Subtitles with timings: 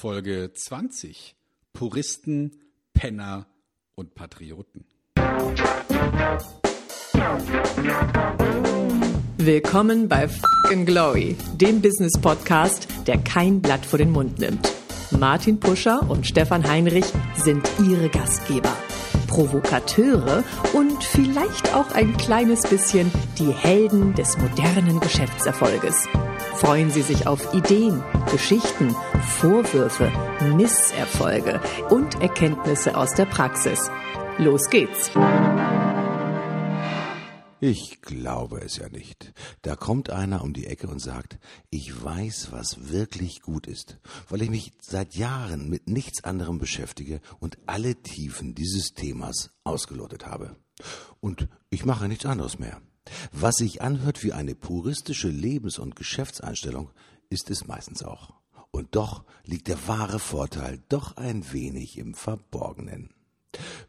[0.00, 1.34] Folge 20.
[1.72, 2.52] Puristen,
[2.94, 3.48] Penner
[3.96, 4.84] und Patrioten.
[9.38, 14.72] Willkommen bei Fucking Glory, dem Business Podcast, der kein Blatt vor den Mund nimmt.
[15.10, 18.76] Martin Puscher und Stefan Heinrich sind ihre Gastgeber.
[19.26, 20.44] Provokateure
[20.74, 23.10] und vielleicht auch ein kleines bisschen
[23.40, 26.06] die Helden des modernen Geschäftserfolges.
[26.60, 28.02] Freuen Sie sich auf Ideen,
[28.32, 28.92] Geschichten,
[29.38, 30.10] Vorwürfe,
[30.56, 33.88] Misserfolge und Erkenntnisse aus der Praxis.
[34.38, 35.12] Los geht's!
[37.60, 39.32] Ich glaube es ja nicht.
[39.62, 41.38] Da kommt einer um die Ecke und sagt,
[41.70, 47.20] ich weiß, was wirklich gut ist, weil ich mich seit Jahren mit nichts anderem beschäftige
[47.38, 50.56] und alle Tiefen dieses Themas ausgelotet habe.
[51.20, 52.80] Und ich mache nichts anderes mehr.
[53.32, 56.90] Was sich anhört wie eine puristische Lebens- und Geschäftseinstellung,
[57.30, 58.34] ist es meistens auch.
[58.70, 63.14] Und doch liegt der wahre Vorteil doch ein wenig im Verborgenen.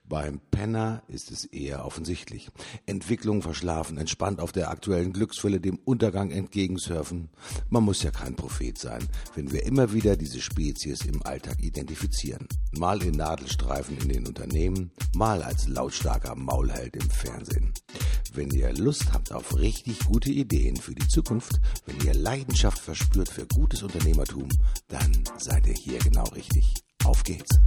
[0.09, 2.49] Beim Penner ist es eher offensichtlich.
[2.87, 7.29] Entwicklung verschlafen, entspannt auf der aktuellen Glücksfülle dem Untergang entgegensurfen.
[7.69, 12.47] Man muss ja kein Prophet sein, wenn wir immer wieder diese Spezies im Alltag identifizieren.
[12.71, 17.71] Mal in Nadelstreifen in den Unternehmen, mal als lautstarker Maulheld im Fernsehen.
[18.33, 23.29] Wenn ihr Lust habt auf richtig gute Ideen für die Zukunft, wenn ihr Leidenschaft verspürt
[23.29, 24.49] für gutes Unternehmertum,
[24.87, 26.73] dann seid ihr hier genau richtig.
[27.03, 27.59] Auf geht's!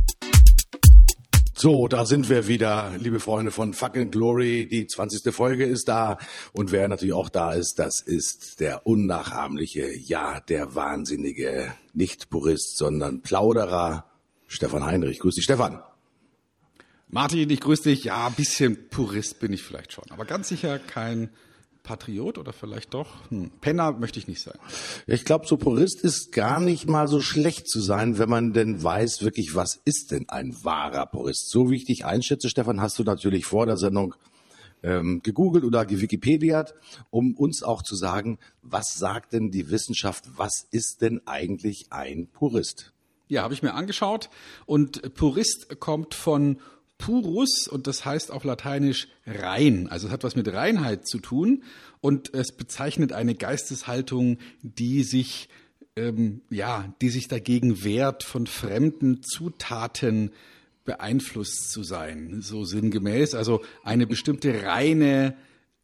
[1.63, 4.67] So, da sind wir wieder, liebe Freunde von Fucking Glory.
[4.67, 5.33] Die 20.
[5.33, 6.19] Folge ist da.
[6.53, 12.79] Und wer natürlich auch da ist, das ist der unnachahmliche, ja, der wahnsinnige, nicht Purist,
[12.79, 14.11] sondern Plauderer,
[14.49, 15.21] Stefan Heinrich.
[15.21, 15.81] Grüß dich, Stefan.
[17.07, 18.03] Martin, ich grüße dich.
[18.03, 21.31] Ja, ein bisschen Purist bin ich vielleicht schon, aber ganz sicher kein
[21.83, 23.09] Patriot oder vielleicht doch?
[23.31, 23.51] Hm.
[23.61, 24.59] Penner möchte ich nicht sein.
[25.07, 28.83] Ich glaube, so Purist ist gar nicht mal so schlecht zu sein, wenn man denn
[28.83, 31.51] weiß, wirklich, was ist denn ein wahrer Purist?
[31.51, 34.15] So wie ich dich einschätze, Stefan, hast du natürlich vor der Sendung
[34.83, 36.75] ähm, gegoogelt oder gewikipediat,
[37.11, 42.29] um uns auch zu sagen, was sagt denn die Wissenschaft, was ist denn eigentlich ein
[42.29, 42.93] Purist?
[43.29, 44.29] Ja, habe ich mir angeschaut
[44.67, 46.59] und Purist kommt von
[47.03, 49.89] purus und das heißt auf Lateinisch rein.
[49.89, 51.65] Also es hat was mit Reinheit zu tun
[52.01, 55.49] und es bezeichnet eine Geisteshaltung, die sich
[55.97, 60.31] ähm, ja, die sich dagegen wehrt, von fremden Zutaten
[60.85, 63.35] beeinflusst zu sein, so sinngemäß.
[63.35, 65.37] Also eine bestimmte reine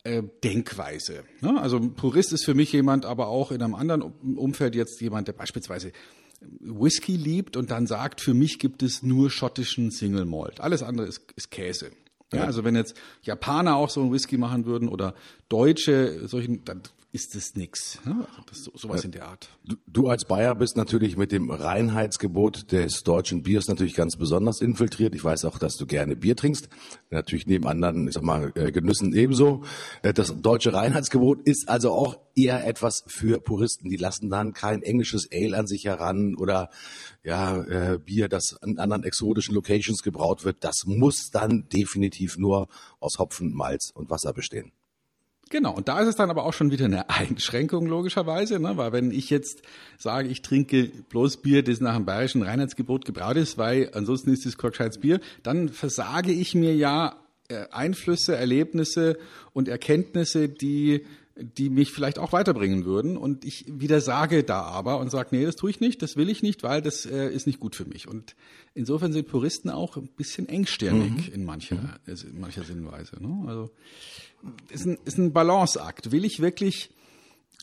[0.04, 1.24] äh, Denkweise.
[1.40, 1.60] Ne?
[1.60, 5.34] Also Purist ist für mich jemand, aber auch in einem anderen Umfeld jetzt jemand, der
[5.34, 5.92] beispielsweise
[6.40, 10.60] Whisky liebt und dann sagt, für mich gibt es nur schottischen Single Malt.
[10.60, 11.90] Alles andere ist, ist Käse.
[12.32, 15.14] Ja, also wenn jetzt Japaner auch so einen Whisky machen würden oder
[15.48, 17.98] Deutsche solchen, dann ist das nix.
[18.04, 18.26] Ne?
[18.28, 19.48] Also das, sowas in der Art.
[19.64, 24.60] Du, du, als Bayer bist natürlich mit dem Reinheitsgebot des deutschen Biers natürlich ganz besonders
[24.60, 25.14] infiltriert.
[25.14, 26.68] Ich weiß auch, dass du gerne Bier trinkst.
[27.10, 29.64] Natürlich neben anderen, ich sag mal, äh, Genüssen ebenso.
[30.02, 33.88] Äh, das deutsche Reinheitsgebot ist also auch eher etwas für Puristen.
[33.88, 36.68] Die lassen dann kein englisches Ale an sich heran oder
[37.24, 40.62] ja, äh, Bier, das an anderen exotischen Locations gebraut wird.
[40.62, 42.68] Das muss dann definitiv nur
[43.00, 44.72] aus Hopfen, Malz und Wasser bestehen.
[45.50, 48.76] Genau, und da ist es dann aber auch schon wieder eine Einschränkung logischerweise, ne?
[48.76, 49.62] weil wenn ich jetzt
[49.96, 54.46] sage, ich trinke bloß Bier, das nach dem bayerischen Reinheitsgebot gebraut ist, weil ansonsten ist
[54.46, 54.56] es
[54.98, 57.16] Bier, dann versage ich mir ja
[57.48, 59.18] äh, Einflüsse, Erlebnisse
[59.52, 61.06] und Erkenntnisse, die
[61.40, 63.16] die mich vielleicht auch weiterbringen würden.
[63.16, 66.42] Und ich widersage da aber und sage, nee, das tue ich nicht, das will ich
[66.42, 68.08] nicht, weil das äh, ist nicht gut für mich.
[68.08, 68.34] Und
[68.74, 71.34] insofern sind Puristen auch ein bisschen engstirnig mhm.
[71.34, 73.22] in mancher, in mancher Sinnweise.
[73.22, 73.44] Ne?
[73.46, 73.70] Also
[74.70, 76.10] ist ein, ist ein Balanceakt.
[76.10, 76.90] Will ich wirklich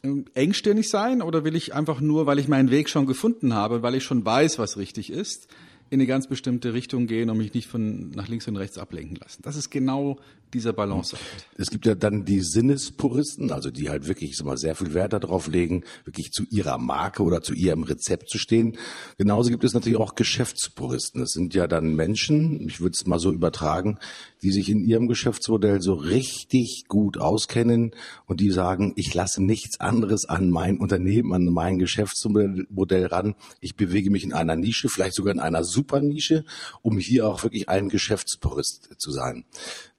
[0.04, 3.82] ähm, engstirnig sein oder will ich einfach nur, weil ich meinen Weg schon gefunden habe,
[3.82, 5.48] weil ich schon weiß, was richtig ist,
[5.90, 9.18] in eine ganz bestimmte Richtung gehen und mich nicht von nach links und rechts ablenken
[9.18, 9.42] lassen.
[9.44, 10.20] Das ist genau
[10.54, 11.18] dieser Balance.
[11.58, 15.48] Es gibt ja dann die Sinnespuristen, also die halt wirklich mal sehr viel Wert darauf
[15.48, 18.78] legen, wirklich zu ihrer Marke oder zu ihrem Rezept zu stehen.
[19.18, 21.22] Genauso gibt es natürlich auch Geschäftspuristen.
[21.22, 24.00] Das sind ja dann Menschen, ich würde es mal so übertragen,
[24.42, 27.92] die sich in ihrem Geschäftsmodell so richtig gut auskennen
[28.26, 33.36] und die sagen, ich lasse nichts anderes an mein Unternehmen, an mein Geschäftsmodell ran.
[33.60, 36.46] Ich bewege mich in einer Nische, vielleicht sogar in einer Supernische,
[36.82, 39.46] um hier auch wirklich ein Geschäftspurist zu sein.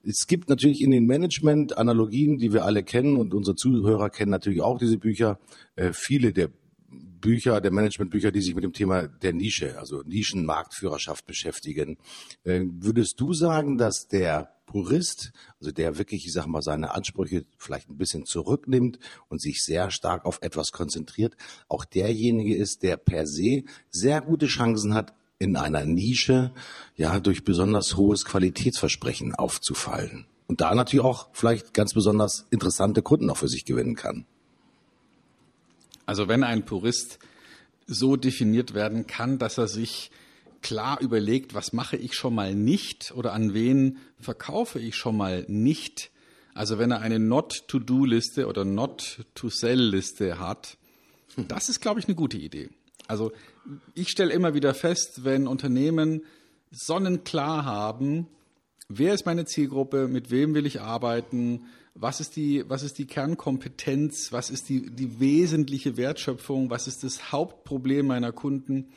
[0.03, 4.31] Es gibt natürlich in den Management Analogien, die wir alle kennen und unsere Zuhörer kennen
[4.31, 5.39] natürlich auch diese Bücher.
[5.75, 6.49] Äh, viele der
[6.89, 11.97] Bücher, der Managementbücher, die sich mit dem Thema der Nische, also Nischenmarktführerschaft beschäftigen.
[12.43, 17.45] Äh, würdest du sagen, dass der Purist, also der wirklich, ich sag mal, seine Ansprüche
[17.57, 18.99] vielleicht ein bisschen zurücknimmt
[19.29, 21.35] und sich sehr stark auf etwas konzentriert,
[21.67, 26.51] auch derjenige ist, der per se sehr gute Chancen hat, in einer Nische
[26.95, 33.29] ja durch besonders hohes Qualitätsversprechen aufzufallen und da natürlich auch vielleicht ganz besonders interessante Kunden
[33.29, 34.25] auch für sich gewinnen kann.
[36.05, 37.19] Also wenn ein Purist
[37.85, 40.09] so definiert werden kann, dass er sich
[40.61, 45.45] klar überlegt, was mache ich schon mal nicht oder an wen verkaufe ich schon mal
[45.47, 46.11] nicht.
[46.53, 50.77] Also wenn er eine Not-to-Do-Liste oder Not-to-Sell-Liste hat,
[51.35, 52.69] das ist, glaube ich, eine gute Idee.
[53.07, 53.31] Also
[53.93, 56.23] ich stelle immer wieder fest, wenn Unternehmen
[56.71, 58.27] sonnenklar haben,
[58.89, 63.07] wer ist meine Zielgruppe, mit wem will ich arbeiten, was ist die, was ist die
[63.07, 68.89] Kernkompetenz, was ist die, die wesentliche Wertschöpfung, was ist das Hauptproblem meiner Kunden.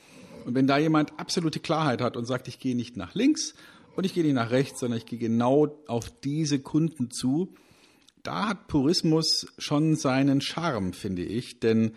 [0.45, 3.55] Und wenn da jemand absolute Klarheit hat und sagt, ich gehe nicht nach links
[3.97, 7.55] und ich gehe nicht nach rechts, sondern ich gehe genau auf diese Kunden zu,
[8.23, 11.93] da hat Purismus schon seinen Charme, finde ich, denn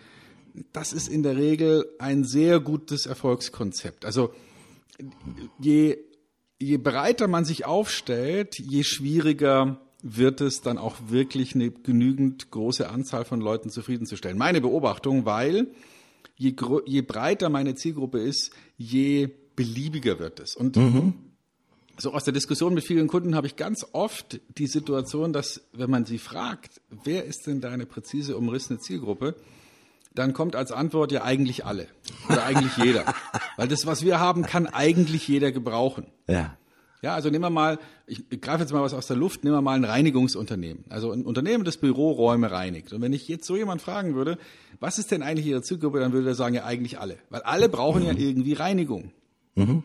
[0.72, 4.04] das ist in der Regel ein sehr gutes Erfolgskonzept.
[4.04, 4.32] Also
[5.58, 5.98] je,
[6.60, 12.88] je breiter man sich aufstellt, je schwieriger wird es dann auch wirklich eine genügend große
[12.88, 14.38] Anzahl von Leuten zufriedenzustellen.
[14.38, 15.68] Meine Beobachtung, weil
[16.36, 16.54] je,
[16.86, 20.54] je breiter meine Zielgruppe ist, je beliebiger wird es.
[20.54, 21.14] Und mhm.
[21.96, 25.90] so aus der Diskussion mit vielen Kunden habe ich ganz oft die Situation, dass wenn
[25.90, 29.34] man sie fragt, wer ist denn deine präzise umrissene Zielgruppe,
[30.14, 31.86] dann kommt als Antwort ja eigentlich alle
[32.28, 33.04] oder eigentlich jeder.
[33.56, 36.06] Weil das, was wir haben, kann eigentlich jeder gebrauchen.
[36.28, 36.56] Ja.
[37.02, 39.60] Ja, also nehmen wir mal, ich, greife jetzt mal was aus der Luft, nehmen wir
[39.60, 40.86] mal ein Reinigungsunternehmen.
[40.88, 42.94] Also ein Unternehmen, das Büroräume reinigt.
[42.94, 44.38] Und wenn ich jetzt so jemand fragen würde,
[44.80, 47.18] was ist denn eigentlich Ihre Zielgruppe, dann würde er sagen, ja eigentlich alle.
[47.28, 48.08] Weil alle brauchen mhm.
[48.08, 49.12] ja irgendwie Reinigung.
[49.54, 49.82] Mhm.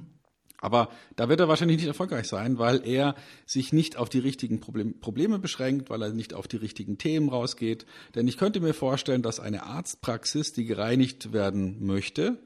[0.62, 3.16] Aber da wird er wahrscheinlich nicht erfolgreich sein, weil er
[3.46, 7.30] sich nicht auf die richtigen Problem, Probleme beschränkt, weil er nicht auf die richtigen Themen
[7.30, 7.86] rausgeht.
[8.16, 12.38] Denn ich könnte mir vorstellen, dass eine Arztpraxis, die gereinigt werden möchte,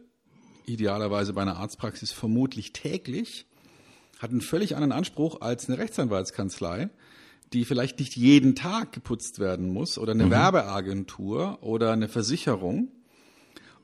[0.66, 3.46] idealerweise bei einer Arztpraxis vermutlich täglich,
[4.20, 6.90] hat einen völlig anderen Anspruch als eine Rechtsanwaltskanzlei,
[7.52, 10.32] die vielleicht nicht jeden Tag geputzt werden muss oder eine mhm.
[10.32, 12.92] Werbeagentur oder eine Versicherung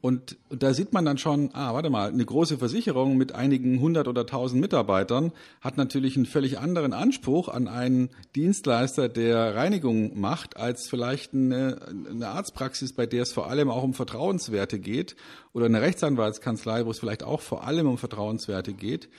[0.01, 4.07] und, da sieht man dann schon, ah, warte mal, eine große Versicherung mit einigen hundert
[4.07, 5.31] oder tausend Mitarbeitern
[5.61, 11.79] hat natürlich einen völlig anderen Anspruch an einen Dienstleister, der Reinigung macht, als vielleicht eine,
[12.09, 15.15] eine Arztpraxis, bei der es vor allem auch um Vertrauenswerte geht
[15.53, 19.09] oder eine Rechtsanwaltskanzlei, wo es vielleicht auch vor allem um Vertrauenswerte geht.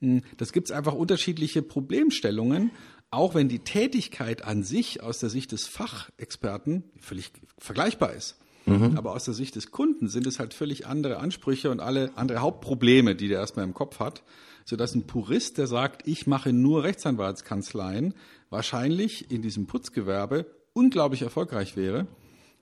[0.00, 2.70] Hm, das gibt es einfach unterschiedliche Problemstellungen,
[3.10, 8.36] auch wenn die Tätigkeit an sich aus der Sicht des Fachexperten völlig vergleichbar ist.
[8.66, 8.96] Mhm.
[8.96, 12.40] Aber aus der Sicht des Kunden sind es halt völlig andere Ansprüche und alle andere
[12.40, 14.22] Hauptprobleme, die der erstmal im Kopf hat,
[14.64, 18.14] sodass ein Purist, der sagt, ich mache nur Rechtsanwaltskanzleien,
[18.50, 22.08] wahrscheinlich in diesem Putzgewerbe unglaublich erfolgreich wäre,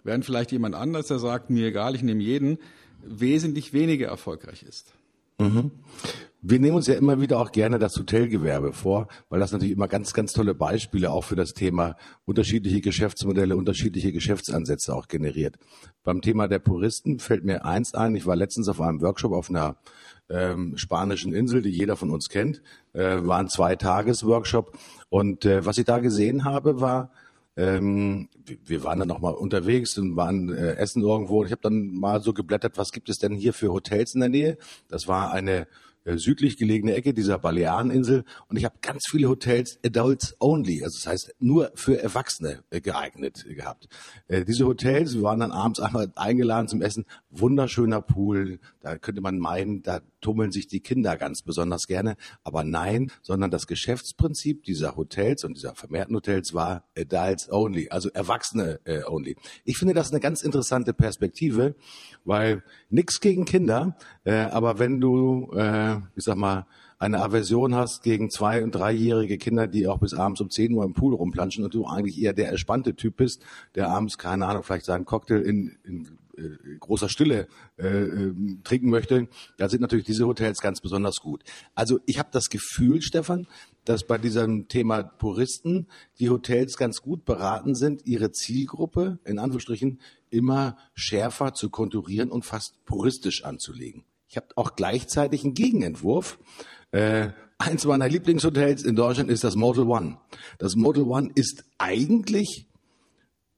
[0.05, 2.59] während vielleicht jemand anders, der sagt, mir egal, ich nehme jeden,
[3.03, 4.93] wesentlich weniger erfolgreich ist.
[5.39, 5.71] Mhm.
[6.46, 9.88] Wir nehmen uns ja immer wieder auch gerne das Hotelgewerbe vor, weil das natürlich immer
[9.88, 11.96] ganz, ganz tolle Beispiele auch für das Thema
[12.26, 15.56] unterschiedliche Geschäftsmodelle, unterschiedliche Geschäftsansätze auch generiert.
[16.02, 18.14] Beim Thema der Puristen fällt mir eins ein.
[18.14, 19.76] Ich war letztens auf einem Workshop auf einer
[20.29, 22.61] ähm, spanischen Insel, die jeder von uns kennt.
[22.93, 24.76] Äh, war ein Zwei-Tages-Workshop.
[25.08, 27.11] Und äh, was ich da gesehen habe, war,
[27.56, 28.29] ähm,
[28.67, 31.43] wir waren dann noch mal unterwegs und waren äh, essen irgendwo.
[31.43, 34.29] Ich habe dann mal so geblättert, was gibt es denn hier für Hotels in der
[34.29, 34.58] Nähe?
[34.88, 35.67] Das war eine
[36.05, 38.25] südlich gelegene Ecke dieser Baleareninsel.
[38.49, 42.81] Und ich habe ganz viele Hotels Adults Only, also das heißt nur für Erwachsene äh,
[42.81, 43.89] geeignet gehabt.
[44.29, 49.20] Äh, diese Hotels, wir waren dann abends einmal eingeladen zum Essen, wunderschöner Pool, da könnte
[49.20, 54.65] man meinen, da tummeln sich die Kinder ganz besonders gerne, aber nein, sondern das Geschäftsprinzip
[54.65, 59.37] dieser Hotels und dieser vermehrten Hotels war Adults Only, also Erwachsene äh, Only.
[59.65, 61.77] Ich finde das eine ganz interessante Perspektive,
[62.25, 66.67] weil nichts gegen Kinder, äh, aber wenn du äh, ich sag mal,
[66.99, 70.85] eine Aversion hast gegen zwei- und dreijährige Kinder, die auch bis abends um 10 Uhr
[70.85, 73.43] im Pool rumplanschen und du eigentlich eher der entspannte Typ bist,
[73.75, 77.48] der abends, keine Ahnung, vielleicht seinen Cocktail in, in äh, großer Stille
[77.79, 81.43] äh, äh, trinken möchte, da sind natürlich diese Hotels ganz besonders gut.
[81.74, 83.46] Also ich habe das Gefühl, Stefan,
[83.84, 85.86] dass bei diesem Thema Puristen
[86.19, 90.00] die Hotels ganz gut beraten sind, ihre Zielgruppe in Anführungsstrichen
[90.31, 94.05] immer schärfer zu konturieren und fast puristisch anzulegen.
[94.29, 96.38] Ich habe auch gleichzeitig einen Gegenentwurf.
[96.91, 100.19] Äh, eins meiner Lieblingshotels in Deutschland ist das Motel One.
[100.58, 102.67] Das Motel One ist eigentlich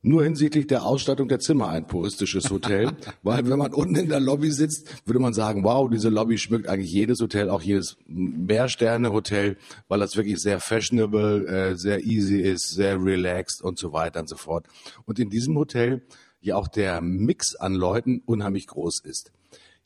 [0.06, 2.92] nur hinsichtlich der Ausstattung der Zimmer ein puristisches Hotel,
[3.24, 6.68] weil wenn man unten in der Lobby sitzt, würde man sagen, wow, diese Lobby schmückt
[6.68, 9.56] eigentlich jedes Hotel, auch jedes Mehrsterne-Hotel,
[9.88, 14.28] weil das wirklich sehr fashionable, äh, sehr easy ist, sehr relaxed und so weiter und
[14.28, 14.66] so fort.
[15.06, 16.02] Und in diesem Hotel
[16.40, 19.32] ja auch der Mix an Leuten unheimlich groß ist.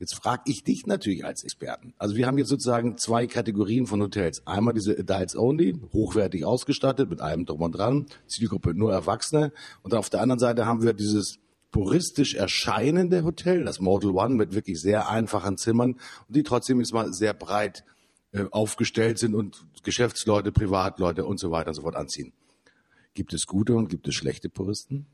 [0.00, 1.92] Jetzt frage ich dich natürlich als Experten.
[1.98, 4.46] Also wir haben jetzt sozusagen zwei Kategorien von Hotels.
[4.46, 9.52] Einmal diese Adults Only, hochwertig ausgestattet mit allem drum und dran, Zielgruppe nur Erwachsene.
[9.82, 11.38] Und auf der anderen Seite haben wir dieses
[11.70, 16.94] puristisch erscheinende Hotel, das Model One mit wirklich sehr einfachen Zimmern und die trotzdem jetzt
[16.94, 17.84] mal sehr breit
[18.32, 22.32] äh, aufgestellt sind und Geschäftsleute, Privatleute und so weiter und so fort anziehen.
[23.12, 25.06] Gibt es gute und gibt es schlechte Puristen?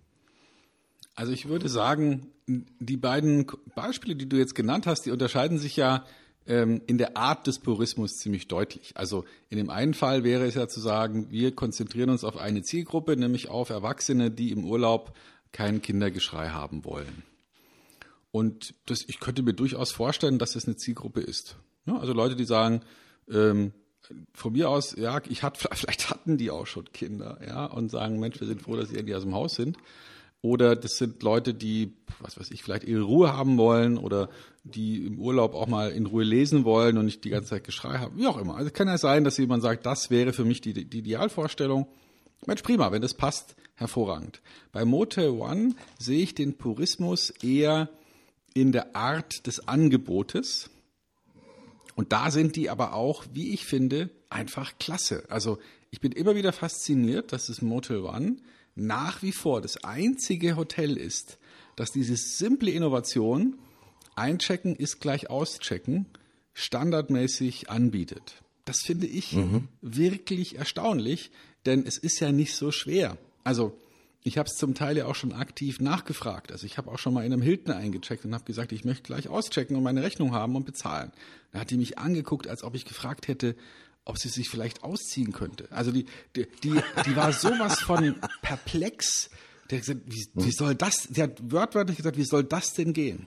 [1.17, 5.77] Also ich würde sagen, die beiden Beispiele, die du jetzt genannt hast, die unterscheiden sich
[5.77, 6.05] ja
[6.47, 8.93] ähm, in der Art des Purismus ziemlich deutlich.
[8.95, 12.63] Also in dem einen Fall wäre es ja zu sagen, wir konzentrieren uns auf eine
[12.63, 15.17] Zielgruppe, nämlich auf Erwachsene, die im Urlaub
[15.53, 17.23] kein Kindergeschrei haben wollen.
[18.31, 21.57] Und das, ich könnte mir durchaus vorstellen, dass das eine Zielgruppe ist.
[21.87, 22.83] Ja, also Leute, die sagen,
[23.31, 23.73] ähm,
[24.35, 28.21] von mir aus, ja, ich hatte, vielleicht hatten die auch schon Kinder, ja, und sagen,
[28.21, 29.79] Mensch, wir sind froh, dass sie endlich aus dem Haus sind.
[30.47, 34.31] Oder das sind Leute, die, was weiß ich, vielleicht ihre Ruhe haben wollen oder
[34.62, 37.99] die im Urlaub auch mal in Ruhe lesen wollen und nicht die ganze Zeit Geschrei
[37.99, 38.17] haben.
[38.17, 38.55] Wie auch immer.
[38.55, 41.88] Also kann ja sein, dass jemand sagt, das wäre für mich die, die Idealvorstellung.
[42.47, 44.41] Mensch, prima, wenn das passt, hervorragend.
[44.71, 47.88] Bei Motel One sehe ich den Purismus eher
[48.55, 50.71] in der Art des Angebotes.
[51.97, 55.25] Und da sind die aber auch, wie ich finde, einfach klasse.
[55.29, 55.59] Also
[55.91, 58.37] ich bin immer wieder fasziniert, dass das Motel One
[58.76, 61.38] nach wie vor das einzige Hotel ist,
[61.75, 63.59] das diese simple Innovation,
[64.14, 66.06] einchecken ist gleich auschecken,
[66.52, 68.42] standardmäßig anbietet.
[68.64, 69.68] Das finde ich mhm.
[69.80, 71.30] wirklich erstaunlich,
[71.66, 73.18] denn es ist ja nicht so schwer.
[73.45, 73.78] Also
[74.25, 76.50] ich habe es zum Teil ja auch schon aktiv nachgefragt.
[76.50, 79.04] Also ich habe auch schon mal in einem Hilton eingecheckt und habe gesagt, ich möchte
[79.04, 81.12] gleich auschecken und meine Rechnung haben und bezahlen.
[81.52, 83.54] Da hat die mich angeguckt, als ob ich gefragt hätte,
[84.07, 85.71] ob sie sich vielleicht ausziehen könnte.
[85.71, 89.29] Also die, die, die, die war sowas von perplex.
[89.69, 92.93] Der hat gesagt, wie, wie soll das, der hat wörtwörtlich gesagt, wie soll das denn
[92.93, 93.27] gehen?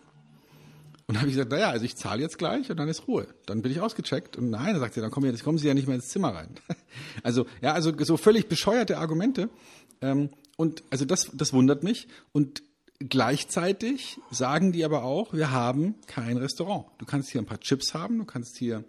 [1.05, 3.27] Und dann habe ich gesagt, naja, also ich zahle jetzt gleich und dann ist Ruhe.
[3.45, 4.37] Dann bin ich ausgecheckt.
[4.37, 6.49] Und nein, sagt sie, dann kommen, kommen Sie ja nicht mehr ins Zimmer rein.
[7.23, 9.49] Also, ja, also so völlig bescheuerte Argumente.
[10.01, 12.07] Ähm, und also das, das wundert mich.
[12.31, 12.63] Und
[12.99, 16.85] gleichzeitig sagen die aber auch, wir haben kein Restaurant.
[16.99, 18.83] Du kannst hier ein paar Chips haben, du kannst hier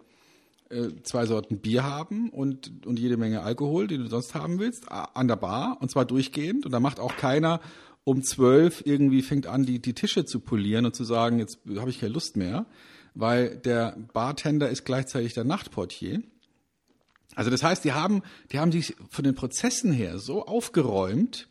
[1.03, 5.27] zwei Sorten Bier haben und, und jede Menge Alkohol, den du sonst haben willst, an
[5.27, 6.65] der Bar und zwar durchgehend.
[6.65, 7.59] Und da macht auch keiner
[8.03, 11.89] um zwölf irgendwie fängt an, die, die Tische zu polieren und zu sagen, jetzt habe
[11.89, 12.65] ich keine Lust mehr,
[13.13, 16.21] weil der Bartender ist gleichzeitig der Nachtportier.
[17.35, 21.47] Also das heißt, die haben, die haben sich von den Prozessen her so aufgeräumt,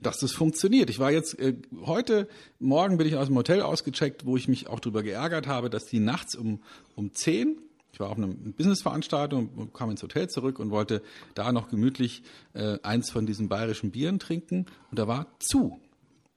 [0.00, 0.90] dass das funktioniert.
[0.90, 2.28] Ich war jetzt äh, heute
[2.60, 5.86] Morgen bin ich aus dem Hotel ausgecheckt, wo ich mich auch darüber geärgert habe, dass
[5.86, 6.60] die nachts um
[6.94, 7.58] um zehn
[7.98, 11.02] ich war auf einer Businessveranstaltung und kam ins Hotel zurück und wollte
[11.34, 15.80] da noch gemütlich äh, eins von diesen bayerischen Bieren trinken und da war zu.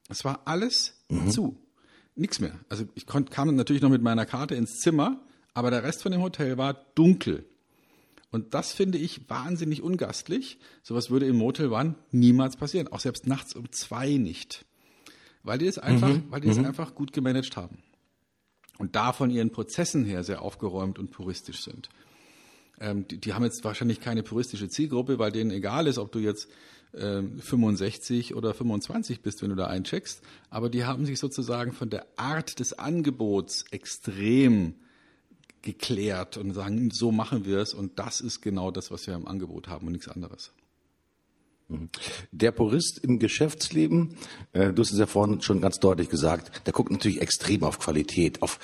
[0.09, 1.29] Es war alles mhm.
[1.29, 1.57] zu.
[2.15, 2.59] Nichts mehr.
[2.67, 5.21] Also ich konnt, kam natürlich noch mit meiner Karte ins Zimmer,
[5.53, 7.45] aber der Rest von dem Hotel war dunkel.
[8.31, 10.57] Und das finde ich wahnsinnig ungastlich.
[10.81, 12.87] Sowas würde im Motel One niemals passieren.
[12.87, 14.65] Auch selbst nachts um zwei nicht.
[15.43, 16.23] Weil die es einfach, mhm.
[16.29, 16.65] weil die es mhm.
[16.65, 17.83] einfach gut gemanagt haben
[18.81, 21.89] und da von ihren Prozessen her sehr aufgeräumt und puristisch sind.
[22.79, 26.17] Ähm, die, die, haben jetzt wahrscheinlich keine puristische Zielgruppe, weil denen egal ist, ob du
[26.17, 26.50] jetzt
[26.95, 30.23] ähm, 65 oder 25 bist, wenn du da eincheckst.
[30.50, 34.73] Aber die haben sich sozusagen von der Art des Angebots extrem
[35.61, 39.27] geklärt und sagen, so machen wir es und das ist genau das, was wir im
[39.27, 40.53] Angebot haben und nichts anderes.
[42.31, 44.15] Der Purist im Geschäftsleben,
[44.53, 47.79] äh, du hast es ja vorhin schon ganz deutlich gesagt, der guckt natürlich extrem auf
[47.79, 48.59] Qualität, auf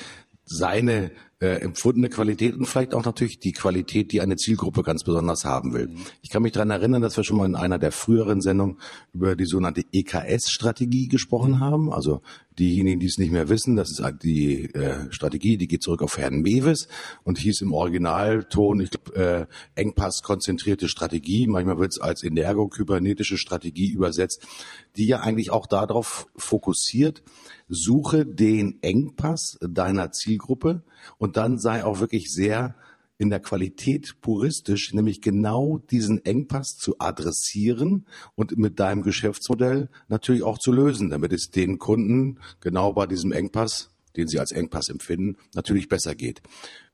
[0.46, 5.46] seine äh, empfundene Qualität und vielleicht auch natürlich die Qualität, die eine Zielgruppe ganz besonders
[5.46, 5.88] haben will.
[5.88, 5.98] Mhm.
[6.24, 8.80] Ich kann mich daran erinnern, dass wir schon mal in einer der früheren Sendungen
[9.14, 11.94] über die sogenannte EKS-Strategie gesprochen haben.
[11.94, 12.22] Also
[12.58, 16.18] diejenigen, die es nicht mehr wissen, das ist die äh, Strategie, die geht zurück auf
[16.18, 16.88] Herrn Mewes
[17.24, 21.46] und hieß im Originalton, ich glaube, äh, Engpass-konzentrierte Strategie.
[21.46, 24.48] Manchmal wird es als energo-kybernetische Strategie übersetzt,
[24.96, 27.22] die ja eigentlich auch darauf fokussiert,
[27.70, 30.84] suche den Engpass deiner Zielgruppe
[31.18, 32.76] und dann sei auch wirklich sehr
[33.18, 38.06] in der Qualität puristisch, nämlich genau diesen Engpass zu adressieren
[38.36, 43.32] und mit deinem Geschäftsmodell natürlich auch zu lösen, damit es den Kunden genau bei diesem
[43.32, 46.42] Engpass, den sie als Engpass empfinden, natürlich besser geht.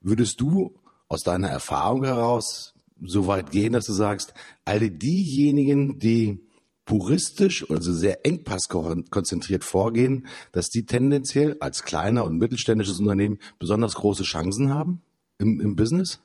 [0.01, 0.75] Würdest du
[1.09, 6.39] aus deiner Erfahrung heraus so weit gehen, dass du sagst, alle diejenigen, die
[6.85, 14.23] puristisch, also sehr engpasskonzentriert vorgehen, dass die tendenziell als kleiner und mittelständisches Unternehmen besonders große
[14.23, 15.01] Chancen haben
[15.37, 16.19] im, im Business?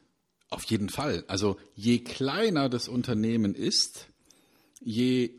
[0.51, 1.25] Auf jeden Fall.
[1.29, 4.09] Also je kleiner das Unternehmen ist,
[4.81, 5.31] je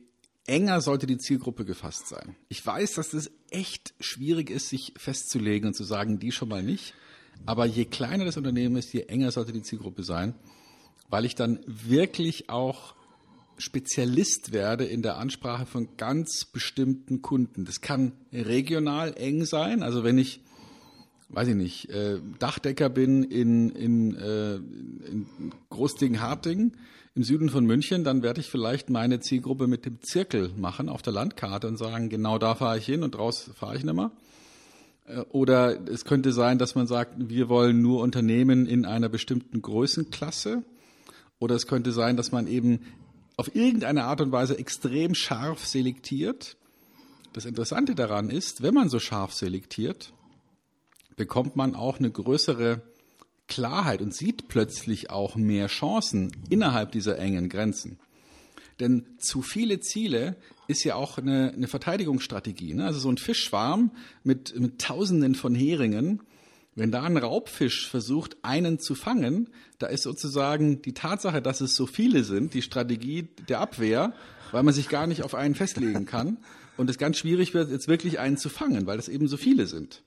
[0.46, 2.36] enger sollte die Zielgruppe gefasst sein.
[2.48, 6.64] Ich weiß, dass es echt schwierig ist, sich festzulegen und zu sagen, die schon mal
[6.64, 6.94] nicht.
[7.46, 10.36] Aber je kleiner das Unternehmen ist, je enger sollte die Zielgruppe sein,
[11.10, 12.96] weil ich dann wirklich auch
[13.60, 17.66] Spezialist werde in der Ansprache von ganz bestimmten Kunden.
[17.66, 19.84] Das kann regional eng sein.
[19.84, 20.42] Also wenn ich,
[21.28, 25.28] weiß ich nicht, äh, Dachdecker bin in, in, äh, in
[25.70, 26.72] Großding-Harting
[27.16, 31.02] im Süden von München, dann werde ich vielleicht meine Zielgruppe mit dem Zirkel machen auf
[31.02, 34.12] der Landkarte und sagen, genau da fahre ich hin und raus fahre ich nicht mehr.
[35.06, 39.62] Äh, oder es könnte sein, dass man sagt, wir wollen nur Unternehmen in einer bestimmten
[39.62, 40.64] Größenklasse.
[41.40, 42.82] Oder es könnte sein, dass man eben
[43.40, 46.58] auf irgendeine Art und Weise extrem scharf selektiert.
[47.32, 50.12] Das Interessante daran ist, wenn man so scharf selektiert,
[51.16, 52.82] bekommt man auch eine größere
[53.48, 57.98] Klarheit und sieht plötzlich auch mehr Chancen innerhalb dieser engen Grenzen.
[58.82, 60.36] Denn zu viele Ziele
[60.68, 62.74] ist ja auch eine, eine Verteidigungsstrategie.
[62.74, 62.86] Ne?
[62.86, 63.92] Also so ein Fischschwarm
[64.22, 66.24] mit, mit Tausenden von Heringen,
[66.76, 69.50] wenn da ein Raubfisch versucht, einen zu fangen,
[69.80, 74.14] da ist sozusagen die Tatsache, dass es so viele sind, die Strategie der Abwehr,
[74.52, 76.38] weil man sich gar nicht auf einen festlegen kann
[76.78, 79.68] und es ganz schwierig wird, jetzt wirklich einen zu fangen, weil es eben so viele
[79.68, 80.04] sind.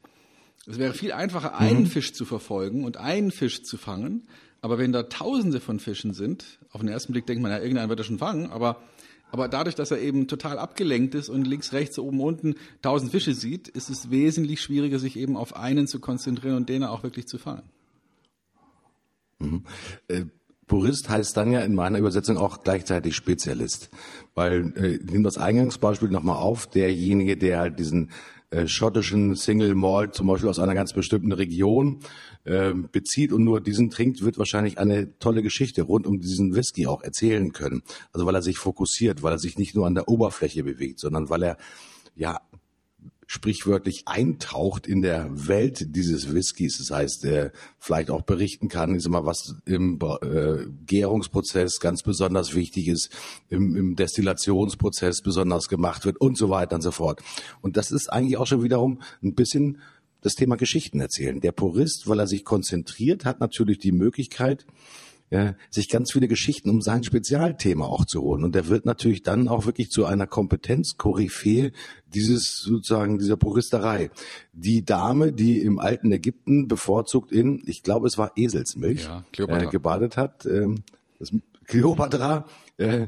[0.67, 1.87] Es wäre viel einfacher, einen mhm.
[1.87, 4.29] Fisch zu verfolgen und einen Fisch zu fangen,
[4.61, 7.89] aber wenn da Tausende von Fischen sind, auf den ersten Blick denkt man, ja, irgendeinen
[7.89, 8.81] wird er schon fangen, aber
[9.33, 13.33] aber dadurch, dass er eben total abgelenkt ist und links, rechts, oben, unten tausend Fische
[13.33, 17.27] sieht, ist es wesentlich schwieriger, sich eben auf einen zu konzentrieren und den auch wirklich
[17.27, 17.63] zu fangen.
[19.39, 19.65] Mhm.
[20.09, 20.27] Äh,
[20.67, 23.89] Purist heißt dann ja in meiner Übersetzung auch gleichzeitig Spezialist.
[24.35, 28.11] Weil, äh, nimm das Eingangsbeispiel nochmal auf, derjenige, der halt diesen
[28.67, 32.01] schottischen Single Malt zum Beispiel aus einer ganz bestimmten Region
[32.45, 36.87] äh, bezieht und nur diesen trinkt, wird wahrscheinlich eine tolle Geschichte rund um diesen Whisky
[36.87, 37.83] auch erzählen können.
[38.13, 41.31] Also weil er sich fokussiert, weil er sich nicht nur an der Oberfläche bewegt, sondern
[41.31, 41.57] weil er
[42.15, 42.41] ja
[43.33, 46.77] sprichwörtlich eintaucht in der Welt dieses Whiskys.
[46.77, 52.55] Das heißt, er vielleicht auch berichten kann, ist immer was im äh, Gärungsprozess ganz besonders
[52.55, 53.09] wichtig ist,
[53.49, 57.23] im, im Destillationsprozess besonders gemacht wird und so weiter und so fort.
[57.63, 59.79] Und das ist eigentlich auch schon wiederum ein bisschen
[60.21, 61.41] das Thema Geschichten erzählen.
[61.41, 64.67] Der Purist, weil er sich konzentriert, hat natürlich die Möglichkeit,
[65.33, 68.45] ja, sich ganz viele Geschichten um sein Spezialthema auch zu holen.
[68.45, 71.73] Und der wird natürlich dann auch wirklich zu einer Kompetenz-Koryphäe
[72.13, 74.11] dieses sozusagen dieser Puristerei.
[74.53, 79.67] Die Dame, die im alten Ägypten bevorzugt in, ich glaube, es war Eselsmilch, ja, äh,
[79.69, 80.67] gebadet hat, äh,
[81.19, 81.31] das
[81.65, 82.45] Kleopatra,
[82.77, 83.07] äh,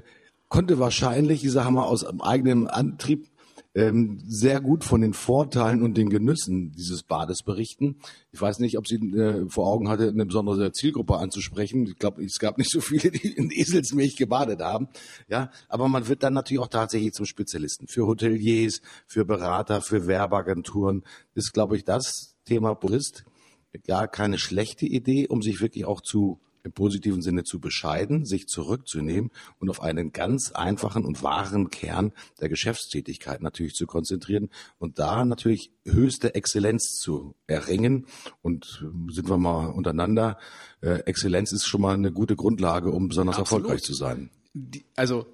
[0.48, 3.28] konnte wahrscheinlich, ich sage mal, aus eigenem Antrieb
[3.74, 7.96] ähm, sehr gut von den Vorteilen und den Genüssen dieses Bades berichten.
[8.30, 11.86] Ich weiß nicht, ob sie äh, vor Augen hatte, eine besondere Zielgruppe anzusprechen.
[11.88, 14.88] Ich glaube, es gab nicht so viele, die in Eselsmilch gebadet haben.
[15.28, 20.06] Ja, aber man wird dann natürlich auch tatsächlich zum Spezialisten für Hoteliers, für Berater, für
[20.06, 21.02] Werbeagenturen.
[21.34, 23.24] Ist, glaube ich, das Thema Purist.
[23.88, 28.48] Ja, keine schlechte Idee, um sich wirklich auch zu im positiven Sinne zu bescheiden, sich
[28.48, 34.48] zurückzunehmen und auf einen ganz einfachen und wahren Kern der Geschäftstätigkeit natürlich zu konzentrieren
[34.78, 38.06] und da natürlich höchste Exzellenz zu erringen.
[38.42, 40.38] Und ähm, sind wir mal untereinander,
[40.80, 43.64] äh, Exzellenz ist schon mal eine gute Grundlage, um besonders Absolut.
[43.64, 44.30] erfolgreich zu sein.
[44.54, 45.26] Die, also,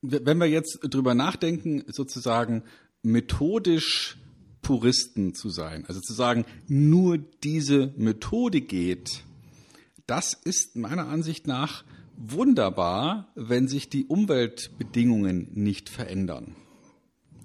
[0.00, 2.62] wenn wir jetzt drüber nachdenken, sozusagen
[3.02, 4.16] methodisch
[4.62, 9.24] Puristen zu sein, also zu sagen, nur diese Methode geht,
[10.08, 11.84] das ist meiner Ansicht nach
[12.16, 16.56] wunderbar, wenn sich die Umweltbedingungen nicht verändern.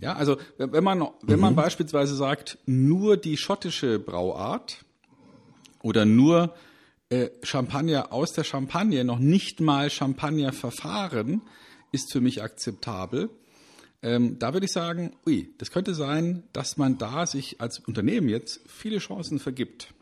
[0.02, 1.58] Ja, also wenn man, wenn man mhm.
[1.58, 4.84] beispielsweise sagt, nur die schottische Brauart
[5.82, 6.56] oder nur
[7.10, 11.42] äh, Champagner aus der Champagne, noch nicht mal Champagnerverfahren,
[11.92, 13.30] ist für mich akzeptabel.
[14.02, 18.28] Ähm, da würde ich sagen, ui, das könnte sein, dass man da sich als Unternehmen
[18.28, 19.94] jetzt viele Chancen vergibt.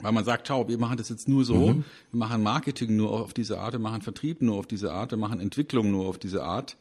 [0.00, 1.84] Weil man sagt, schau, wir machen das jetzt nur so, mhm.
[2.12, 5.18] wir machen Marketing nur auf diese Art, wir machen Vertrieb nur auf diese Art, wir
[5.18, 6.76] machen Entwicklung nur auf diese Art,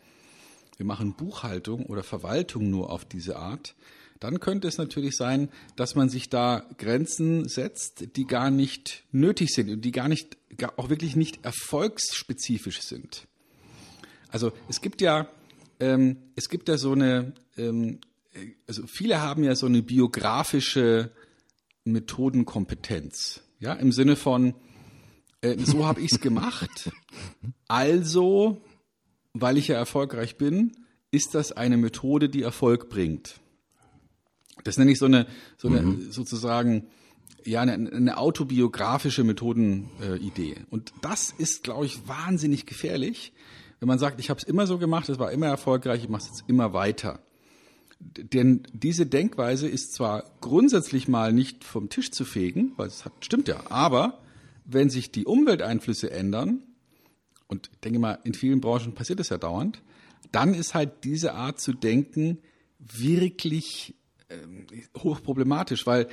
[0.78, 3.76] wir machen Buchhaltung oder Verwaltung nur auf diese Art,
[4.20, 9.50] dann könnte es natürlich sein, dass man sich da Grenzen setzt, die gar nicht nötig
[9.50, 10.38] sind und die gar nicht,
[10.78, 13.28] auch wirklich nicht erfolgsspezifisch sind.
[14.30, 15.28] Also es gibt ja,
[15.80, 18.00] ähm, es gibt ja so eine, ähm,
[18.68, 21.12] also viele haben ja so eine biografische
[21.92, 23.42] Methodenkompetenz.
[23.60, 24.54] Ja, im Sinne von,
[25.42, 26.92] äh, so habe ich es gemacht.
[27.68, 28.62] Also,
[29.34, 30.72] weil ich ja erfolgreich bin,
[31.12, 33.40] ist das eine Methode, die Erfolg bringt.
[34.64, 36.12] Das nenne ich so eine, so eine mhm.
[36.12, 36.88] sozusagen
[37.46, 40.52] ja eine, eine autobiografische Methodenidee.
[40.52, 43.34] Äh, und das ist, glaube ich, wahnsinnig gefährlich,
[43.80, 46.24] wenn man sagt, ich habe es immer so gemacht, es war immer erfolgreich, ich mache
[46.24, 47.20] es jetzt immer weiter.
[48.00, 53.14] Denn diese Denkweise ist zwar grundsätzlich mal nicht vom Tisch zu fegen, weil es hat,
[53.22, 54.20] stimmt ja, aber
[54.66, 56.64] wenn sich die Umwelteinflüsse ändern,
[57.48, 59.82] und ich denke mal, in vielen Branchen passiert das ja dauernd,
[60.32, 62.40] dann ist halt diese Art zu denken
[62.80, 63.96] wirklich
[64.30, 66.08] ähm, hochproblematisch, weil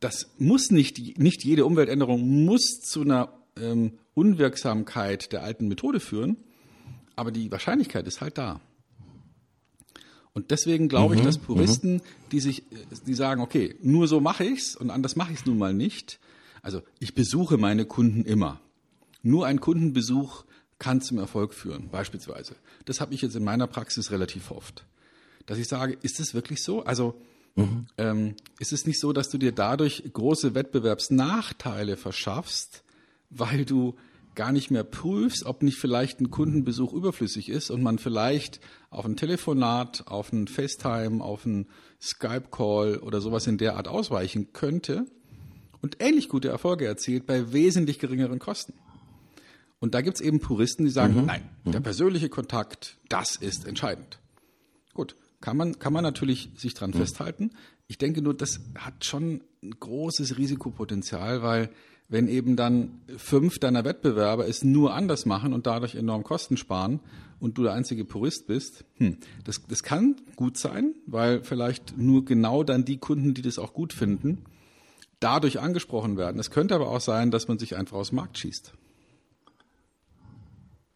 [0.00, 6.38] das muss nicht, nicht jede Umweltänderung muss zu einer ähm, Unwirksamkeit der alten Methode führen,
[7.14, 8.60] aber die Wahrscheinlichkeit ist halt da.
[10.36, 12.00] Und deswegen glaube mhm, ich, dass Puristen, mhm.
[12.30, 12.62] die sich,
[13.06, 16.20] die sagen, okay, nur so mache ich's und anders mache ich's nun mal nicht.
[16.60, 18.60] Also ich besuche meine Kunden immer.
[19.22, 20.44] Nur ein Kundenbesuch
[20.78, 22.54] kann zum Erfolg führen, beispielsweise.
[22.84, 24.84] Das habe ich jetzt in meiner Praxis relativ oft.
[25.46, 26.84] Dass ich sage, ist es wirklich so?
[26.84, 27.14] Also
[27.54, 27.86] mhm.
[27.96, 32.84] ähm, ist es nicht so, dass du dir dadurch große Wettbewerbsnachteile verschaffst,
[33.30, 33.94] weil du
[34.36, 39.04] gar nicht mehr prüfst, ob nicht vielleicht ein Kundenbesuch überflüssig ist und man vielleicht auf
[39.04, 41.66] ein Telefonat, auf ein FaceTime, auf ein
[42.00, 45.06] Skype-Call oder sowas in der Art ausweichen könnte
[45.80, 48.74] und ähnlich gute Erfolge erzielt bei wesentlich geringeren Kosten.
[49.78, 51.26] Und da gibt's eben Puristen, die sagen, mhm.
[51.26, 54.20] nein, der persönliche Kontakt, das ist entscheidend.
[54.94, 56.98] Gut, kann man, kann man natürlich sich dran mhm.
[56.98, 57.50] festhalten.
[57.86, 61.70] Ich denke nur, das hat schon ein großes Risikopotenzial, weil
[62.08, 67.00] wenn eben dann fünf deiner Wettbewerber es nur anders machen und dadurch enorm Kosten sparen
[67.40, 72.24] und du der einzige Purist bist, hm, das, das kann gut sein, weil vielleicht nur
[72.24, 74.44] genau dann die Kunden, die das auch gut finden,
[75.20, 76.38] dadurch angesprochen werden.
[76.38, 78.72] Es könnte aber auch sein, dass man sich einfach aus dem Markt schießt.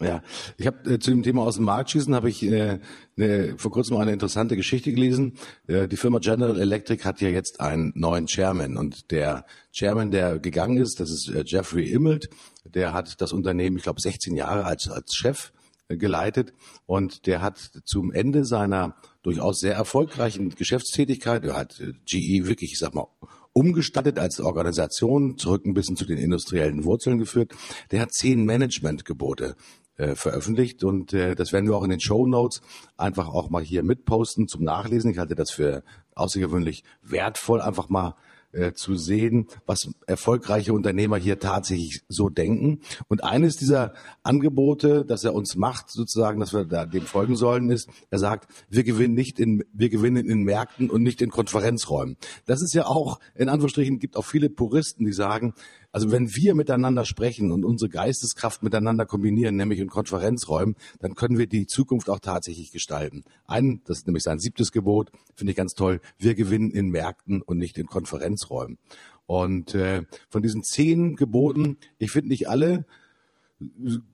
[0.02, 0.22] Ja,
[0.56, 2.78] ich habe äh, zu dem Thema aus dem Markt schießen habe ich äh,
[3.16, 5.34] ne, vor kurzem eine interessante Geschichte gelesen.
[5.66, 10.38] Äh, die Firma General Electric hat ja jetzt einen neuen Chairman und der Chairman, der
[10.38, 12.30] gegangen ist, das ist äh, Jeffrey Immelt.
[12.64, 15.52] Der hat das Unternehmen, ich glaube, 16 Jahre als als Chef
[15.88, 16.54] äh, geleitet
[16.86, 22.72] und der hat zum Ende seiner durchaus sehr erfolgreichen Geschäftstätigkeit, er hat äh, GE wirklich,
[22.72, 23.06] ich sag mal,
[23.52, 27.52] umgestattet als Organisation, zurück ein bisschen zu den industriellen Wurzeln geführt.
[27.90, 29.56] Der hat zehn Managementgebote
[30.00, 32.62] äh, veröffentlicht und äh, das werden wir auch in den Show Notes
[32.96, 35.10] einfach auch mal hier mitposten zum Nachlesen.
[35.10, 35.82] Ich halte das für
[36.14, 38.14] außergewöhnlich wertvoll, einfach mal
[38.52, 42.80] äh, zu sehen, was erfolgreiche Unternehmer hier tatsächlich so denken.
[43.08, 47.70] Und eines dieser Angebote, das er uns macht, sozusagen, dass wir da dem folgen sollen,
[47.70, 52.16] ist, er sagt, wir gewinnen nicht in, wir gewinnen in Märkten und nicht in Konferenzräumen.
[52.46, 55.54] Das ist ja auch, in Anführungsstrichen, gibt auch viele Puristen, die sagen,
[55.92, 61.38] also wenn wir miteinander sprechen und unsere Geisteskraft miteinander kombinieren, nämlich in Konferenzräumen, dann können
[61.38, 63.24] wir die Zukunft auch tatsächlich gestalten.
[63.46, 66.00] Ein, das ist nämlich sein siebtes Gebot, finde ich ganz toll.
[66.18, 68.78] Wir gewinnen in Märkten und nicht in Konferenzräumen.
[69.26, 72.84] Und äh, von diesen zehn Geboten, ich finde nicht alle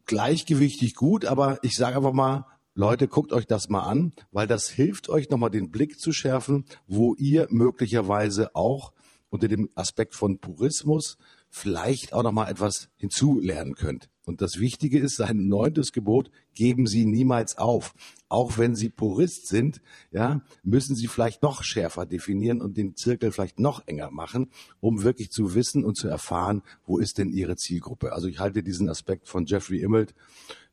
[0.07, 4.69] gleichgewichtig gut, aber ich sage einfach mal, Leute, guckt euch das mal an, weil das
[4.69, 8.93] hilft euch nochmal den Blick zu schärfen, wo ihr möglicherweise auch
[9.31, 11.17] unter dem Aspekt von Purismus
[11.57, 14.11] vielleicht auch noch mal etwas hinzulernen könnt.
[14.27, 17.95] Und das Wichtige ist, sein neuntes Gebot, geben Sie niemals auf.
[18.29, 23.33] Auch wenn Sie Purist sind, ja, müssen Sie vielleicht noch schärfer definieren und den Zirkel
[23.33, 27.57] vielleicht noch enger machen, um wirklich zu wissen und zu erfahren, wo ist denn Ihre
[27.57, 28.13] Zielgruppe.
[28.13, 30.15] Also ich halte diesen Aspekt von Jeffrey Immelt,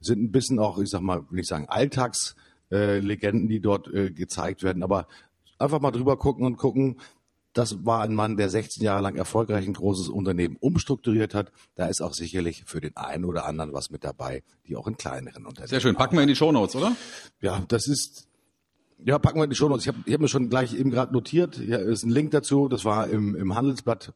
[0.01, 4.63] sind ein bisschen auch, ich sag mal, will ich sagen, Alltagslegenden, die dort äh, gezeigt
[4.63, 5.07] werden, aber
[5.59, 6.97] einfach mal drüber gucken und gucken,
[7.53, 11.51] das war ein Mann, der 16 Jahre lang erfolgreich ein großes Unternehmen umstrukturiert hat.
[11.75, 14.97] Da ist auch sicherlich für den einen oder anderen was mit dabei, die auch in
[14.97, 15.69] kleineren Unternehmen.
[15.69, 15.95] Sehr schön.
[15.95, 16.95] Packen wir in die Shownotes, oder?
[17.41, 18.27] Ja, das ist
[19.05, 19.83] ja, packen wir in die Shownotes.
[19.83, 21.55] Ich habe ich hab mir schon gleich eben gerade notiert.
[21.55, 22.69] Hier ist ein Link dazu.
[22.69, 24.13] Das war im, im Handelsblatt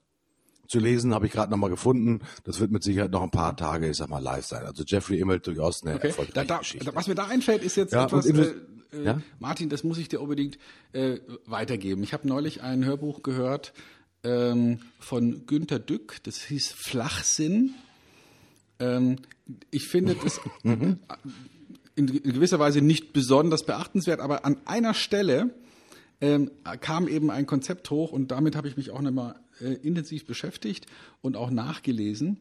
[0.67, 2.21] zu lesen, habe ich gerade nochmal gefunden.
[2.43, 4.65] Das wird mit Sicherheit noch ein paar Tage, ich sag mal, live sein.
[4.65, 6.08] Also Jeffrey Immelt durchaus eine okay.
[6.08, 6.95] erfolgreiche da, da, Geschichte.
[6.95, 8.54] Was mir da einfällt, ist jetzt ja, etwas, äh,
[8.93, 9.21] äh, ja?
[9.39, 10.58] Martin, das muss ich dir unbedingt
[10.93, 12.04] äh, weitergeben.
[12.04, 13.73] Ich habe neulich ein Hörbuch gehört
[14.23, 17.73] ähm, von Günter Dück, das hieß Flachsinn.
[18.80, 19.17] Ähm,
[19.71, 21.00] ich finde das in,
[21.95, 25.54] in gewisser Weise nicht besonders beachtenswert, aber an einer Stelle
[26.21, 30.26] ähm, kam eben ein Konzept hoch und damit habe ich mich auch nochmal äh, intensiv
[30.26, 30.88] beschäftigt
[31.21, 32.38] und auch nachgelesen.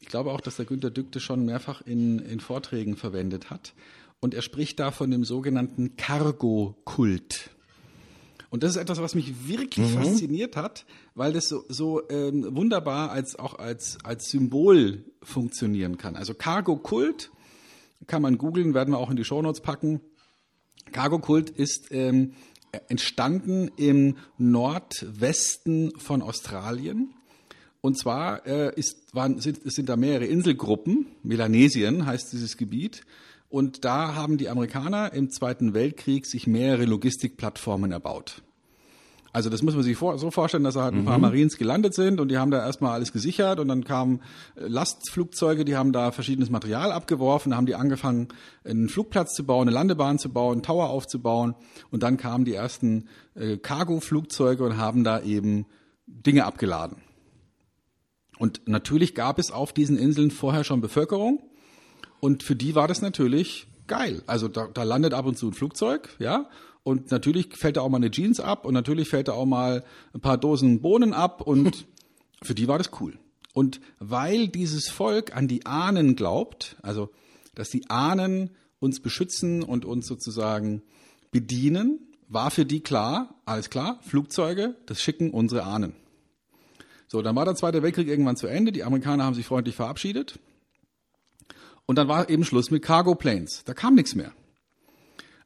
[0.00, 3.74] Ich glaube auch, dass der Günter Dück das schon mehrfach in, in Vorträgen verwendet hat.
[4.20, 7.50] Und er spricht da von dem sogenannten Cargo-Kult.
[8.50, 10.02] Und das ist etwas, was mich wirklich mhm.
[10.02, 16.16] fasziniert hat, weil das so, so ähm, wunderbar als auch als, als Symbol funktionieren kann.
[16.16, 17.30] Also Cargo Kult
[18.06, 20.00] kann man googeln, werden wir auch in die Shownotes packen.
[20.92, 22.32] Cargo-Kult ist ähm,
[22.88, 27.14] entstanden im Nordwesten von Australien.
[27.80, 33.02] Und zwar äh, ist, waren, sind, sind da mehrere Inselgruppen, Melanesien heißt dieses Gebiet.
[33.48, 38.42] Und da haben die Amerikaner im Zweiten Weltkrieg sich mehrere Logistikplattformen erbaut.
[39.32, 41.94] Also das muss man sich vor, so vorstellen, dass da halt ein paar Marines gelandet
[41.94, 44.20] sind und die haben da erstmal alles gesichert und dann kamen
[44.56, 48.28] äh, Lastflugzeuge, die haben da verschiedenes Material abgeworfen, da haben die angefangen,
[48.64, 51.54] einen Flugplatz zu bauen, eine Landebahn zu bauen, einen Tower aufzubauen
[51.90, 55.66] und dann kamen die ersten äh, Cargo-Flugzeuge und haben da eben
[56.06, 56.96] Dinge abgeladen.
[58.38, 61.42] Und natürlich gab es auf diesen Inseln vorher schon Bevölkerung
[62.20, 64.22] und für die war das natürlich geil.
[64.26, 66.48] Also da, da landet ab und zu ein Flugzeug, ja,
[66.84, 69.84] und natürlich fällt da auch mal eine Jeans ab und natürlich fällt da auch mal
[70.14, 71.86] ein paar Dosen Bohnen ab und
[72.42, 73.18] für die war das cool.
[73.52, 77.10] Und weil dieses Volk an die Ahnen glaubt, also
[77.54, 80.82] dass die Ahnen uns beschützen und uns sozusagen
[81.30, 85.94] bedienen, war für die klar, alles klar, Flugzeuge, das schicken unsere Ahnen.
[87.08, 90.38] So, dann war der Zweite Weltkrieg irgendwann zu Ende, die Amerikaner haben sich freundlich verabschiedet
[91.88, 93.64] und dann war eben Schluss mit Cargo Planes.
[93.64, 94.32] Da kam nichts mehr.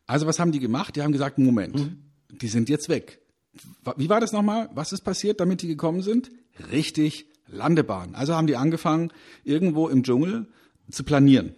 [0.08, 0.96] Also was haben die gemacht?
[0.96, 1.96] Die haben gesagt, Moment,
[2.28, 3.20] die sind jetzt weg.
[3.96, 4.68] Wie war das nochmal?
[4.74, 6.32] Was ist passiert, damit die gekommen sind?
[6.72, 8.16] Richtig, Landebahn.
[8.16, 9.12] Also haben die angefangen,
[9.44, 10.48] irgendwo im Dschungel
[10.90, 11.54] zu planieren.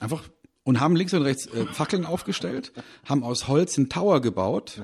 [0.00, 0.24] Einfach
[0.64, 2.72] und haben links und rechts äh, Fackeln aufgestellt,
[3.04, 4.82] haben aus Holz einen Tower gebaut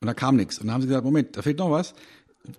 [0.00, 0.58] und da kam nichts.
[0.58, 1.94] Und dann haben sie gesagt, Moment, da fehlt noch was.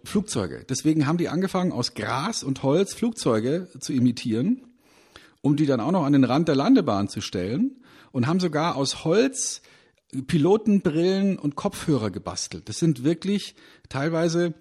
[0.04, 0.64] Flugzeuge.
[0.70, 4.62] Deswegen haben die angefangen, aus Gras und Holz Flugzeuge zu imitieren,
[5.42, 8.76] um die dann auch noch an den Rand der Landebahn zu stellen und haben sogar
[8.76, 9.62] aus Holz
[10.28, 12.68] Pilotenbrillen und Kopfhörer gebastelt.
[12.68, 13.56] Das sind wirklich
[13.88, 14.54] teilweise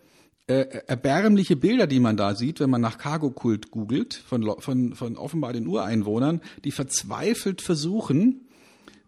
[0.47, 5.17] äh, erbärmliche Bilder, die man da sieht, wenn man nach Cargo-Kult googelt, von, von, von
[5.17, 8.49] offenbar den Ureinwohnern, die verzweifelt versuchen,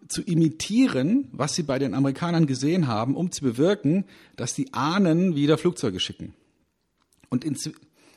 [0.09, 4.05] zu imitieren, was sie bei den Amerikanern gesehen haben, um zu bewirken,
[4.37, 6.35] dass die Ahnen wieder Flugzeuge schicken.
[7.31, 7.71] Und, ins,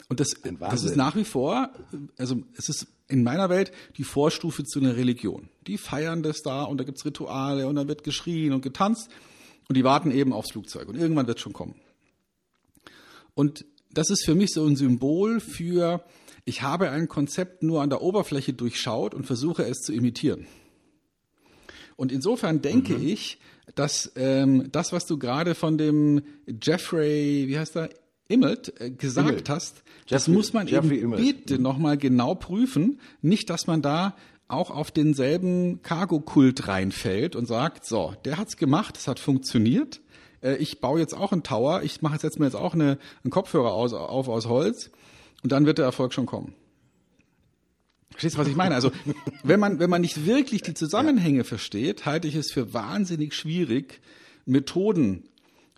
[0.10, 1.70] und das, das ist nach wie vor,
[2.18, 5.50] also es ist in meiner Welt die Vorstufe zu einer Religion.
[5.68, 9.10] Die feiern das da und da gibt's Rituale und dann wird geschrien und getanzt
[9.68, 11.76] und die warten eben aufs Flugzeug und irgendwann wird schon kommen.
[13.34, 16.04] Und das ist für mich so ein Symbol für,
[16.46, 20.48] ich habe ein Konzept nur an der Oberfläche durchschaut und versuche es zu imitieren.
[21.96, 23.40] Und insofern denke ich,
[23.76, 26.24] dass ähm, das, was du gerade von dem
[26.62, 27.90] Jeffrey, wie heißt er,
[28.28, 29.50] Immelt äh, gesagt Immelt.
[29.50, 31.22] hast, das Jeffrey- muss man Jeffrey eben Immelt.
[31.48, 33.00] bitte nochmal genau prüfen.
[33.22, 34.16] Nicht, dass man da
[34.48, 40.02] auch auf denselben Cargo-Kult reinfällt und sagt, so, der hat's gemacht, es hat funktioniert.
[40.42, 42.98] Äh, ich baue jetzt auch einen Tower, ich mache jetzt, setz mir jetzt auch eine,
[43.24, 44.92] einen Kopfhörer aus, auf aus Holz
[45.44, 46.54] und dann wird der Erfolg schon kommen.
[48.12, 48.76] Verstehst du, was ich meine?
[48.76, 48.92] Also,
[49.44, 54.00] wenn man, wenn man nicht wirklich die Zusammenhänge versteht, halte ich es für wahnsinnig schwierig,
[54.46, 55.28] Methoden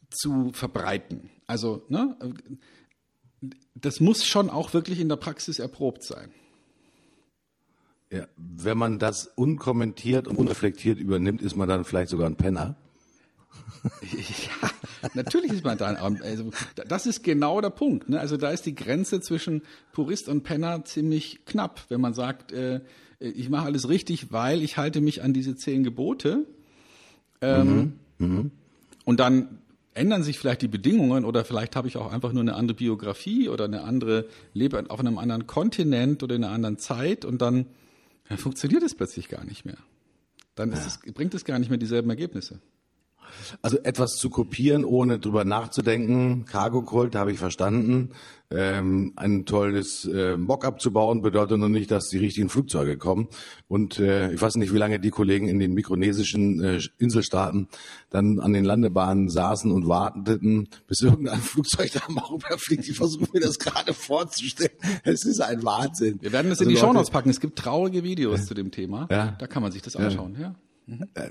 [0.10, 1.30] zu verbreiten.
[1.48, 2.18] Also, ne,
[3.76, 6.30] das muss schon auch wirklich in der Praxis erprobt sein.
[8.12, 12.76] Ja, wenn man das unkommentiert und unreflektiert übernimmt, ist man dann vielleicht sogar ein Penner.
[14.02, 14.70] Ja,
[15.14, 15.88] natürlich ist man da.
[15.88, 16.52] Also,
[16.88, 18.10] das ist genau der Punkt.
[18.10, 18.20] Ne?
[18.20, 19.62] Also da ist die Grenze zwischen
[19.94, 22.82] Purist und Penner ziemlich knapp, wenn man sagt, äh,
[23.20, 26.46] ich mache alles richtig, weil ich halte mich an diese zehn Gebote.
[27.42, 27.94] Ähm,
[29.06, 29.60] Und dann
[29.98, 33.50] ändern sich vielleicht die Bedingungen oder vielleicht habe ich auch einfach nur eine andere Biografie
[33.50, 37.66] oder eine andere, lebe auf einem anderen Kontinent oder in einer anderen Zeit und dann
[38.30, 39.78] ja, funktioniert es plötzlich gar nicht mehr.
[40.56, 42.60] Dann ist es, bringt es gar nicht mehr dieselben Ergebnisse.
[43.62, 46.46] Also etwas zu kopieren, ohne drüber nachzudenken.
[46.46, 48.12] Cargo Kult habe ich verstanden.
[48.50, 53.28] Ähm, ein tolles äh, Mockup zu bauen bedeutet noch nicht, dass die richtigen Flugzeuge kommen.
[53.68, 57.68] Und äh, ich weiß nicht, wie lange die Kollegen in den mikronesischen äh, Inselstaaten
[58.10, 62.88] dann an den Landebahnen saßen und warteten, bis irgendein Flugzeug da mal rüberfliegt.
[62.88, 64.72] Ich versuche mir das gerade vorzustellen.
[65.04, 66.20] Es ist ein Wahnsinn.
[66.22, 67.30] Wir werden das in Also die Leute, Shownotes packen.
[67.30, 69.08] Es gibt traurige Videos zu dem Thema.
[69.12, 69.36] Ja.
[69.38, 70.38] Da kann man sich das anschauen.
[70.40, 70.52] Ja.
[70.52, 70.67] Äh,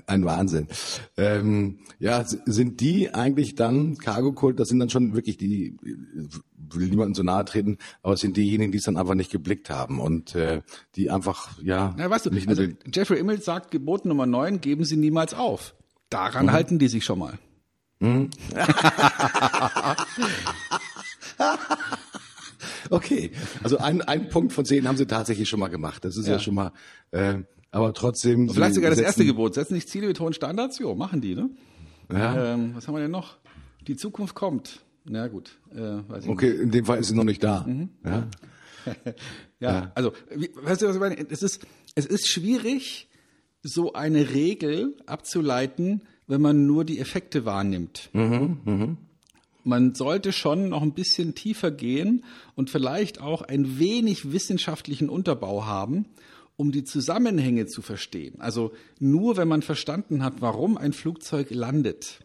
[0.05, 0.67] Ein Wahnsinn.
[1.17, 4.59] Ähm, ja, sind die eigentlich dann Cargo Kult?
[4.59, 8.37] Das sind dann schon wirklich die, ich will niemandem so nahe treten, aber es sind
[8.37, 10.61] diejenigen, die es dann einfach nicht geblickt haben und äh,
[10.95, 11.95] die einfach ja.
[11.97, 15.73] Ja, weißt du, nicht also Jeffrey Immelt sagt, Gebot Nummer 9, geben Sie niemals auf.
[16.09, 16.51] Daran Mhm.
[16.51, 17.39] halten die sich schon mal.
[22.89, 23.31] okay,
[23.63, 26.03] also ein, ein Punkt von zehn haben sie tatsächlich schon mal gemacht.
[26.05, 26.39] Das ist ja, Ja.
[26.39, 26.71] schon mal.
[27.11, 27.39] Äh,
[27.71, 28.49] aber trotzdem.
[28.49, 29.53] Vielleicht sogar das erste Gebot.
[29.53, 30.79] Setzen sich Ziele mit hohen Standards?
[30.79, 31.49] Jo, machen die, ne?
[32.11, 32.53] Ja.
[32.53, 33.37] Ähm, was haben wir denn noch?
[33.87, 34.81] Die Zukunft kommt.
[35.09, 37.65] Na gut, äh, Okay, in dem Fall ist sie noch nicht da.
[37.67, 37.89] Mhm.
[38.05, 38.27] Ja.
[39.59, 41.17] Ja, also, wie, weißt du, was ich meine?
[41.29, 43.09] Es ist, es ist schwierig,
[43.61, 48.09] so eine Regel abzuleiten, wenn man nur die Effekte wahrnimmt.
[49.63, 52.23] Man sollte schon noch ein bisschen tiefer gehen
[52.55, 56.05] und vielleicht auch ein wenig wissenschaftlichen Unterbau haben,
[56.57, 58.41] um die Zusammenhänge zu verstehen.
[58.41, 62.19] Also nur wenn man verstanden hat, warum ein Flugzeug landet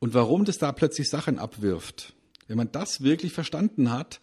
[0.00, 2.14] und warum das da plötzlich Sachen abwirft.
[2.48, 4.20] Wenn man das wirklich verstanden hat,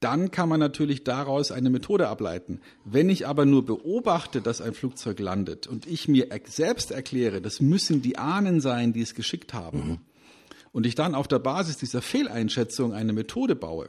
[0.00, 2.60] dann kann man natürlich daraus eine Methode ableiten.
[2.84, 7.60] Wenn ich aber nur beobachte, dass ein Flugzeug landet und ich mir selbst erkläre, das
[7.60, 9.98] müssen die Ahnen sein, die es geschickt haben, mhm.
[10.72, 13.88] und ich dann auf der Basis dieser Fehleinschätzung eine Methode baue,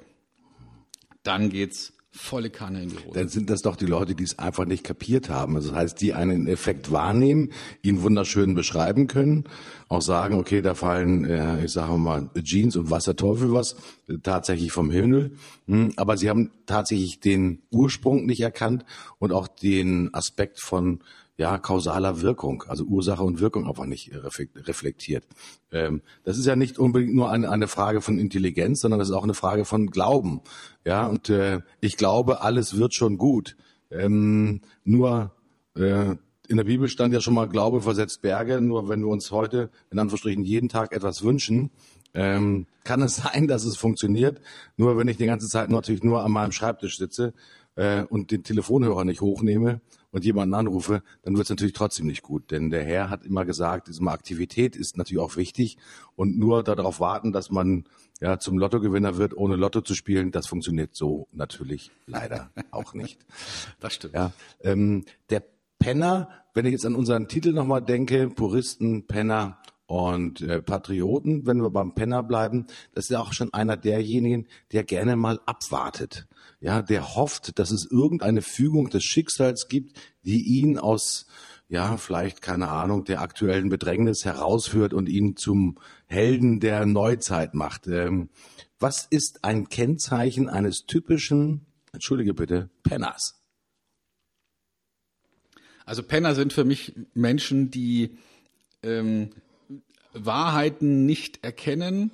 [1.24, 3.12] dann geht's volle Kanne in die Hose.
[3.14, 5.56] Dann sind das doch die Leute, die es einfach nicht kapiert haben.
[5.56, 7.52] Also das heißt, die einen Effekt wahrnehmen,
[7.82, 9.46] ihn wunderschön beschreiben können,
[9.88, 13.76] auch sagen, okay, da fallen, äh, ich sage mal, Jeans und was der Teufel was,
[14.08, 15.32] äh, tatsächlich vom Himmel.
[15.68, 18.84] Hm, aber sie haben tatsächlich den Ursprung nicht erkannt
[19.20, 21.00] und auch den Aspekt von
[21.38, 25.24] ja, kausaler Wirkung, also Ursache und Wirkung einfach nicht reflektiert.
[25.72, 29.16] Ähm, das ist ja nicht unbedingt nur eine, eine Frage von Intelligenz, sondern das ist
[29.16, 30.42] auch eine Frage von Glauben.
[30.84, 33.56] Ja, und äh, ich glaube, alles wird schon gut.
[33.92, 35.32] Ähm, nur
[35.76, 36.16] äh,
[36.48, 38.60] in der Bibel stand ja schon mal, Glaube versetzt Berge.
[38.60, 41.70] Nur wenn wir uns heute in Anführungsstrichen jeden Tag etwas wünschen,
[42.16, 44.42] ähm, kann es sein, dass es funktioniert.
[44.76, 47.34] Nur wenn ich die ganze Zeit natürlich nur an meinem Schreibtisch sitze
[47.76, 52.24] äh, und den Telefonhörer nicht hochnehme und jemanden anrufe, dann wird es natürlich trotzdem nicht
[52.24, 52.52] gut.
[52.52, 55.78] Denn der Herr hat immer gesagt, diese Aktivität ist natürlich auch wichtig
[56.16, 57.86] und nur darauf warten, dass man
[58.22, 63.20] ja zum Lottogewinner wird, ohne Lotto zu spielen, das funktioniert so natürlich leider auch nicht.
[63.80, 64.14] Das stimmt.
[64.14, 65.44] Ja, ähm, der
[65.80, 71.62] Penner, wenn ich jetzt an unseren Titel nochmal denke, Puristen, Penner und äh, Patrioten, wenn
[71.62, 76.28] wir beim Penner bleiben, das ist ja auch schon einer derjenigen, der gerne mal abwartet
[76.60, 81.28] ja, der hofft, dass es irgendeine Fügung des Schicksals gibt, die ihn aus,
[81.70, 87.88] ja, vielleicht, keine Ahnung, der aktuellen Bedrängnis herausführt und ihn zum Helden der Neuzeit macht.
[87.88, 88.30] Ähm,
[88.80, 93.36] was ist ein Kennzeichen eines typischen, entschuldige bitte, Penners?
[95.86, 98.18] Also Penner sind für mich Menschen, die
[98.84, 99.30] ähm,
[100.14, 102.12] Wahrheiten nicht erkennen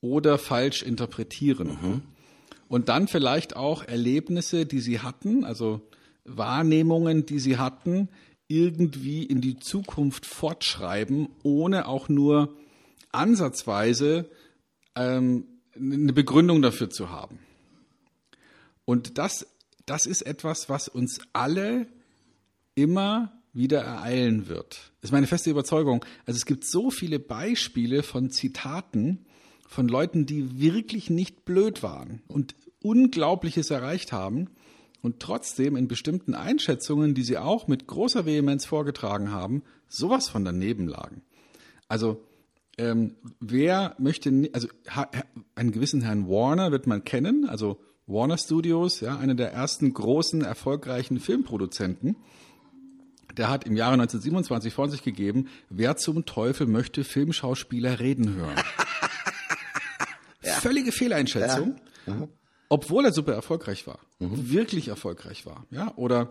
[0.00, 1.68] oder falsch interpretieren.
[1.68, 2.02] Mhm
[2.68, 5.80] und dann vielleicht auch Erlebnisse, die sie hatten, also
[6.24, 8.08] Wahrnehmungen, die sie hatten,
[8.46, 12.56] irgendwie in die Zukunft fortschreiben, ohne auch nur
[13.12, 14.30] ansatzweise
[14.94, 17.38] ähm, eine Begründung dafür zu haben.
[18.84, 19.46] Und das,
[19.86, 21.88] das ist etwas, was uns alle
[22.74, 24.92] immer wieder ereilen wird.
[25.00, 26.04] Das ist meine feste Überzeugung.
[26.26, 29.26] Also es gibt so viele Beispiele von Zitaten,
[29.68, 34.48] von Leuten, die wirklich nicht blöd waren und Unglaubliches erreicht haben
[35.02, 40.44] und trotzdem in bestimmten Einschätzungen, die sie auch mit großer Vehemenz vorgetragen haben, sowas von
[40.44, 41.22] daneben lagen.
[41.86, 42.24] Also
[42.78, 44.68] ähm, wer möchte, also
[45.54, 50.42] einen gewissen Herrn Warner wird man kennen, also Warner Studios, ja, einer der ersten großen
[50.42, 52.16] erfolgreichen Filmproduzenten.
[53.36, 58.56] Der hat im Jahre 1927 vor sich gegeben, wer zum Teufel möchte Filmschauspieler reden hören?
[60.48, 62.28] Völlige Fehleinschätzung, ja.
[62.68, 64.50] obwohl er super erfolgreich war, mhm.
[64.50, 65.66] wirklich erfolgreich war.
[65.70, 66.28] Ja, oder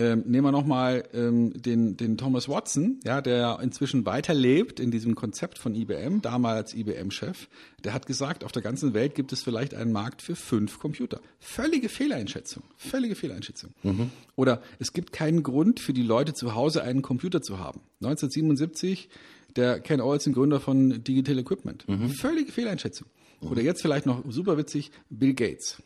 [0.00, 5.16] ähm, nehmen wir nochmal ähm, den, den Thomas Watson, ja, der inzwischen weiterlebt in diesem
[5.16, 7.48] Konzept von IBM, damals IBM-Chef.
[7.82, 11.20] Der hat gesagt, auf der ganzen Welt gibt es vielleicht einen Markt für fünf Computer.
[11.40, 13.70] Völlige Fehleinschätzung, völlige Fehleinschätzung.
[13.82, 14.12] Mhm.
[14.36, 17.80] Oder es gibt keinen Grund für die Leute zu Hause einen Computer zu haben.
[18.00, 19.08] 1977
[19.56, 21.88] der Ken Olsen, Gründer von Digital Equipment.
[21.88, 22.10] Mhm.
[22.10, 23.08] Völlige Fehleinschätzung.
[23.40, 25.82] Oder jetzt vielleicht noch super witzig, Bill Gates.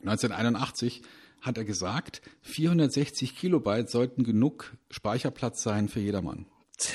[0.00, 1.02] 1981
[1.40, 6.46] hat er gesagt, 460 Kilobyte sollten genug Speicherplatz sein für jedermann.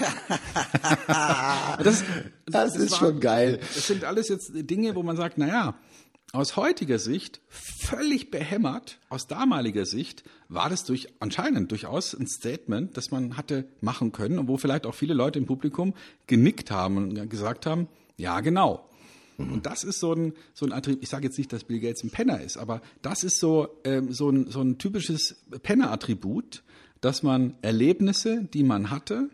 [1.84, 2.04] das,
[2.46, 3.60] das, das, ist war, schon geil.
[3.60, 5.76] Das sind alles jetzt Dinge, wo man sagt, naja,
[6.32, 12.98] aus heutiger Sicht völlig behämmert, aus damaliger Sicht war das durch, anscheinend durchaus ein Statement,
[12.98, 15.94] das man hatte machen können und wo vielleicht auch viele Leute im Publikum
[16.26, 17.88] genickt haben und gesagt haben,
[18.18, 18.90] ja genau,
[19.38, 22.04] und das ist so ein, so ein Attribut, ich sage jetzt nicht, dass Bill Gates
[22.04, 26.64] ein Penner ist, aber das ist so, ähm, so, ein, so ein typisches Penner-Attribut,
[27.02, 29.30] dass man Erlebnisse, die man hatte,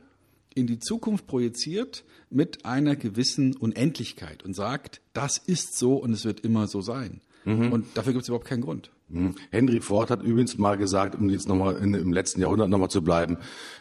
[0.55, 6.25] in die Zukunft projiziert mit einer gewissen Unendlichkeit und sagt, das ist so und es
[6.25, 7.21] wird immer so sein.
[7.45, 7.71] Mhm.
[7.71, 8.91] Und dafür gibt es überhaupt keinen Grund.
[9.09, 9.35] Mhm.
[9.51, 13.37] Henry Ford hat übrigens mal gesagt, um jetzt nochmal im letzten Jahrhundert nochmal zu bleiben,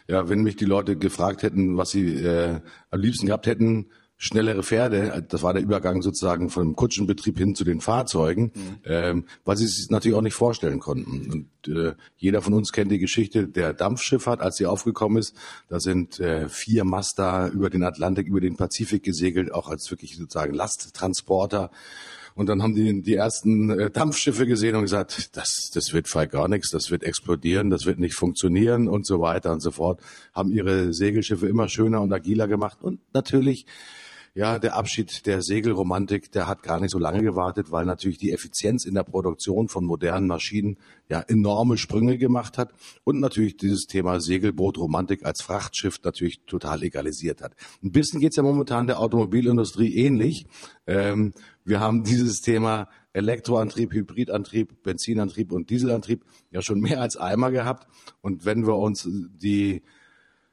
[0.07, 3.87] ja, wenn mich die Leute gefragt hätten, was sie äh, am liebsten gehabt hätten,
[4.21, 8.77] schnellere Pferde, das war der Übergang sozusagen vom Kutschenbetrieb hin zu den Fahrzeugen, mhm.
[8.83, 11.47] ähm, weil sie es sich natürlich auch nicht vorstellen konnten.
[11.63, 15.37] Und äh, jeder von uns kennt die Geschichte der Dampfschifffahrt, als sie aufgekommen ist.
[15.69, 20.17] Da sind äh, vier Master über den Atlantik, über den Pazifik gesegelt, auch als wirklich
[20.17, 21.71] sozusagen Lasttransporter.
[22.35, 26.25] Und dann haben die die ersten äh, Dampfschiffe gesehen und gesagt, das, das wird frei
[26.25, 30.01] gar nichts, das wird explodieren, das wird nicht funktionieren und so weiter und so fort.
[30.33, 33.65] Haben ihre Segelschiffe immer schöner und agiler gemacht und natürlich
[34.33, 38.31] ja, der Abschied der Segelromantik, der hat gar nicht so lange gewartet, weil natürlich die
[38.31, 40.77] Effizienz in der Produktion von modernen Maschinen
[41.09, 42.73] ja enorme Sprünge gemacht hat
[43.03, 47.55] und natürlich dieses Thema Segelbootromantik als Frachtschiff natürlich total egalisiert hat.
[47.83, 50.45] Ein bisschen geht's ja momentan der Automobilindustrie ähnlich.
[50.87, 51.33] Ähm,
[51.65, 57.87] wir haben dieses Thema Elektroantrieb, Hybridantrieb, Benzinantrieb und Dieselantrieb ja schon mehr als einmal gehabt.
[58.21, 59.81] Und wenn wir uns die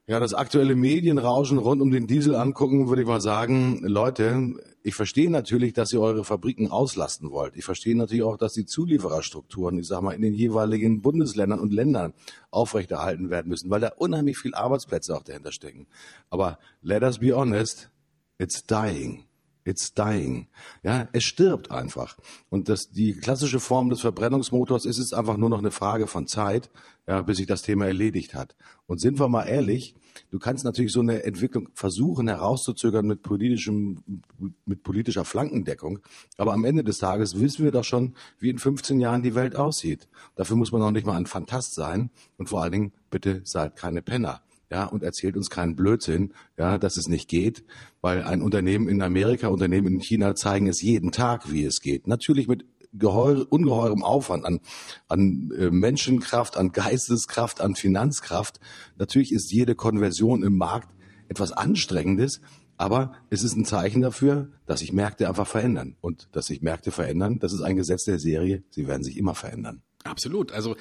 [0.09, 4.55] ja, das aktuelle Medienrauschen rund um den Diesel angucken, würde ich mal sagen, Leute,
[4.85, 7.57] ich verstehe natürlich, dass ihr eure Fabriken auslasten wollt.
[7.57, 11.73] Ich verstehe natürlich auch, dass die Zuliefererstrukturen, ich sag mal, in den jeweiligen Bundesländern und
[11.73, 12.15] Ländern
[12.53, 15.89] aufrechterhalten werden müssen, weil da unheimlich viel Arbeitsplätze auch dahinter stecken.
[16.31, 17.91] Aber let us be honest,
[18.39, 19.26] it's dying.
[19.67, 20.47] It's dying.
[20.85, 22.17] Ja, es stirbt einfach.
[22.51, 26.29] Und das, die klassische Form des Verbrennungsmotors ist es einfach nur noch eine Frage von
[26.29, 26.71] Zeit,
[27.09, 28.55] ja, bis sich das Thema erledigt hat.
[28.87, 29.97] Und sind wir mal ehrlich,
[30.31, 34.23] du kannst natürlich so eine Entwicklung versuchen herauszuzögern mit politischem,
[34.65, 35.99] mit politischer Flankendeckung.
[36.37, 39.57] Aber am Ende des Tages wissen wir doch schon, wie in 15 Jahren die Welt
[39.57, 40.09] aussieht.
[40.37, 42.11] Dafür muss man noch nicht mal ein Fantast sein.
[42.39, 46.79] Und vor allen Dingen, bitte seid keine Penner ja, und erzählt uns keinen Blödsinn, ja,
[46.79, 47.65] dass es nicht geht,
[48.01, 52.07] weil ein Unternehmen in Amerika, Unternehmen in China zeigen es jeden Tag, wie es geht.
[52.07, 54.61] Natürlich mit geheur, ungeheurem Aufwand an,
[55.09, 58.61] an äh, Menschenkraft, an Geisteskraft, an Finanzkraft.
[58.97, 60.89] Natürlich ist jede Konversion im Markt
[61.29, 62.41] etwas Anstrengendes,
[62.77, 65.97] aber es ist ein Zeichen dafür, dass sich Märkte einfach verändern.
[66.01, 69.35] Und dass sich Märkte verändern, das ist ein Gesetz der Serie, sie werden sich immer
[69.35, 69.83] verändern.
[70.05, 70.53] Absolut.
[70.53, 70.77] Also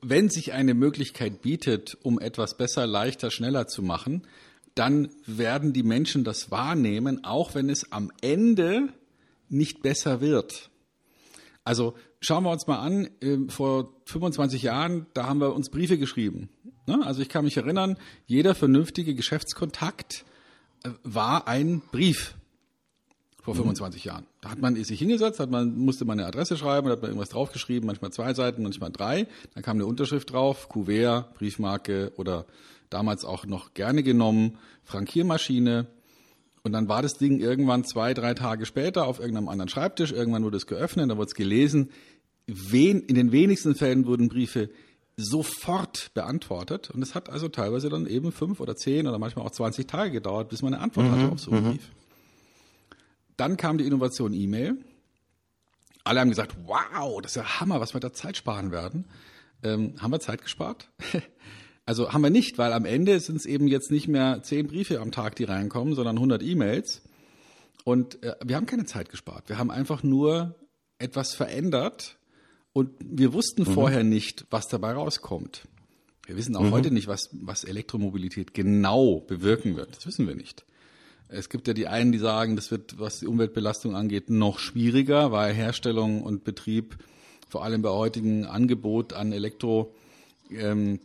[0.00, 4.22] wenn sich eine Möglichkeit bietet, um etwas besser, leichter, schneller zu machen,
[4.74, 8.88] dann werden die Menschen das wahrnehmen, auch wenn es am Ende
[9.48, 10.70] nicht besser wird.
[11.62, 15.96] Also schauen wir uns mal an, ähm, vor 25 Jahren, da haben wir uns Briefe
[15.96, 16.48] geschrieben.
[16.86, 17.00] Ne?
[17.04, 20.24] Also ich kann mich erinnern, jeder vernünftige Geschäftskontakt
[20.82, 22.34] äh, war ein Brief
[23.44, 24.08] vor 25 mhm.
[24.08, 24.26] Jahren.
[24.40, 27.28] Da hat man sich hingesetzt, hat man, musste man eine Adresse schreiben, hat man irgendwas
[27.28, 29.26] draufgeschrieben, manchmal zwei Seiten, manchmal drei.
[29.52, 32.46] Dann kam eine Unterschrift drauf, Kuvert, Briefmarke oder
[32.88, 35.86] damals auch noch gerne genommen, Frankiermaschine.
[36.62, 40.12] Und dann war das Ding irgendwann zwei, drei Tage später auf irgendeinem anderen Schreibtisch.
[40.12, 41.90] Irgendwann wurde es geöffnet, dann wurde es gelesen.
[42.46, 44.70] Wen, in den wenigsten Fällen wurden Briefe
[45.18, 46.90] sofort beantwortet.
[46.90, 50.12] Und es hat also teilweise dann eben fünf oder zehn oder manchmal auch 20 Tage
[50.12, 51.70] gedauert, bis man eine Antwort mhm, hatte auf so einen mhm.
[51.72, 51.90] Brief.
[53.36, 54.84] Dann kam die Innovation E-Mail.
[56.04, 59.06] Alle haben gesagt, wow, das ist ja Hammer, was wir da Zeit sparen werden.
[59.62, 60.90] Ähm, haben wir Zeit gespart?
[61.86, 65.00] also haben wir nicht, weil am Ende sind es eben jetzt nicht mehr zehn Briefe
[65.00, 67.02] am Tag, die reinkommen, sondern 100 E-Mails.
[67.84, 69.48] Und äh, wir haben keine Zeit gespart.
[69.48, 70.54] Wir haben einfach nur
[70.98, 72.18] etwas verändert
[72.72, 73.72] und wir wussten mhm.
[73.72, 75.66] vorher nicht, was dabei rauskommt.
[76.26, 76.70] Wir wissen auch mhm.
[76.72, 79.96] heute nicht, was, was Elektromobilität genau bewirken wird.
[79.96, 80.64] Das wissen wir nicht.
[81.34, 85.32] Es gibt ja die einen, die sagen, das wird, was die Umweltbelastung angeht, noch schwieriger,
[85.32, 86.96] weil Herstellung und Betrieb
[87.48, 89.94] vor allem bei heutigen Angebot an Elektro
[90.50, 91.00] ähm,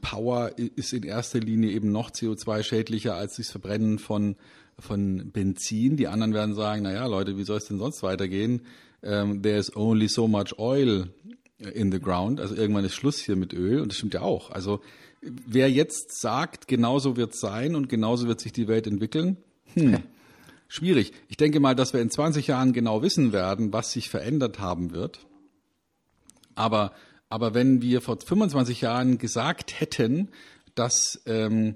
[0.76, 4.36] ist in erster Linie eben noch CO2-schädlicher als das Verbrennen von,
[4.78, 5.98] von Benzin.
[5.98, 8.62] Die anderen werden sagen, naja, Leute, wie soll es denn sonst weitergehen?
[9.02, 11.10] Ähm, there's only so much oil
[11.60, 12.40] in the ground.
[12.40, 14.52] Also irgendwann ist Schluss hier mit Öl und das stimmt ja auch.
[14.52, 14.82] Also
[15.22, 19.38] wer jetzt sagt, genauso wird es sein und genauso wird sich die Welt entwickeln,
[19.74, 19.98] hm.
[20.72, 21.14] Schwierig.
[21.28, 24.92] Ich denke mal, dass wir in 20 Jahren genau wissen werden, was sich verändert haben
[24.92, 25.26] wird.
[26.54, 26.94] Aber,
[27.28, 30.30] aber wenn wir vor 25 Jahren gesagt hätten,
[30.76, 31.76] dass ähm,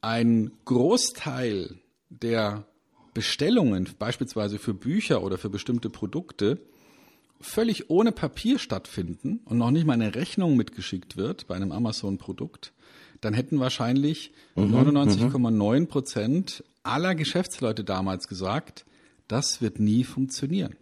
[0.00, 1.78] ein Großteil
[2.08, 2.64] der
[3.12, 6.58] Bestellungen, beispielsweise für Bücher oder für bestimmte Produkte,
[7.38, 12.72] völlig ohne Papier stattfinden und noch nicht mal eine Rechnung mitgeschickt wird bei einem Amazon-Produkt,
[13.22, 18.84] dann hätten wahrscheinlich 99,9 mhm, Prozent aller Geschäftsleute damals gesagt,
[19.28, 20.76] das wird nie funktionieren.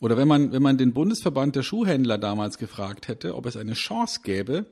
[0.00, 3.74] Oder wenn man, wenn man den Bundesverband der Schuhhändler damals gefragt hätte, ob es eine
[3.74, 4.66] Chance gäbe,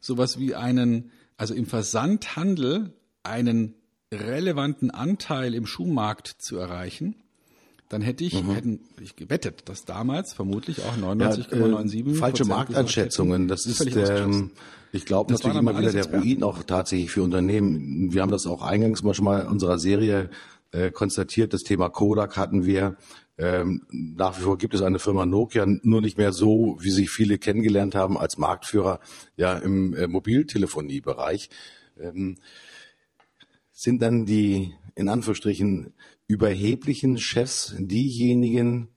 [0.00, 2.92] sowas wie einen, also im Versandhandel
[3.22, 3.74] einen
[4.12, 7.16] relevanten Anteil im Schuhmarkt zu erreichen,
[7.88, 8.50] dann hätte ich, mhm.
[8.50, 13.48] hätten ich gewettet, dass damals vermutlich auch 99,97 ja, äh, falsche Markteinschätzungen.
[13.48, 14.50] Das ist, ähm,
[14.92, 18.12] ich glaube natürlich immer wieder der Ruin auch tatsächlich für Unternehmen.
[18.12, 20.28] Wir haben das auch eingangs mal schon mal in unserer Serie
[20.70, 21.54] äh, konstatiert.
[21.54, 22.96] Das Thema Kodak hatten wir.
[23.40, 27.08] Ähm, nach wie vor gibt es eine Firma Nokia, nur nicht mehr so, wie sich
[27.08, 28.98] viele kennengelernt haben als Marktführer
[29.36, 31.48] ja im äh, Mobiltelefoniebereich.
[32.00, 32.38] Ähm,
[33.70, 35.94] sind dann die in Anführungsstrichen
[36.28, 38.88] überheblichen Chefs diejenigen,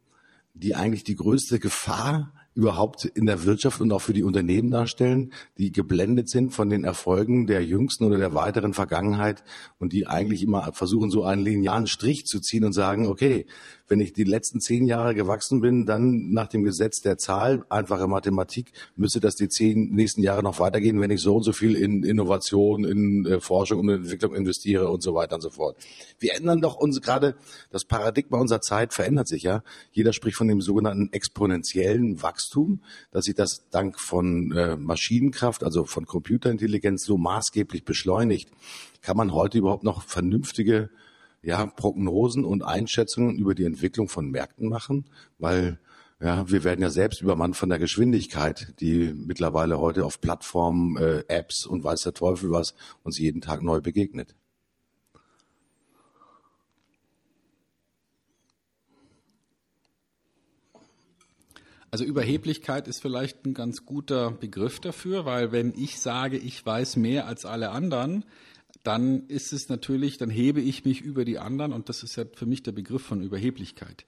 [0.54, 5.32] die eigentlich die größte Gefahr überhaupt in der Wirtschaft und auch für die Unternehmen darstellen,
[5.58, 9.44] die geblendet sind von den Erfolgen der jüngsten oder der weiteren Vergangenheit
[9.80, 13.46] und die eigentlich immer versuchen, so einen linearen Strich zu ziehen und sagen, okay,
[13.92, 18.08] wenn ich die letzten zehn Jahre gewachsen bin, dann nach dem Gesetz der Zahl, einfache
[18.08, 21.76] Mathematik, müsste das die zehn nächsten Jahre noch weitergehen, wenn ich so und so viel
[21.76, 25.76] in Innovation, in äh, Forschung und Entwicklung investiere und so weiter und so fort.
[26.20, 27.36] Wir ändern doch uns gerade,
[27.70, 29.62] das Paradigma unserer Zeit verändert sich ja.
[29.92, 32.82] Jeder spricht von dem sogenannten exponentiellen Wachstum,
[33.12, 38.50] dass sich das dank von äh, Maschinenkraft, also von Computerintelligenz so maßgeblich beschleunigt.
[39.02, 40.90] Kann man heute überhaupt noch vernünftige
[41.42, 45.06] ja, Prognosen und Einschätzungen über die Entwicklung von Märkten machen,
[45.40, 45.80] weil
[46.20, 51.24] ja, wir werden ja selbst übermannt von der Geschwindigkeit, die mittlerweile heute auf Plattformen, äh,
[51.28, 54.36] Apps und weiß der Teufel was uns jeden Tag neu begegnet.
[61.90, 66.96] Also Überheblichkeit ist vielleicht ein ganz guter Begriff dafür, weil wenn ich sage, ich weiß
[66.96, 68.24] mehr als alle anderen,
[68.84, 72.26] dann ist es natürlich, dann hebe ich mich über die anderen und das ist ja
[72.34, 74.06] für mich der Begriff von Überheblichkeit.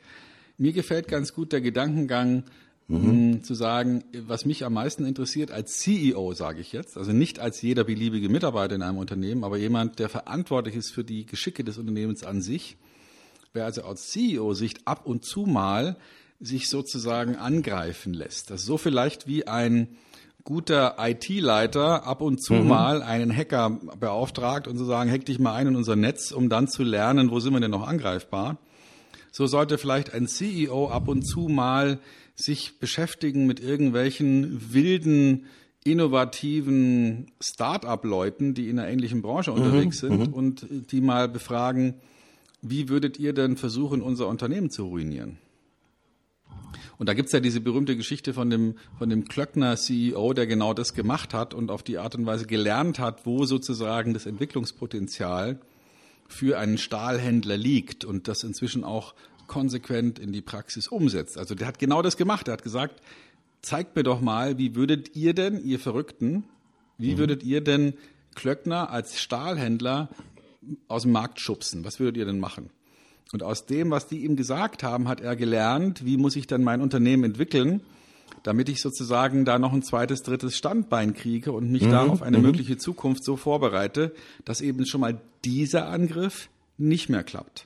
[0.57, 2.43] Mir gefällt ganz gut der Gedankengang,
[2.87, 3.43] mhm.
[3.43, 7.61] zu sagen, was mich am meisten interessiert als CEO, sage ich jetzt, also nicht als
[7.61, 11.77] jeder beliebige Mitarbeiter in einem Unternehmen, aber jemand, der verantwortlich ist für die Geschicke des
[11.77, 12.77] Unternehmens an sich,
[13.53, 15.97] wer also aus CEO-Sicht ab und zu mal
[16.39, 18.49] sich sozusagen angreifen lässt.
[18.49, 19.87] Das ist so vielleicht wie ein
[20.43, 22.67] guter IT-Leiter ab und zu mhm.
[22.67, 26.49] mal einen Hacker beauftragt und zu sagen, hack dich mal ein in unser Netz, um
[26.49, 28.57] dann zu lernen, wo sind wir denn noch angreifbar.
[29.31, 31.99] So sollte vielleicht ein CEO ab und zu mal
[32.35, 35.45] sich beschäftigen mit irgendwelchen wilden,
[35.83, 39.57] innovativen Start-up-Leuten, die in einer ähnlichen Branche mhm.
[39.57, 40.33] unterwegs sind mhm.
[40.33, 41.95] und die mal befragen,
[42.61, 45.37] wie würdet ihr denn versuchen, unser Unternehmen zu ruinieren?
[46.97, 50.73] Und da gibt's ja diese berühmte Geschichte von dem, von dem Klöckner CEO, der genau
[50.73, 55.59] das gemacht hat und auf die Art und Weise gelernt hat, wo sozusagen das Entwicklungspotenzial
[56.27, 59.13] für einen Stahlhändler liegt und das inzwischen auch
[59.47, 61.37] konsequent in die Praxis umsetzt.
[61.37, 62.47] Also der hat genau das gemacht.
[62.47, 63.01] Er hat gesagt,
[63.61, 66.45] zeigt mir doch mal, wie würdet ihr denn, ihr Verrückten,
[66.97, 67.17] wie mhm.
[67.19, 67.93] würdet ihr denn
[68.35, 70.09] Klöckner als Stahlhändler
[70.87, 71.83] aus dem Markt schubsen?
[71.83, 72.69] Was würdet ihr denn machen?
[73.33, 76.63] Und aus dem, was die ihm gesagt haben, hat er gelernt, wie muss ich dann
[76.63, 77.81] mein Unternehmen entwickeln,
[78.43, 81.91] damit ich sozusagen da noch ein zweites, drittes Standbein kriege und mich mhm.
[81.91, 82.43] da auf eine mhm.
[82.43, 84.13] mögliche Zukunft so vorbereite,
[84.45, 87.65] dass eben schon mal dieser Angriff nicht mehr klappt.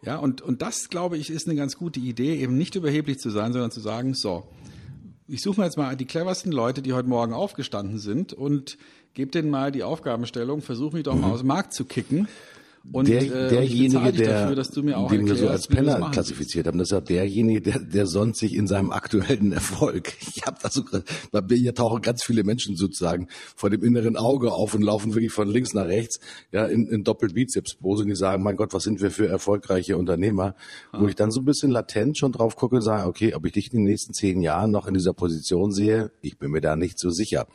[0.00, 3.28] Ja, und, und das, glaube ich, ist eine ganz gute Idee, eben nicht überheblich zu
[3.28, 4.44] sein, sondern zu sagen, so,
[5.28, 8.78] ich suche mir jetzt mal die cleversten Leute, die heute Morgen aufgestanden sind und
[9.12, 11.32] gebe denen mal die Aufgabenstellung, versuche mich doch mal mhm.
[11.34, 12.26] aus dem Markt zu kicken
[12.90, 16.92] und, der, äh, derjenige, der, dafür, den wir so als Penner klassifiziert haben, das ist
[16.92, 20.14] ja derjenige, der, der sonst sich in seinem aktuellen Erfolg.
[20.20, 20.82] Ich habe da so,
[21.30, 25.32] bei mir tauchen ganz viele Menschen sozusagen vor dem inneren Auge auf und laufen wirklich
[25.32, 26.18] von links nach rechts,
[26.50, 30.56] ja, in, in Doppelbizeps-Pose und die sagen, mein Gott, was sind wir für erfolgreiche Unternehmer?
[30.90, 31.00] Ah.
[31.00, 33.52] Wo ich dann so ein bisschen latent schon drauf gucke und sage, okay, ob ich
[33.52, 36.74] dich in den nächsten zehn Jahren noch in dieser Position sehe, ich bin mir da
[36.74, 37.46] nicht so sicher.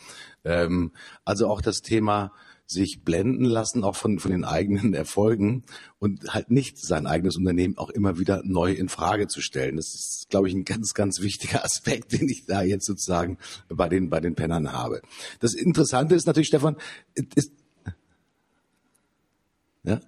[0.45, 0.91] Ähm,
[1.25, 2.32] also auch das Thema,
[2.68, 5.63] sich blenden lassen, auch von, von den eigenen Erfolgen
[5.99, 9.78] und halt nicht sein eigenes Unternehmen auch immer wieder neu in Frage zu stellen.
[9.78, 13.38] Das ist, glaube ich, ein ganz, ganz wichtiger Aspekt, den ich da jetzt sozusagen
[13.70, 15.01] bei den, bei den Pennern habe.
[15.39, 16.76] Das Interessante ist natürlich, Stefan,
[17.36, 17.51] ist,
[19.84, 20.01] ja?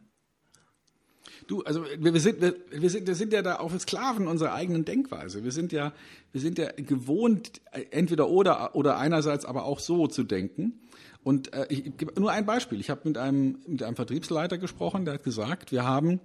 [1.47, 5.43] Du, also wir sind, wir sind, wir sind ja da auch Sklaven unserer eigenen Denkweise.
[5.43, 5.93] Wir sind ja,
[6.31, 10.79] wir sind ja gewohnt, entweder oder oder einerseits aber auch so zu denken.
[11.23, 12.79] Und äh, ich gebe nur ein Beispiel.
[12.79, 16.19] Ich habe mit einem, mit einem Vertriebsleiter gesprochen, der hat gesagt, wir haben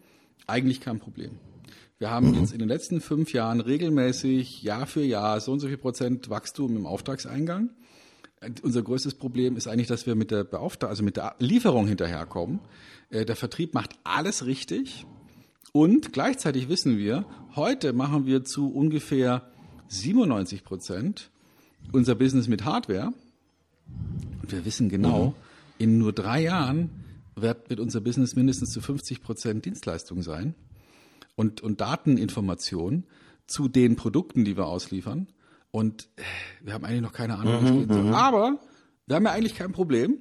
[0.46, 1.38] eigentlich kein Problem.
[1.98, 2.40] Wir haben mhm.
[2.40, 6.28] jetzt in den letzten fünf Jahren regelmäßig Jahr für Jahr so und so viel Prozent
[6.30, 7.70] Wachstum im Auftragseingang.
[8.62, 12.60] Unser größtes Problem ist eigentlich, dass wir mit der Beauftragten, also mit der Lieferung hinterherkommen.
[13.10, 15.06] Äh, der Vertrieb macht alles richtig.
[15.72, 17.26] Und gleichzeitig wissen wir,
[17.56, 19.50] heute machen wir zu ungefähr
[19.88, 21.30] 97 Prozent
[21.92, 23.12] unser Business mit Hardware.
[24.42, 25.34] Und wir wissen genau, mhm.
[25.78, 26.90] in nur drei Jahren
[27.36, 30.54] wird, wird unser Business mindestens zu 50 Prozent Dienstleistung sein
[31.36, 33.04] und, und Dateninformation
[33.46, 35.28] zu den Produkten, die wir ausliefern.
[35.70, 36.22] Und äh,
[36.62, 38.06] wir haben eigentlich noch keine Ahnung, mhm.
[38.06, 38.14] Mhm.
[38.14, 38.58] Aber
[39.06, 40.18] wir haben ja eigentlich kein Problem.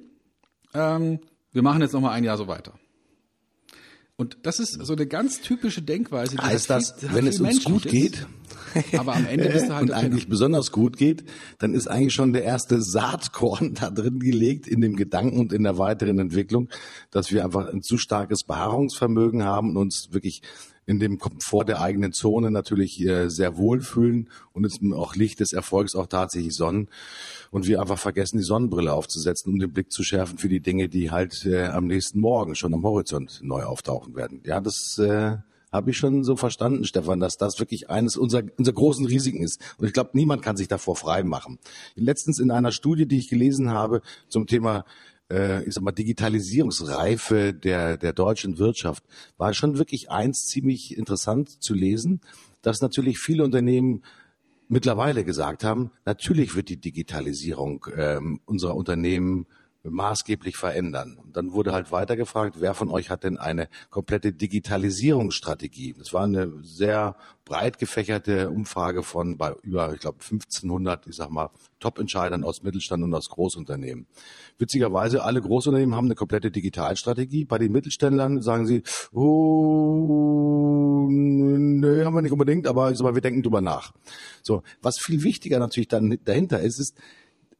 [0.74, 1.20] Ähm,
[1.52, 2.74] wir machen jetzt noch mal ein Jahr so weiter.
[4.16, 6.36] Und das ist so eine ganz typische Denkweise.
[6.36, 8.26] Die Heißt das, viel- wenn es uns gut Menschliches,
[8.72, 11.24] geht, aber am Ende bist du halt und eigentlich besonders gut geht,
[11.58, 15.64] dann ist eigentlich schon der erste Saatkorn da drin gelegt in dem Gedanken und in
[15.64, 16.68] der weiteren Entwicklung,
[17.10, 20.42] dass wir einfach ein zu starkes Beharrungsvermögen haben und uns wirklich
[20.86, 25.52] in dem Komfort der eigenen Zone natürlich äh, sehr wohlfühlen und uns auch Licht des
[25.52, 26.88] Erfolgs auch tatsächlich sonnen
[27.50, 30.88] und wir einfach vergessen, die Sonnenbrille aufzusetzen, um den Blick zu schärfen für die Dinge,
[30.88, 34.40] die halt äh, am nächsten Morgen schon am Horizont neu auftauchen werden.
[34.44, 35.36] Ja, das äh,
[35.74, 39.60] habe ich schon so verstanden, Stefan, dass das wirklich eines unserer, unserer großen Risiken ist.
[39.76, 41.58] Und ich glaube, niemand kann sich davor frei machen.
[41.96, 44.84] Letztens in einer Studie, die ich gelesen habe zum Thema
[45.30, 49.04] äh, ich sag mal, Digitalisierungsreife der, der deutschen Wirtschaft,
[49.36, 52.20] war schon wirklich eins ziemlich interessant zu lesen,
[52.62, 54.02] dass natürlich viele Unternehmen
[54.68, 59.46] mittlerweile gesagt haben, natürlich wird die Digitalisierung ähm, unserer Unternehmen
[59.84, 61.18] maßgeblich verändern.
[61.22, 65.94] Und dann wurde halt weiter gefragt, wer von euch hat denn eine komplette Digitalisierungsstrategie?
[65.98, 71.30] Das war eine sehr breit gefächerte Umfrage von bei über, ich glaube, 1500, ich sag
[71.30, 74.06] mal, Top-Entscheidern aus Mittelstand und aus Großunternehmen.
[74.58, 77.44] Witzigerweise, alle Großunternehmen haben eine komplette Digitalstrategie.
[77.44, 78.82] Bei den Mittelständlern sagen sie,
[79.12, 80.24] oh,
[81.10, 83.92] nö, haben wir nicht unbedingt, aber ich sag mal, wir denken drüber nach.
[84.42, 86.96] So, was viel wichtiger natürlich dann dahinter ist, ist,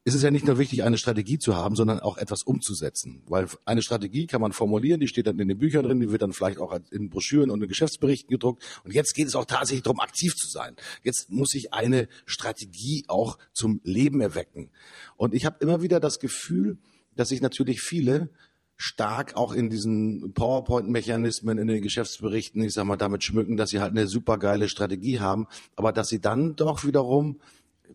[0.06, 3.22] ist es ja nicht nur wichtig, eine Strategie zu haben, sondern auch etwas umzusetzen.
[3.26, 6.20] Weil eine Strategie kann man formulieren, die steht dann in den Büchern drin, die wird
[6.20, 8.62] dann vielleicht auch in Broschüren und in Geschäftsberichten gedruckt.
[8.84, 10.76] Und jetzt geht es auch tatsächlich darum, aktiv zu sein.
[11.02, 14.70] Jetzt muss ich eine Strategie auch zum Leben erwecken.
[15.16, 16.76] Und ich habe immer wieder das Gefühl,
[17.16, 18.28] dass sich natürlich viele
[18.76, 23.80] stark auch in diesen PowerPoint-Mechanismen, in den Geschäftsberichten, ich sag mal, damit schmücken, dass sie
[23.80, 25.46] halt eine supergeile Strategie haben,
[25.76, 27.40] aber dass sie dann doch wiederum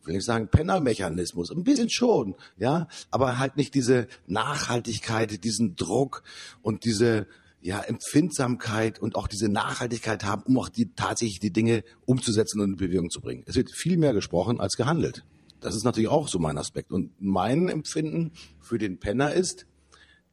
[0.01, 5.75] ich will nicht sagen Pennermechanismus, ein bisschen schon, ja, aber halt nicht diese Nachhaltigkeit, diesen
[5.75, 6.23] Druck
[6.61, 7.27] und diese
[7.61, 12.71] ja, Empfindsamkeit und auch diese Nachhaltigkeit haben, um auch die, tatsächlich die Dinge umzusetzen und
[12.71, 13.43] in Bewegung zu bringen.
[13.45, 15.25] Es wird viel mehr gesprochen als gehandelt.
[15.59, 16.91] Das ist natürlich auch so mein Aspekt.
[16.91, 18.31] Und mein Empfinden
[18.61, 19.65] für den Penner ist,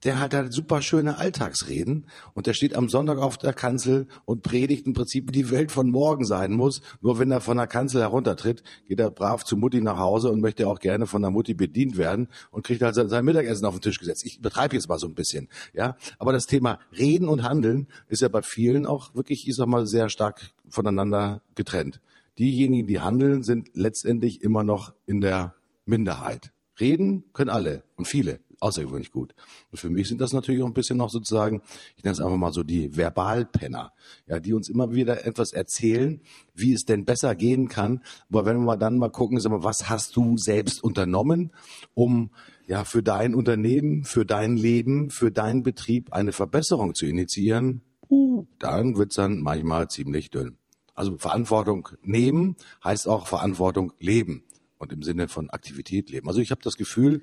[0.07, 4.43] der hat halt super schöne Alltagsreden und der steht am Sonntag auf der Kanzel und
[4.43, 6.81] predigt im Prinzip, wie die Welt von morgen sein muss.
[7.01, 10.41] Nur wenn er von der Kanzel heruntertritt, geht er brav zu Mutti nach Hause und
[10.41, 13.83] möchte auch gerne von der Mutti bedient werden und kriegt halt sein Mittagessen auf den
[13.83, 14.25] Tisch gesetzt.
[14.25, 15.97] Ich betreibe jetzt mal so ein bisschen, ja.
[16.21, 19.89] Aber das Thema Reden und Handeln ist ja bei vielen auch wirklich, ich sag mal,
[19.89, 22.01] sehr stark voneinander getrennt.
[22.39, 26.53] Diejenigen, die handeln, sind letztendlich immer noch in der Minderheit.
[26.79, 29.35] Reden können alle und viele außergewöhnlich gut.
[29.71, 31.63] Und für mich sind das natürlich auch ein bisschen noch sozusagen,
[31.97, 33.93] ich nenne es einfach mal so die Verbalpenner,
[34.27, 36.21] ja, die uns immer wieder etwas erzählen,
[36.55, 38.03] wie es denn besser gehen kann.
[38.29, 41.53] Aber wenn wir dann mal gucken, sagen wir, was hast du selbst unternommen,
[41.95, 42.31] um
[42.67, 48.47] ja für dein Unternehmen, für dein Leben, für deinen Betrieb eine Verbesserung zu initiieren, uh,
[48.59, 50.57] dann wird's dann manchmal ziemlich dünn.
[50.95, 54.43] Also Verantwortung nehmen heißt auch Verantwortung leben
[54.79, 56.29] und im Sinne von Aktivität leben.
[56.29, 57.23] Also ich habe das Gefühl,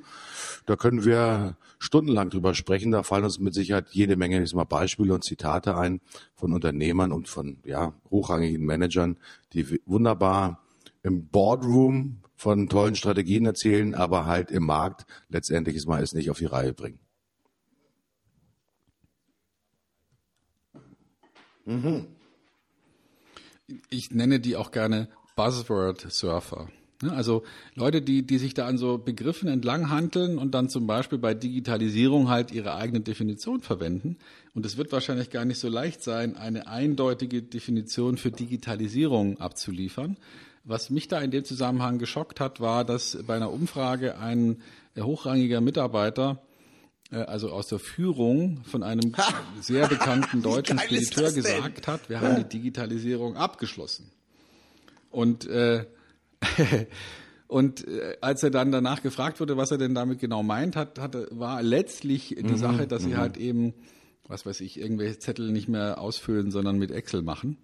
[0.65, 2.91] da können wir stundenlang drüber sprechen.
[2.91, 6.01] Da fallen uns mit Sicherheit jede Menge ich sag mal, Beispiele und Zitate ein
[6.35, 9.17] von Unternehmern und von ja, hochrangigen Managern,
[9.53, 10.63] die wunderbar
[11.03, 16.39] im Boardroom von tollen Strategien erzählen, aber halt im Markt letztendlich mal es nicht auf
[16.39, 16.99] die Reihe bringen.
[23.89, 26.69] Ich nenne die auch gerne Buzzword-Surfer.
[27.01, 27.43] Ne, Also
[27.75, 31.33] Leute, die, die sich da an so Begriffen entlang handeln und dann zum Beispiel bei
[31.33, 34.17] Digitalisierung halt ihre eigene Definition verwenden.
[34.53, 40.17] Und es wird wahrscheinlich gar nicht so leicht sein, eine eindeutige Definition für Digitalisierung abzuliefern.
[40.63, 44.61] Was mich da in dem Zusammenhang geschockt hat, war, dass bei einer Umfrage ein
[44.97, 46.41] hochrangiger Mitarbeiter
[47.11, 49.13] äh, also aus der Führung von einem
[49.59, 54.11] sehr bekannten deutschen Spediteur gesagt hat, wir haben die Digitalisierung abgeschlossen.
[55.11, 55.85] Und äh,
[57.47, 60.99] und äh, als er dann danach gefragt wurde, was er denn damit genau meint, hat,
[60.99, 63.73] hatte, war letztlich Mhm, die Sache, dass sie halt eben,
[64.27, 67.57] was weiß ich, irgendwelche Zettel nicht mehr ausfüllen, sondern mit Excel machen.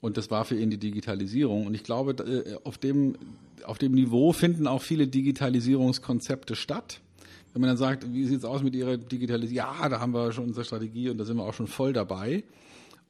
[0.00, 1.66] Und das war für ihn die Digitalisierung.
[1.66, 3.14] Und ich glaube, äh, auf dem,
[3.64, 7.00] auf dem Niveau finden auch viele Digitalisierungskonzepte statt.
[7.52, 9.72] Wenn man dann sagt, wie sieht's aus mit Ihrer Digitalisierung?
[9.72, 12.42] Ja, da haben wir schon unsere Strategie und da sind wir auch schon voll dabei.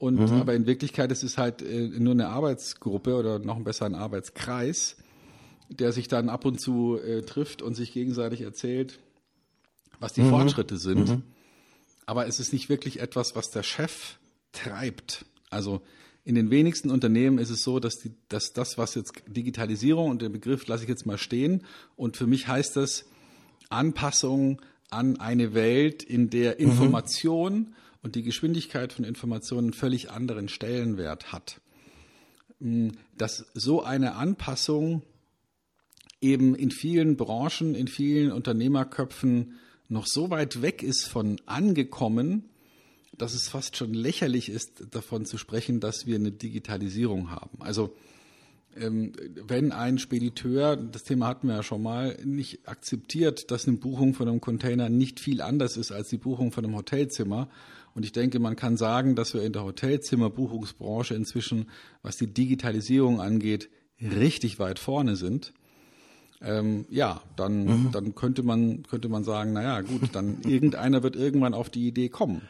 [0.03, 3.95] Und aber in Wirklichkeit ist es halt äh, nur eine Arbeitsgruppe oder noch besser ein
[3.95, 4.97] Arbeitskreis,
[5.69, 8.99] der sich dann ab und zu äh, trifft und sich gegenseitig erzählt,
[10.01, 11.23] was die Fortschritte sind.
[12.05, 14.19] Aber es ist nicht wirklich etwas, was der Chef
[14.51, 15.25] treibt.
[15.51, 15.83] Also
[16.25, 20.21] in den wenigsten Unternehmen ist es so, dass, die, dass das, was jetzt Digitalisierung und
[20.21, 21.63] den Begriff lasse ich jetzt mal stehen.
[21.95, 23.05] Und für mich heißt das
[23.69, 30.49] Anpassung an eine Welt, in der Information und die Geschwindigkeit von Informationen einen völlig anderen
[30.49, 31.61] Stellenwert hat.
[32.61, 35.03] Hm, dass so eine Anpassung
[36.21, 42.49] eben in vielen Branchen, in vielen Unternehmerköpfen noch so weit weg ist von angekommen,
[43.17, 47.61] dass es fast schon lächerlich ist, davon zu sprechen, dass wir eine Digitalisierung haben.
[47.61, 47.95] Also
[48.75, 53.77] ähm, wenn ein Spediteur, das Thema hatten wir ja schon mal, nicht akzeptiert, dass eine
[53.77, 57.49] Buchung von einem Container nicht viel anders ist als die Buchung von einem Hotelzimmer.
[57.95, 61.69] Und ich denke, man kann sagen, dass wir in der Hotelzimmerbuchungsbranche inzwischen,
[62.03, 63.69] was die Digitalisierung angeht,
[64.01, 65.53] richtig weit vorne sind.
[66.41, 67.89] Ähm, ja, dann, mhm.
[67.93, 72.09] dann könnte man, könnte man sagen, naja, gut, dann irgendeiner wird irgendwann auf die Idee
[72.09, 72.43] kommen.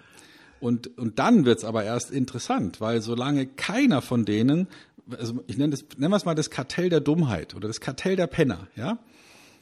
[0.61, 4.69] Und, und dann wird's aber erst interessant, weil solange keiner von denen,
[5.11, 8.17] also ich nenne das, nennen wir es mal das Kartell der Dummheit oder das Kartell
[8.17, 8.99] der Penner, ja?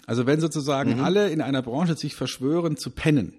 [0.07, 1.05] Also wenn sozusagen mhm.
[1.05, 3.35] alle in einer Branche sich verschwören zu pennen,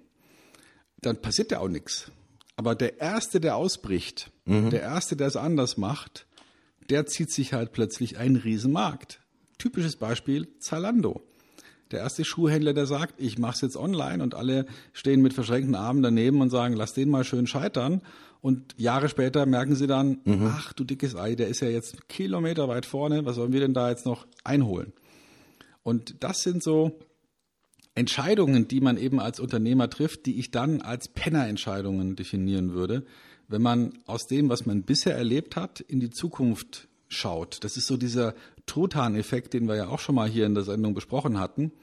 [1.01, 2.11] dann passiert ja auch nichts.
[2.55, 4.69] Aber der Erste, der ausbricht, mhm.
[4.69, 6.27] der Erste, der es anders macht,
[6.89, 9.21] der zieht sich halt plötzlich einen Riesenmarkt.
[9.57, 11.21] Typisches Beispiel Zalando
[11.91, 15.75] der erste Schuhhändler, der sagt, ich mache es jetzt online und alle stehen mit verschränkten
[15.75, 18.01] Armen daneben und sagen, lass den mal schön scheitern.
[18.41, 20.51] Und Jahre später merken sie dann, mhm.
[20.51, 23.73] ach du dickes Ei, der ist ja jetzt Kilometer weit vorne, was sollen wir denn
[23.73, 24.93] da jetzt noch einholen?
[25.83, 26.99] Und das sind so
[27.95, 33.05] Entscheidungen, die man eben als Unternehmer trifft, die ich dann als Pennerentscheidungen definieren würde,
[33.47, 37.63] wenn man aus dem, was man bisher erlebt hat, in die Zukunft schaut.
[37.63, 38.33] Das ist so dieser
[38.65, 41.73] Truthahn-Effekt, den wir ja auch schon mal hier in der Sendung besprochen hatten,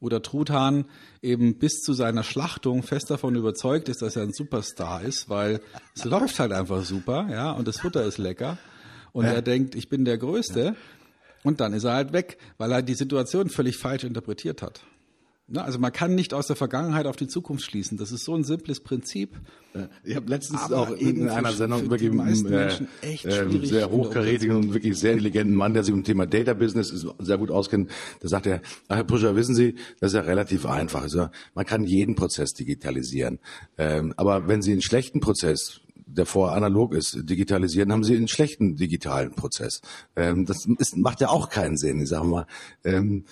[0.00, 0.84] wo der Truthahn
[1.22, 5.60] eben bis zu seiner Schlachtung fest davon überzeugt ist, dass er ein Superstar ist, weil
[5.96, 8.58] es läuft halt einfach super, ja, und das Futter ist lecker.
[9.12, 9.32] Und ja.
[9.32, 10.76] er denkt, ich bin der Größte.
[11.42, 14.82] Und dann ist er halt weg, weil er die Situation völlig falsch interpretiert hat.
[15.48, 15.64] Ne?
[15.64, 17.96] Also man kann nicht aus der Vergangenheit auf die Zukunft schließen.
[17.96, 19.34] Das ist so ein simples Prinzip.
[20.04, 22.72] Ich habe letztens Aber auch in einer Sendung wirklich einen äh,
[23.02, 26.88] äh, sehr hochkarätigen und wirklich sehr intelligenten Mann, der sich im Thema Data Business
[27.18, 27.90] sehr gut auskennt.
[28.20, 31.02] Da sagt er, Herr Puscher, wissen Sie, das ist ja relativ einfach.
[31.02, 33.38] Also man kann jeden Prozess digitalisieren.
[33.78, 35.80] Ähm, aber wenn Sie einen schlechten Prozess
[36.10, 39.82] der vorher analog ist, digitalisieren, haben sie einen schlechten digitalen Prozess.
[40.16, 42.00] Ähm, das ist, macht ja auch keinen Sinn.
[42.00, 42.46] Ich sage mal,
[42.82, 43.24] ähm,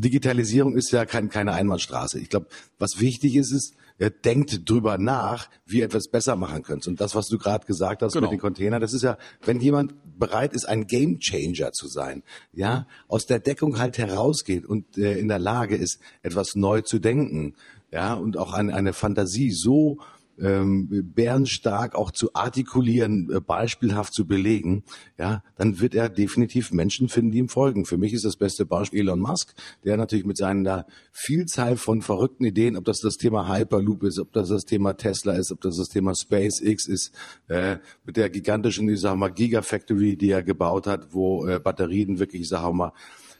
[0.00, 2.20] Digitalisierung ist ja kein, keine Einbahnstraße.
[2.20, 2.46] Ich glaube,
[2.78, 6.86] was wichtig ist, ist, er denkt drüber nach, wie ihr etwas besser machen könnt.
[6.86, 8.26] Und das, was du gerade gesagt hast genau.
[8.26, 12.22] mit den Containern, das ist ja, wenn jemand bereit ist, ein Gamechanger zu sein,
[12.52, 17.00] ja, aus der Deckung halt herausgeht und äh, in der Lage ist, etwas neu zu
[17.00, 17.54] denken,
[17.90, 19.98] ja, und auch eine, eine Fantasie so
[20.40, 24.84] ähm, bärenstark auch zu artikulieren, äh, beispielhaft zu belegen,
[25.18, 27.84] ja, dann wird er definitiv Menschen finden, die ihm folgen.
[27.84, 32.44] Für mich ist das beste Beispiel Elon Musk, der natürlich mit seiner Vielzahl von verrückten
[32.44, 35.76] Ideen, ob das das Thema Hyperloop ist, ob das das Thema Tesla ist, ob das
[35.76, 37.14] das Thema SpaceX ist,
[37.48, 42.18] äh, mit der gigantischen, ich sag mal, Gigafactory, die er gebaut hat, wo äh, Batterien
[42.18, 42.92] wirklich, ich sag mal,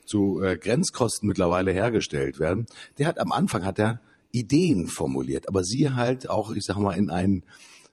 [0.05, 2.67] zu äh, Grenzkosten mittlerweile hergestellt werden.
[2.99, 4.01] Der hat am Anfang hat er
[4.33, 7.45] Ideen formuliert, aber sie halt auch, ich sag mal, in, ein,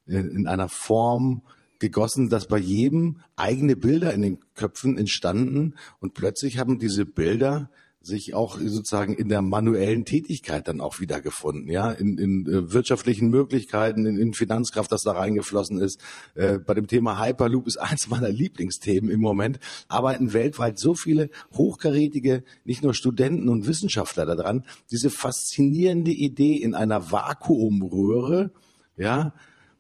[0.05, 1.41] in einer Form
[1.79, 7.69] gegossen, dass bei jedem eigene Bilder in den Köpfen entstanden und plötzlich haben diese Bilder
[8.06, 13.30] sich auch sozusagen in der manuellen Tätigkeit dann auch wiedergefunden, ja, in, in äh, wirtschaftlichen
[13.30, 15.99] Möglichkeiten, in, in Finanzkraft, das da reingeflossen ist.
[16.36, 19.60] Äh, bei dem Thema Hyperloop ist eins meiner Lieblingsthemen im Moment.
[19.88, 26.76] Arbeiten weltweit so viele hochkarätige, nicht nur Studenten und Wissenschaftler daran, diese faszinierende Idee in
[26.76, 28.51] einer Vakuumröhre,
[28.97, 29.34] ja,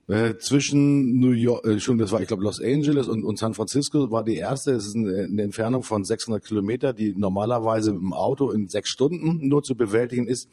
[0.07, 3.55] äh, zwischen New York, äh, schon das war ich glaube Los Angeles und, und San
[3.55, 4.73] Francisco war die erste.
[4.73, 9.47] Es ist eine, eine Entfernung von 600 Kilometer, die normalerweise im Auto in sechs Stunden
[9.47, 10.49] nur zu bewältigen ist.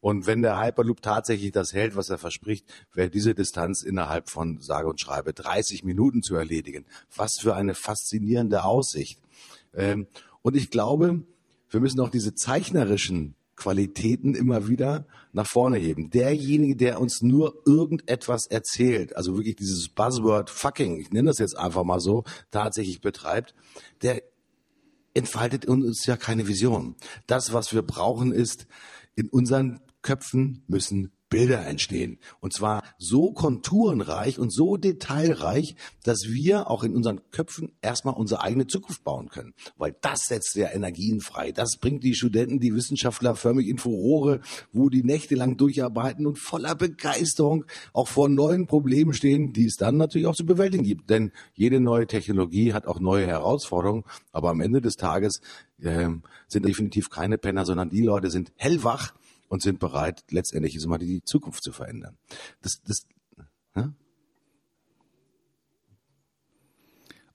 [0.00, 4.60] Und wenn der Hyperloop tatsächlich das hält, was er verspricht, wäre diese Distanz innerhalb von
[4.60, 6.84] sage und schreibe 30 Minuten zu erledigen.
[7.14, 9.20] Was für eine faszinierende Aussicht.
[9.72, 10.08] Ähm,
[10.42, 11.22] und ich glaube,
[11.70, 16.10] wir müssen auch diese zeichnerischen Qualitäten immer wieder nach vorne heben.
[16.10, 21.58] Derjenige, der uns nur irgendetwas erzählt, also wirklich dieses Buzzword fucking, ich nenne das jetzt
[21.58, 23.54] einfach mal so, tatsächlich betreibt,
[24.02, 24.22] der
[25.14, 26.94] entfaltet uns ja keine Vision.
[27.26, 28.66] Das, was wir brauchen, ist,
[29.14, 32.18] in unseren Köpfen müssen Bilder entstehen.
[32.40, 35.74] Und zwar so konturenreich und so detailreich,
[36.04, 39.54] dass wir auch in unseren Köpfen erstmal unsere eigene Zukunft bauen können.
[39.76, 41.52] Weil das setzt ja Energien frei.
[41.52, 44.40] Das bringt die Studenten, die Wissenschaftler förmlich in Furore,
[44.72, 49.96] wo die nächtelang durcharbeiten und voller Begeisterung auch vor neuen Problemen stehen, die es dann
[49.96, 51.10] natürlich auch zu bewältigen gibt.
[51.10, 54.04] Denn jede neue Technologie hat auch neue Herausforderungen.
[54.30, 55.40] Aber am Ende des Tages
[55.82, 56.08] äh,
[56.46, 59.12] sind definitiv keine Penner, sondern die Leute sind hellwach
[59.48, 62.16] und sind bereit, letztendlich mal die Zukunft zu verändern.
[62.62, 63.06] Das, das,
[63.74, 63.92] ja?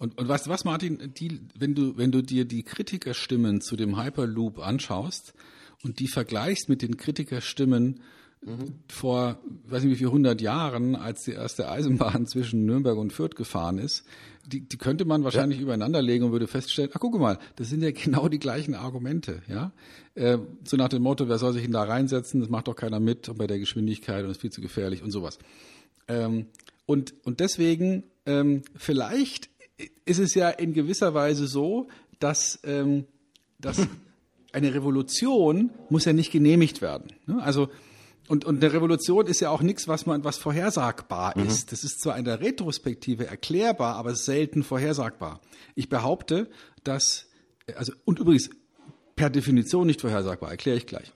[0.02, 3.76] Und, und weißt du was, Martin, die, wenn, du, wenn du dir die Kritikerstimmen zu
[3.76, 5.36] dem Hyperloop anschaust
[5.84, 8.02] und die vergleichst mit den Kritikerstimmen
[8.42, 8.80] mhm.
[8.88, 13.36] vor, weiß nicht wie viel, 100 Jahren, als die erste Eisenbahn zwischen Nürnberg und Fürth
[13.36, 14.04] gefahren ist,
[14.46, 15.64] die, die könnte man wahrscheinlich ja.
[15.64, 19.42] übereinander legen und würde feststellen, ach guck mal, das sind ja genau die gleichen Argumente,
[19.48, 19.72] ja.
[20.16, 23.00] Äh, so nach dem Motto, wer soll sich denn da reinsetzen, das macht doch keiner
[23.00, 25.40] mit und bei der Geschwindigkeit und ist viel zu gefährlich und sowas.
[26.08, 26.48] Ähm,
[26.86, 29.50] und, und deswegen, ähm, vielleicht
[30.06, 31.88] ist es ja in gewisser Weise so,
[32.20, 33.06] dass, ähm,
[33.60, 33.88] dass
[34.52, 37.14] eine Revolution muss ja nicht genehmigt werden.
[37.26, 37.42] Ne?
[37.42, 37.70] Also
[38.28, 41.48] und, und eine Revolution ist ja auch nichts, was man was vorhersagbar mhm.
[41.48, 41.72] ist.
[41.72, 45.42] Das ist zwar in der Retrospektive erklärbar, aber selten vorhersagbar.
[45.76, 46.50] Ich behaupte,
[46.84, 47.28] dass
[47.76, 48.50] also und übrigens
[49.16, 51.12] per Definition nicht vorhersagbar, erkläre ich gleich.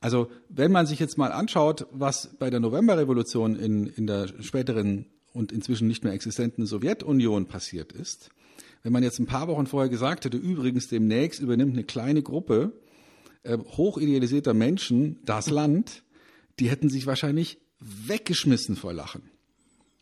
[0.00, 5.06] Also wenn man sich jetzt mal anschaut, was bei der Novemberrevolution in, in der späteren
[5.32, 8.30] und inzwischen nicht mehr existenten Sowjetunion passiert ist,
[8.82, 12.72] wenn man jetzt ein paar Wochen vorher gesagt hätte, übrigens demnächst übernimmt eine kleine Gruppe
[13.44, 16.02] äh, hochidealisierter Menschen das Land,
[16.58, 19.22] die hätten sich wahrscheinlich weggeschmissen vor Lachen.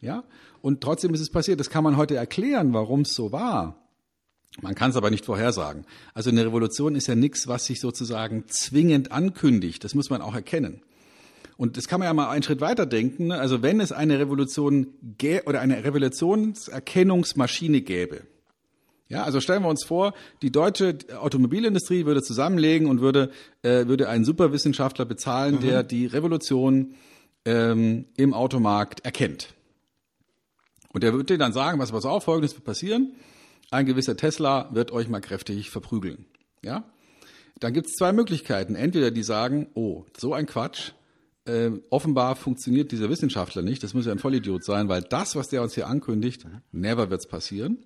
[0.00, 0.24] Ja?
[0.62, 1.60] Und trotzdem ist es passiert.
[1.60, 3.76] Das kann man heute erklären, warum es so war.
[4.60, 5.86] Man kann es aber nicht vorhersagen.
[6.12, 9.84] Also eine Revolution ist ja nichts, was sich sozusagen zwingend ankündigt.
[9.84, 10.82] Das muss man auch erkennen.
[11.56, 13.28] Und das kann man ja mal einen Schritt weiter denken.
[13.28, 13.38] Ne?
[13.38, 14.94] Also wenn es eine Revolution
[15.46, 18.22] oder eine Revolutionserkennungsmaschine gäbe,
[19.10, 23.32] ja, also stellen wir uns vor, die deutsche Automobilindustrie würde zusammenlegen und würde,
[23.62, 25.60] äh, würde einen Superwissenschaftler bezahlen, mhm.
[25.60, 26.94] der die Revolution
[27.44, 29.52] ähm, im Automarkt erkennt.
[30.92, 33.14] Und der würde dann sagen, was, was auf, folgendes wird passieren.
[33.72, 36.26] Ein gewisser Tesla wird euch mal kräftig verprügeln.
[36.62, 36.84] Ja?
[37.58, 38.76] Dann gibt es zwei Möglichkeiten.
[38.76, 40.92] Entweder die sagen, oh, so ein Quatsch,
[41.46, 45.48] äh, offenbar funktioniert dieser Wissenschaftler nicht, das muss ja ein Vollidiot sein, weil das, was
[45.48, 47.78] der uns hier ankündigt, never wird's passieren.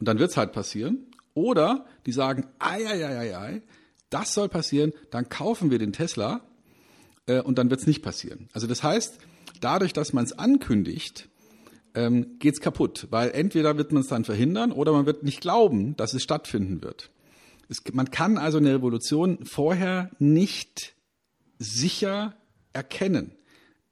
[0.00, 1.06] Und dann wird's halt passieren.
[1.34, 3.62] Oder die sagen, ei, ei, ei, ei, ei,
[4.08, 6.40] das soll passieren, dann kaufen wir den Tesla
[7.26, 8.48] äh, und dann wird's nicht passieren.
[8.52, 9.18] Also das heißt,
[9.60, 11.28] dadurch, dass man es ankündigt,
[11.94, 15.96] ähm, geht's kaputt, weil entweder wird man es dann verhindern oder man wird nicht glauben,
[15.96, 17.10] dass es stattfinden wird.
[17.68, 20.94] Es, man kann also eine Revolution vorher nicht
[21.58, 22.34] sicher
[22.72, 23.32] erkennen.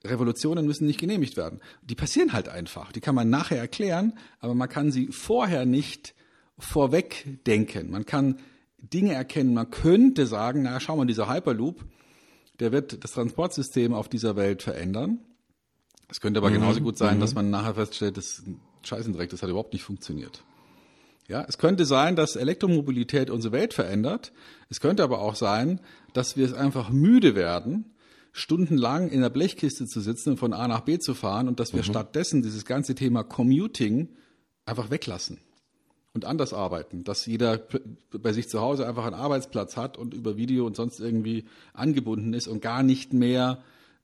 [0.05, 1.61] Revolutionen müssen nicht genehmigt werden.
[1.83, 2.93] Die passieren halt einfach.
[2.93, 6.15] Die kann man nachher erklären, aber man kann sie vorher nicht
[6.59, 7.91] vorweg denken.
[7.91, 8.39] Man kann
[8.79, 9.55] Dinge erkennen.
[9.55, 11.85] Man könnte sagen, na schau mal, dieser Hyperloop,
[12.61, 15.21] der wird das Transportsystem auf dieser Welt verändern.
[16.09, 16.55] Es könnte aber mhm.
[16.55, 17.21] genauso gut sein, mhm.
[17.21, 20.43] dass man nachher feststellt, das ist ein Scheißendreck, das hat überhaupt nicht funktioniert.
[21.27, 24.33] Ja, es könnte sein, dass Elektromobilität unsere Welt verändert.
[24.71, 25.81] Es könnte aber auch sein,
[26.15, 27.93] dass wir es einfach müde werden,
[28.39, 31.73] stundenlang in der Blechkiste zu sitzen und von A nach B zu fahren und dass
[31.73, 31.87] wir mhm.
[31.87, 34.11] stattdessen dieses ganze Thema Commuting
[34.65, 35.39] einfach weglassen
[36.15, 37.61] und anders arbeiten, dass jeder
[38.13, 42.33] bei sich zu Hause einfach einen Arbeitsplatz hat und über Video und sonst irgendwie angebunden
[42.33, 43.63] ist und gar nicht mehr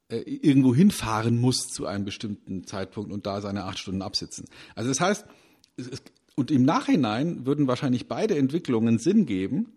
[0.08, 4.46] äh, irgendwo hinfahren muss zu einem bestimmten Zeitpunkt und da seine acht Stunden absitzen.
[4.74, 5.26] Also das heißt,
[5.76, 6.02] es,
[6.34, 9.74] und im Nachhinein würden wahrscheinlich beide Entwicklungen Sinn geben,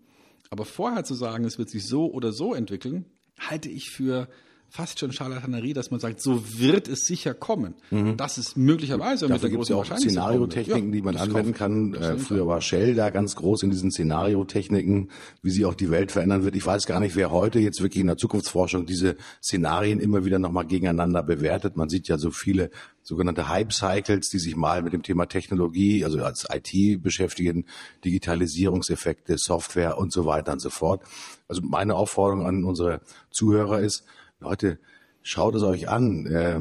[0.50, 3.04] aber vorher zu sagen, es wird sich so oder so entwickeln,
[3.38, 4.28] halte ich für
[4.70, 7.74] fast schon Charlatanerie, dass man sagt, so wird es sicher kommen.
[7.90, 8.16] Mhm.
[8.16, 11.94] Das ist möglicherweise Dafür mit der großen ja auch Szenariotechniken, ja, die man anwenden kann.
[11.94, 15.10] Äh, früher war Shell da ganz groß in diesen Szenariotechniken,
[15.42, 16.54] wie sie auch die Welt verändern wird.
[16.54, 20.38] Ich weiß gar nicht, wer heute jetzt wirklich in der Zukunftsforschung diese Szenarien immer wieder
[20.38, 21.76] nochmal gegeneinander bewertet.
[21.76, 22.70] Man sieht ja so viele
[23.02, 27.64] sogenannte Hype Cycles, die sich mal mit dem Thema Technologie, also als IT beschäftigen,
[28.04, 31.02] Digitalisierungseffekte, Software und so weiter und so fort.
[31.48, 33.00] Also meine Aufforderung an unsere
[33.30, 34.04] Zuhörer ist,
[34.40, 34.78] Leute,
[35.22, 36.26] schaut es euch an.
[36.26, 36.60] Äh,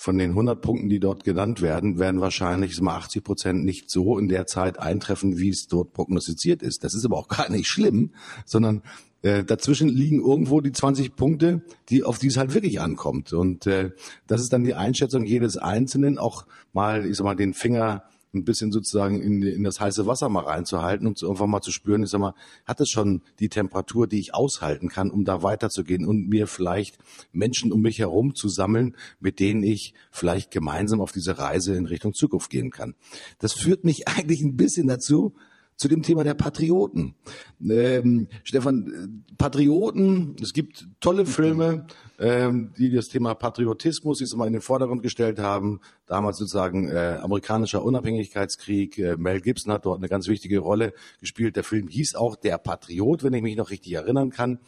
[0.00, 4.16] von den 100 Punkten, die dort genannt werden, werden wahrscheinlich mal 80 Prozent nicht so
[4.16, 6.84] in der Zeit eintreffen, wie es dort prognostiziert ist.
[6.84, 8.12] Das ist aber auch gar nicht schlimm,
[8.46, 8.82] sondern
[9.22, 13.32] äh, dazwischen liegen irgendwo die 20 Punkte, die auf die es halt wirklich ankommt.
[13.32, 13.90] Und äh,
[14.28, 18.04] das ist dann die Einschätzung jedes Einzelnen, auch mal, ich sag mal, den Finger
[18.34, 22.02] ein bisschen sozusagen in, in das heiße Wasser mal reinzuhalten und irgendwann mal zu spüren,
[22.02, 22.34] ich sag mal,
[22.66, 26.98] hat es schon die Temperatur, die ich aushalten kann, um da weiterzugehen und mir vielleicht
[27.32, 31.86] Menschen um mich herum zu sammeln, mit denen ich vielleicht gemeinsam auf diese Reise in
[31.86, 32.94] Richtung Zukunft gehen kann.
[33.38, 35.34] Das führt mich eigentlich ein bisschen dazu,
[35.78, 37.14] zu dem Thema der Patrioten.
[37.62, 41.86] Ähm, Stefan, Patrioten, es gibt tolle Filme,
[42.18, 45.80] ähm, die das Thema Patriotismus jetzt mal in den Vordergrund gestellt haben.
[46.06, 48.98] Damals sozusagen äh, amerikanischer Unabhängigkeitskrieg.
[48.98, 51.54] Äh, Mel Gibson hat dort eine ganz wichtige Rolle gespielt.
[51.54, 54.58] Der Film hieß auch Der Patriot, wenn ich mich noch richtig erinnern kann.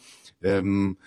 [0.41, 0.97] Ähm,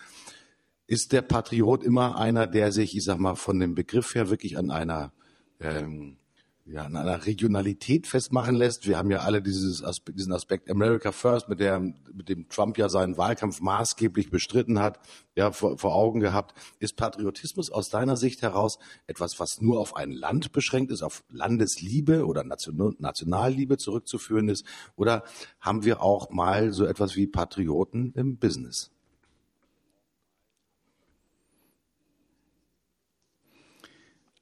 [0.87, 4.59] ist der Patriot immer einer, der sich, ich sag mal, von dem Begriff her wirklich
[4.59, 5.15] an einer
[5.61, 6.19] ähm,
[6.67, 8.87] ja, an einer Regionalität festmachen lässt.
[8.87, 12.79] Wir haben ja alle dieses Aspekt, diesen Aspekt America First, mit, der, mit dem Trump
[12.79, 14.99] ja seinen Wahlkampf maßgeblich bestritten hat,
[15.37, 16.55] ja, vor, vor Augen gehabt.
[16.79, 21.23] Ist Patriotismus aus deiner Sicht heraus etwas, was nur auf ein Land beschränkt ist, auf
[21.29, 24.65] Landesliebe oder Nation, Nationalliebe zurückzuführen ist?
[24.97, 25.25] Oder
[25.61, 28.94] haben wir auch mal so etwas wie Patrioten im Business?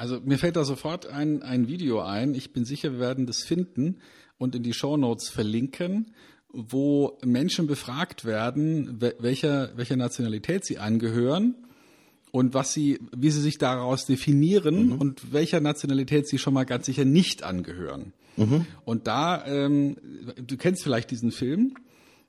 [0.03, 2.34] Also mir fällt da sofort ein, ein Video ein.
[2.34, 3.98] Ich bin sicher, wir werden das finden
[4.36, 6.11] und in die Show Notes verlinken,
[6.48, 11.55] wo Menschen befragt werden, welcher, welcher Nationalität sie angehören
[12.32, 14.92] und was sie, wie sie sich daraus definieren mhm.
[14.94, 18.12] und welcher Nationalität sie schon mal ganz sicher nicht angehören.
[18.36, 18.66] Mhm.
[18.84, 19.98] Und da, ähm,
[20.36, 21.76] du kennst vielleicht diesen Film.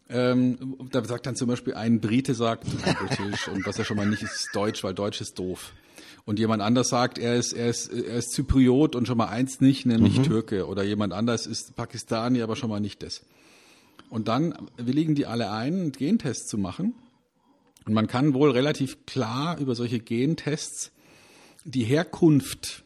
[0.09, 4.05] Ähm, da sagt dann zum Beispiel ein Brite sagt Britisch und was er schon mal
[4.05, 5.73] nicht ist, ist Deutsch, weil Deutsch ist doof
[6.25, 9.59] und jemand anders sagt, er ist, er ist, er ist Zypriot und schon mal eins
[9.59, 10.23] nicht, nämlich mhm.
[10.23, 10.67] Türke.
[10.67, 13.23] Oder jemand anders ist Pakistani, aber schon mal nicht das.
[14.09, 16.93] Und dann willigen die alle ein, einen Gentest zu machen.
[17.85, 20.91] Und man kann wohl relativ klar über solche Gentests
[21.65, 22.85] die Herkunft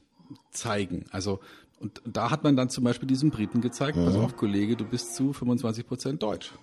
[0.52, 1.06] zeigen.
[1.12, 1.40] Also,
[1.80, 4.06] und da hat man dann zum Beispiel diesen Briten gezeigt, mhm.
[4.06, 6.54] pass auf, Kollege, du bist zu 25 Prozent Deutsch.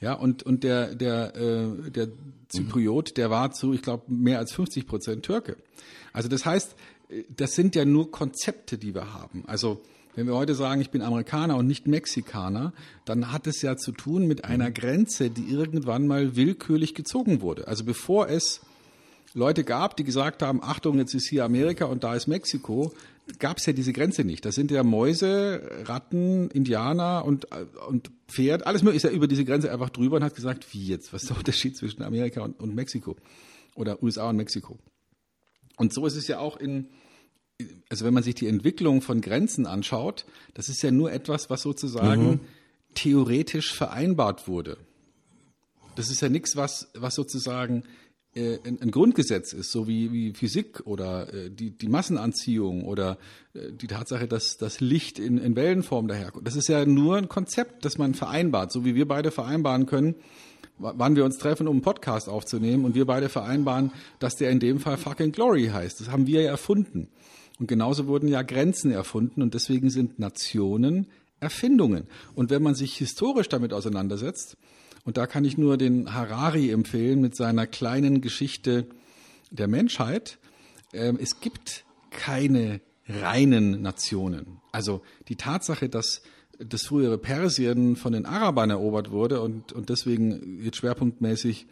[0.00, 2.08] Ja, und, und der, der, äh, der
[2.48, 5.56] Zypriot, der war zu, ich glaube, mehr als 50 Prozent Türke.
[6.12, 6.74] Also das heißt,
[7.36, 9.44] das sind ja nur Konzepte, die wir haben.
[9.46, 9.82] Also
[10.14, 12.72] wenn wir heute sagen, ich bin Amerikaner und nicht Mexikaner,
[13.04, 17.68] dann hat es ja zu tun mit einer Grenze, die irgendwann mal willkürlich gezogen wurde.
[17.68, 18.60] Also bevor es
[19.34, 22.92] Leute gab, die gesagt haben, Achtung, jetzt ist hier Amerika und da ist Mexiko,
[23.38, 24.44] gab es ja diese Grenze nicht.
[24.44, 27.46] Das sind ja Mäuse, Ratten, Indianer und,
[27.88, 30.86] und Pferd, alles mögliche ist ja über diese Grenze einfach drüber und hat gesagt, wie
[30.86, 33.16] jetzt, was ist der Unterschied zwischen Amerika und, und Mexiko
[33.74, 34.78] oder USA und Mexiko.
[35.76, 36.88] Und so ist es ja auch in,
[37.88, 41.62] also wenn man sich die Entwicklung von Grenzen anschaut, das ist ja nur etwas, was
[41.62, 42.40] sozusagen mhm.
[42.94, 44.76] theoretisch vereinbart wurde.
[45.96, 47.84] Das ist ja nichts, was, was sozusagen
[48.36, 53.18] ein, ein, Grundgesetz ist, so wie, wie Physik oder äh, die, die Massenanziehung oder
[53.54, 56.46] äh, die Tatsache, dass das Licht in, in Wellenform daherkommt.
[56.46, 60.14] Das ist ja nur ein Konzept, das man vereinbart, so wie wir beide vereinbaren können,
[60.78, 64.60] wann wir uns treffen, um einen Podcast aufzunehmen und wir beide vereinbaren, dass der in
[64.60, 66.00] dem Fall fucking Glory heißt.
[66.00, 67.08] Das haben wir ja erfunden.
[67.58, 71.08] Und genauso wurden ja Grenzen erfunden und deswegen sind Nationen
[71.40, 72.06] Erfindungen.
[72.34, 74.56] Und wenn man sich historisch damit auseinandersetzt,
[75.10, 78.86] und da kann ich nur den Harari empfehlen mit seiner kleinen Geschichte
[79.50, 80.38] der Menschheit.
[80.92, 84.60] Ähm, es gibt keine reinen Nationen.
[84.70, 86.22] Also die Tatsache, dass
[86.60, 91.66] das frühere Persien von den Arabern erobert wurde und, und deswegen jetzt schwerpunktmäßig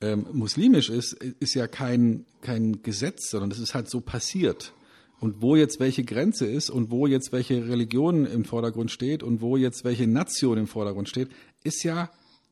[0.00, 4.72] ähm, muslimisch ist, ist ja kein, kein Gesetz, sondern das ist halt so passiert.
[5.18, 9.40] Und wo jetzt welche Grenze ist und wo jetzt welche Religion im Vordergrund steht und
[9.40, 11.28] wo jetzt welche Nation im Vordergrund steht,
[11.64, 12.08] ist ja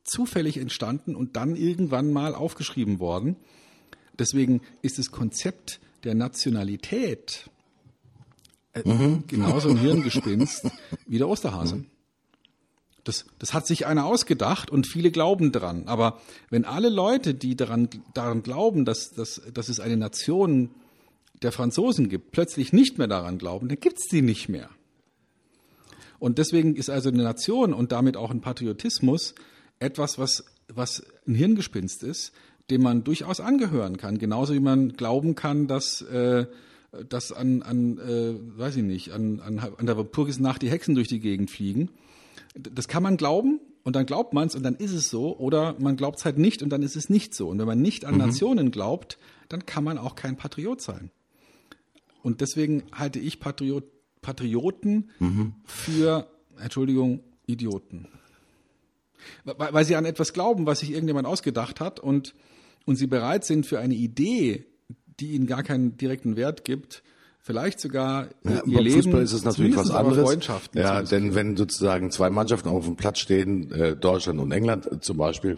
[0.07, 3.35] zufällig entstanden und dann irgendwann mal aufgeschrieben worden.
[4.17, 7.49] Deswegen ist das Konzept der Nationalität
[8.73, 9.23] äh, mhm.
[9.27, 10.69] genauso ein Hirngespinst
[11.07, 11.85] wie der Osterhase.
[13.03, 15.87] Das, das hat sich einer ausgedacht und viele glauben dran.
[15.87, 20.71] Aber wenn alle Leute, die daran, daran glauben, dass, dass, dass es eine Nation
[21.41, 24.69] der Franzosen gibt, plötzlich nicht mehr daran glauben, dann gibt's die nicht mehr.
[26.19, 29.35] Und deswegen ist also eine Nation und damit auch ein Patriotismus
[29.79, 32.33] etwas, was, was ein Hirngespinst ist,
[32.69, 34.17] dem man durchaus angehören kann.
[34.17, 36.47] Genauso wie man glauben kann, dass, äh,
[37.07, 41.07] dass an, an äh, weiß ich nicht, an, an, an der Walpurgisnacht die Hexen durch
[41.07, 41.89] die Gegend fliegen.
[42.55, 45.37] Das kann man glauben und dann glaubt man es und dann ist es so.
[45.37, 47.47] Oder man glaubt es halt nicht und dann ist es nicht so.
[47.47, 48.21] Und wenn man nicht an mhm.
[48.21, 49.17] Nationen glaubt,
[49.47, 51.11] dann kann man auch kein Patriot sein.
[52.21, 53.85] Und deswegen halte ich Patriot,
[54.21, 55.53] Patrioten mhm.
[55.63, 56.27] für,
[56.59, 58.09] Entschuldigung, Idioten.
[59.43, 62.33] Weil, weil sie an etwas glauben, was sich irgendjemand ausgedacht hat und,
[62.85, 64.65] und sie bereit sind für eine Idee,
[65.19, 67.03] die ihnen gar keinen direkten Wert gibt,
[67.47, 69.03] vielleicht sogar ja, ihr Leben.
[69.03, 70.37] Fußball ist es natürlich was anderes.
[70.73, 74.99] Ja, denn wenn sozusagen zwei Mannschaften auf dem Platz stehen, äh, Deutschland und England äh,
[74.99, 75.55] zum Beispiel,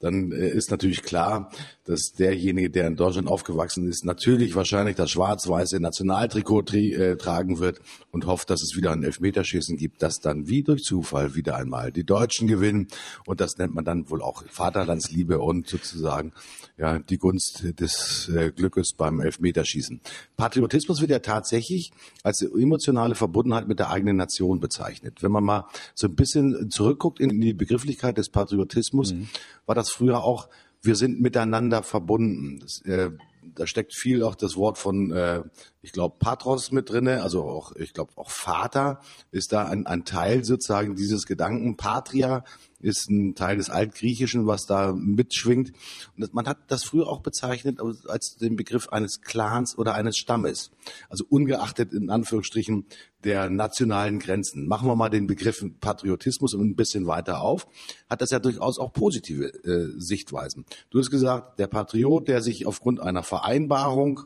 [0.00, 1.50] dann äh, ist natürlich klar,
[1.84, 7.58] dass derjenige, der in Deutschland aufgewachsen ist, natürlich wahrscheinlich das schwarz-weiße Nationaltrikot tri äh, tragen
[7.58, 7.80] wird
[8.10, 11.90] und hofft, dass es wieder ein Elfmeterschießen gibt, das dann wie durch Zufall wieder einmal
[11.90, 12.88] die Deutschen gewinnen.
[13.24, 16.32] Und das nennt man dann wohl auch Vaterlandsliebe und sozusagen
[16.80, 20.00] ja die Gunst des äh, Glückes beim Elfmeterschießen.
[20.36, 25.22] Patriotismus wird ja tatsächlich als emotionale Verbundenheit mit der eigenen Nation bezeichnet.
[25.22, 29.28] Wenn man mal so ein bisschen zurückguckt in die Begrifflichkeit des Patriotismus, mhm
[29.70, 30.48] war das früher auch,
[30.82, 32.58] wir sind miteinander verbunden.
[32.58, 33.10] Das, äh,
[33.54, 35.42] da steckt viel auch das Wort von, äh,
[35.82, 40.04] ich glaube, Patros mit drinne, also auch, ich glaube, auch Vater ist da ein, ein
[40.04, 41.76] Teil sozusagen dieses Gedanken.
[41.76, 42.44] Patria
[42.80, 45.72] ist ein Teil des Altgriechischen, was da mitschwingt.
[46.16, 50.70] Und man hat das früher auch bezeichnet als den Begriff eines Clans oder eines Stammes.
[51.08, 52.86] Also ungeachtet in Anführungsstrichen
[53.24, 54.66] der nationalen Grenzen.
[54.66, 57.66] Machen wir mal den Begriff Patriotismus ein bisschen weiter auf,
[58.08, 60.64] hat das ja durchaus auch positive äh, Sichtweisen.
[60.90, 64.20] Du hast gesagt, der Patriot, der sich aufgrund einer Vereinbarung,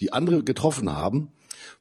[0.00, 1.32] die andere getroffen haben,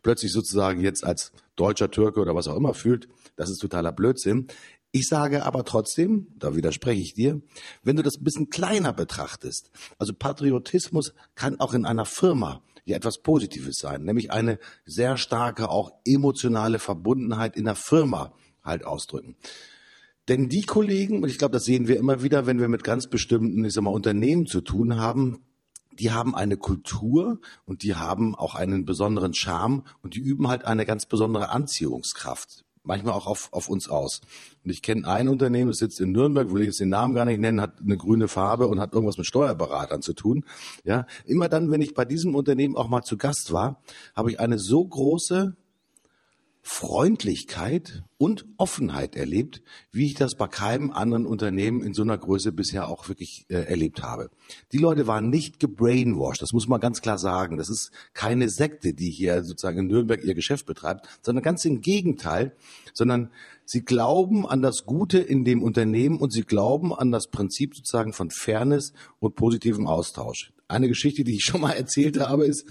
[0.02, 4.48] plötzlich sozusagen jetzt als deutscher Türke oder was auch immer fühlt, das ist totaler Blödsinn.
[4.92, 7.42] Ich sage aber trotzdem, da widerspreche ich dir,
[7.84, 12.96] wenn du das ein bisschen kleiner betrachtest, also Patriotismus kann auch in einer Firma ja
[12.96, 18.34] etwas Positives sein, nämlich eine sehr starke, auch emotionale Verbundenheit in der Firma
[18.64, 19.36] halt ausdrücken.
[20.28, 23.08] Denn die Kollegen, und ich glaube, das sehen wir immer wieder, wenn wir mit ganz
[23.08, 25.44] bestimmten, ich sag mal, Unternehmen zu tun haben,
[25.92, 30.66] die haben eine Kultur und die haben auch einen besonderen Charme und die üben halt
[30.66, 34.22] eine ganz besondere Anziehungskraft manchmal auch auf, auf uns aus.
[34.64, 37.26] Und ich kenne ein Unternehmen, das sitzt in Nürnberg, will ich jetzt den Namen gar
[37.26, 40.46] nicht nennen, hat eine grüne Farbe und hat irgendwas mit Steuerberatern zu tun.
[40.84, 43.82] Ja, immer dann, wenn ich bei diesem Unternehmen auch mal zu Gast war,
[44.16, 45.56] habe ich eine so große
[46.68, 49.62] Freundlichkeit und Offenheit erlebt,
[49.92, 53.54] wie ich das bei keinem anderen Unternehmen in so einer Größe bisher auch wirklich äh,
[53.54, 54.32] erlebt habe.
[54.72, 57.58] Die Leute waren nicht gebrainwashed, das muss man ganz klar sagen.
[57.58, 61.82] Das ist keine Sekte, die hier sozusagen in Nürnberg ihr Geschäft betreibt, sondern ganz im
[61.82, 62.56] Gegenteil,
[62.94, 63.30] sondern
[63.64, 68.12] sie glauben an das Gute in dem Unternehmen und sie glauben an das Prinzip sozusagen
[68.12, 70.52] von Fairness und positivem Austausch.
[70.68, 72.66] Eine Geschichte, die ich schon mal erzählt habe, ist,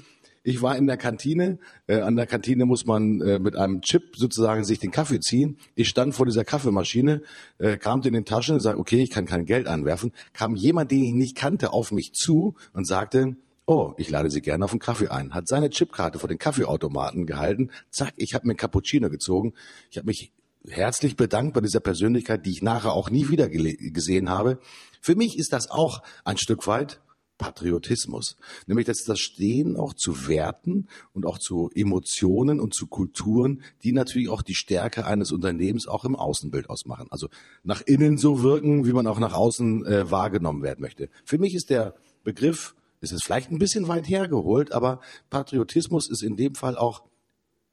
[0.44, 1.58] ich war in der Kantine.
[1.86, 5.56] Äh, an der Kantine muss man äh, mit einem Chip sozusagen sich den Kaffee ziehen.
[5.74, 7.22] Ich stand vor dieser Kaffeemaschine,
[7.58, 10.12] äh, kramte in den Taschen sagte, okay, ich kann kein Geld anwerfen.
[10.34, 13.36] Kam jemand, den ich nicht kannte, auf mich zu und sagte,
[13.66, 15.32] Oh, ich lade Sie gerne auf einen Kaffee ein.
[15.32, 17.70] Hat seine Chipkarte vor den Kaffeeautomaten gehalten.
[17.88, 19.54] Zack, ich habe mir Cappuccino gezogen.
[19.90, 20.32] Ich habe mich
[20.68, 24.58] herzlich bedankt bei dieser Persönlichkeit, die ich nachher auch nie wieder gesehen habe.
[25.00, 27.00] Für mich ist das auch ein Stück weit
[27.38, 33.62] Patriotismus, nämlich das, das Stehen auch zu Werten und auch zu Emotionen und zu Kulturen,
[33.82, 37.08] die natürlich auch die Stärke eines Unternehmens auch im Außenbild ausmachen.
[37.10, 37.28] Also
[37.62, 41.08] nach innen so wirken, wie man auch nach außen äh, wahrgenommen werden möchte.
[41.24, 46.22] Für mich ist der Begriff, ist es vielleicht ein bisschen weit hergeholt, aber Patriotismus ist
[46.22, 47.02] in dem Fall auch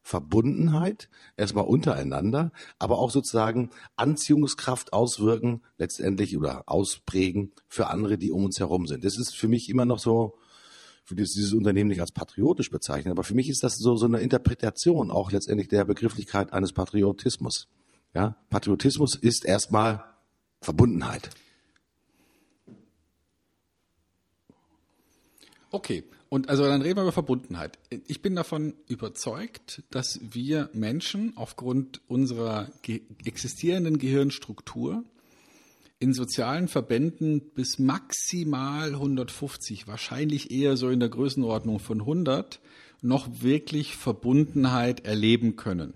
[0.03, 8.45] Verbundenheit, erstmal untereinander, aber auch sozusagen Anziehungskraft auswirken, letztendlich oder ausprägen für andere, die um
[8.45, 9.05] uns herum sind.
[9.05, 10.37] Das ist für mich immer noch so,
[11.03, 14.19] für dieses, Unternehmen nicht als patriotisch bezeichnen, aber für mich ist das so, so eine
[14.19, 17.67] Interpretation auch letztendlich der Begrifflichkeit eines Patriotismus.
[18.13, 20.03] Ja, Patriotismus ist erstmal
[20.61, 21.29] Verbundenheit.
[25.71, 26.03] Okay,
[26.33, 27.77] und also dann reden wir über Verbundenheit.
[28.07, 35.03] Ich bin davon überzeugt, dass wir Menschen aufgrund unserer ge existierenden Gehirnstruktur
[35.99, 42.61] in sozialen Verbänden bis maximal 150, wahrscheinlich eher so in der Größenordnung von 100,
[43.01, 45.95] noch wirklich Verbundenheit erleben können.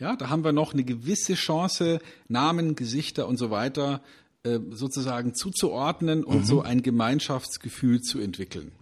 [0.00, 4.02] Ja, da haben wir noch eine gewisse Chance, Namen, Gesichter und so weiter
[4.42, 6.44] äh, sozusagen zuzuordnen und mhm.
[6.44, 8.72] so ein Gemeinschaftsgefühl zu entwickeln.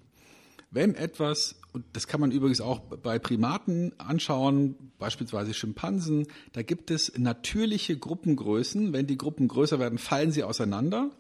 [0.71, 6.91] Wenn etwas, und das kann man übrigens auch bei Primaten anschauen, beispielsweise Schimpansen, da gibt
[6.91, 8.93] es natürliche Gruppengrößen.
[8.93, 11.11] Wenn die Gruppen größer werden, fallen sie auseinander.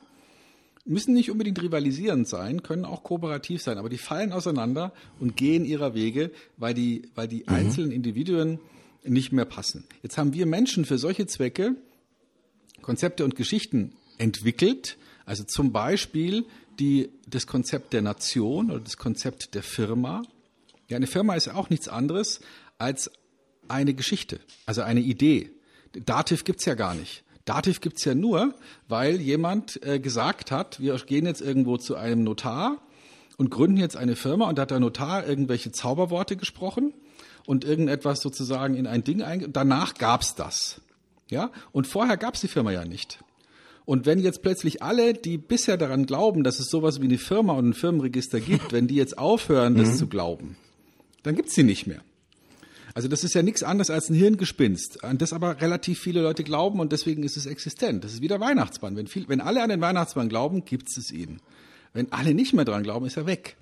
[0.85, 5.65] Müssen nicht unbedingt rivalisierend sein, können auch kooperativ sein, aber die fallen auseinander und gehen
[5.65, 7.49] ihrer Wege, weil die, weil die mhm.
[7.49, 8.61] einzelnen Individuen
[9.05, 9.85] nicht mehr passen.
[10.03, 11.77] Jetzt haben wir Menschen für solche Zwecke
[12.83, 14.97] Konzepte und Geschichten entwickelt.
[15.25, 16.47] Also zum Beispiel
[16.81, 20.23] die, das Konzept der Nation oder das Konzept der Firma.
[20.89, 22.41] Ja, eine Firma ist auch nichts anderes
[22.79, 23.11] als
[23.69, 25.51] eine Geschichte, also eine Idee.
[25.93, 27.25] Dativ gibt's ja gar nicht.
[27.45, 28.55] Dativ gibt's ja nur,
[28.89, 32.83] weil jemand äh, gesagt hat, wir gehen jetzt irgendwo zu einem Notar
[33.37, 36.93] und gründen jetzt eine Firma und da hat der Notar irgendwelche Zauberworte gesprochen
[37.47, 39.49] und irgendetwas sozusagen in ein Ding einge...
[39.49, 40.81] Danach gab's das.
[41.29, 43.21] Ja, und vorher gab's die Firma ja nicht.
[43.87, 47.55] Und wenn jetzt plötzlich alle, die bisher daran glauben, dass es sowas wie eine Firma
[47.55, 49.97] und ein Firmenregister gibt, wenn die jetzt aufhören, das mhm.
[49.97, 50.57] zu glauben,
[51.23, 52.03] dann gibt's sie nicht mehr.
[52.95, 56.45] Also das ist ja nichts anderes als ein Hirngespinst, an das aber relativ viele Leute
[56.45, 58.03] glauben und deswegen ist es existent.
[58.05, 58.97] Das ist wie der Weihnachtsmann.
[58.97, 61.41] Wenn, viel, wenn alle an den Weihnachtsmann glauben, gibt's es ihn.
[61.93, 63.57] Wenn alle nicht mehr dran glauben, ist er weg.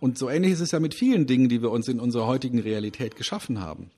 [0.00, 2.60] Und so ähnlich ist es ja mit vielen Dingen, die wir uns in unserer heutigen
[2.60, 3.90] Realität geschaffen haben.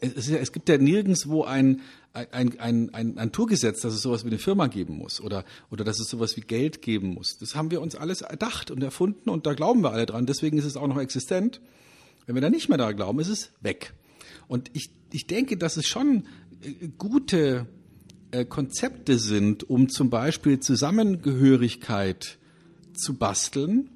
[0.00, 1.80] es, ja, es, gibt ja nirgendwo ein,
[2.12, 5.84] ein, ein, ein, ein Naturgesetz, dass es sowas wie eine Firma geben muss oder, oder
[5.84, 7.38] dass es sowas wie Geld geben muss.
[7.38, 10.26] Das haben wir uns alles erdacht und erfunden und da glauben wir alle dran.
[10.26, 11.60] Deswegen ist es auch noch existent.
[12.26, 13.94] Wenn wir da nicht mehr daran glauben, ist es weg.
[14.48, 16.24] Und ich, ich denke, dass es schon
[16.62, 17.66] äh, gute
[18.32, 22.38] äh, Konzepte sind, um zum Beispiel Zusammengehörigkeit
[22.94, 23.90] zu basteln.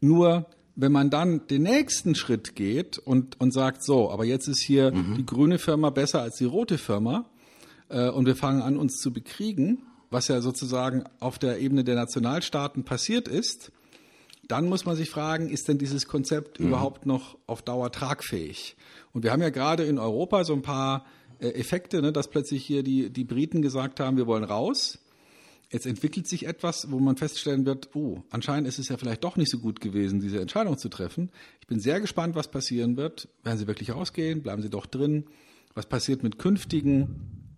[0.00, 4.60] Nur wenn man dann den nächsten Schritt geht und, und sagt, so, aber jetzt ist
[4.60, 5.16] hier mhm.
[5.16, 7.26] die grüne Firma besser als die rote Firma
[7.88, 11.94] äh, und wir fangen an, uns zu bekriegen, was ja sozusagen auf der Ebene der
[11.94, 13.72] Nationalstaaten passiert ist,
[14.48, 16.68] dann muss man sich fragen, ist denn dieses Konzept mhm.
[16.68, 18.76] überhaupt noch auf Dauer tragfähig?
[19.12, 21.04] Und wir haben ja gerade in Europa so ein paar
[21.38, 24.98] äh, Effekte, ne, dass plötzlich hier die, die Briten gesagt haben, wir wollen raus.
[25.72, 29.36] Jetzt entwickelt sich etwas, wo man feststellen wird, oh, anscheinend ist es ja vielleicht doch
[29.36, 31.30] nicht so gut gewesen, diese Entscheidung zu treffen.
[31.60, 33.28] Ich bin sehr gespannt, was passieren wird.
[33.44, 34.42] Werden sie wirklich rausgehen?
[34.42, 35.26] Bleiben sie doch drin?
[35.74, 37.50] Was passiert mit künftigen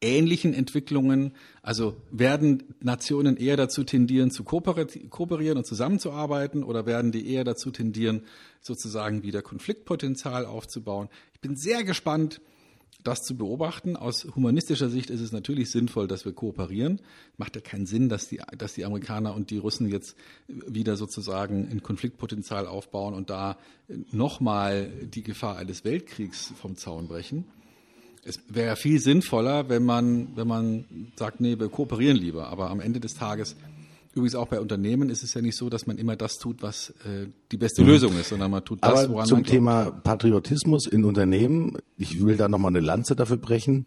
[0.00, 1.32] ähnlichen Entwicklungen?
[1.60, 7.72] Also werden Nationen eher dazu tendieren, zu kooperieren und zusammenzuarbeiten oder werden die eher dazu
[7.72, 8.22] tendieren,
[8.60, 11.08] sozusagen wieder Konfliktpotenzial aufzubauen?
[11.34, 12.40] Ich bin sehr gespannt,
[13.04, 13.96] das zu beobachten.
[13.96, 17.00] Aus humanistischer Sicht ist es natürlich sinnvoll, dass wir kooperieren.
[17.36, 20.16] Macht ja keinen Sinn, dass die, dass die Amerikaner und die Russen jetzt
[20.48, 23.56] wieder sozusagen ein Konfliktpotenzial aufbauen und da
[24.10, 27.44] nochmal die Gefahr eines Weltkriegs vom Zaun brechen.
[28.24, 30.84] Es wäre viel sinnvoller, wenn man, wenn man
[31.16, 32.48] sagt, nee, wir kooperieren lieber.
[32.48, 33.56] Aber am Ende des Tages
[34.18, 36.90] Übrigens auch bei Unternehmen ist es ja nicht so, dass man immer das tut, was
[37.04, 37.88] äh, die beste mhm.
[37.88, 42.24] Lösung ist, sondern man tut das, Aber woran zum man Thema Patriotismus in Unternehmen, ich
[42.24, 43.86] will da nochmal eine Lanze dafür brechen.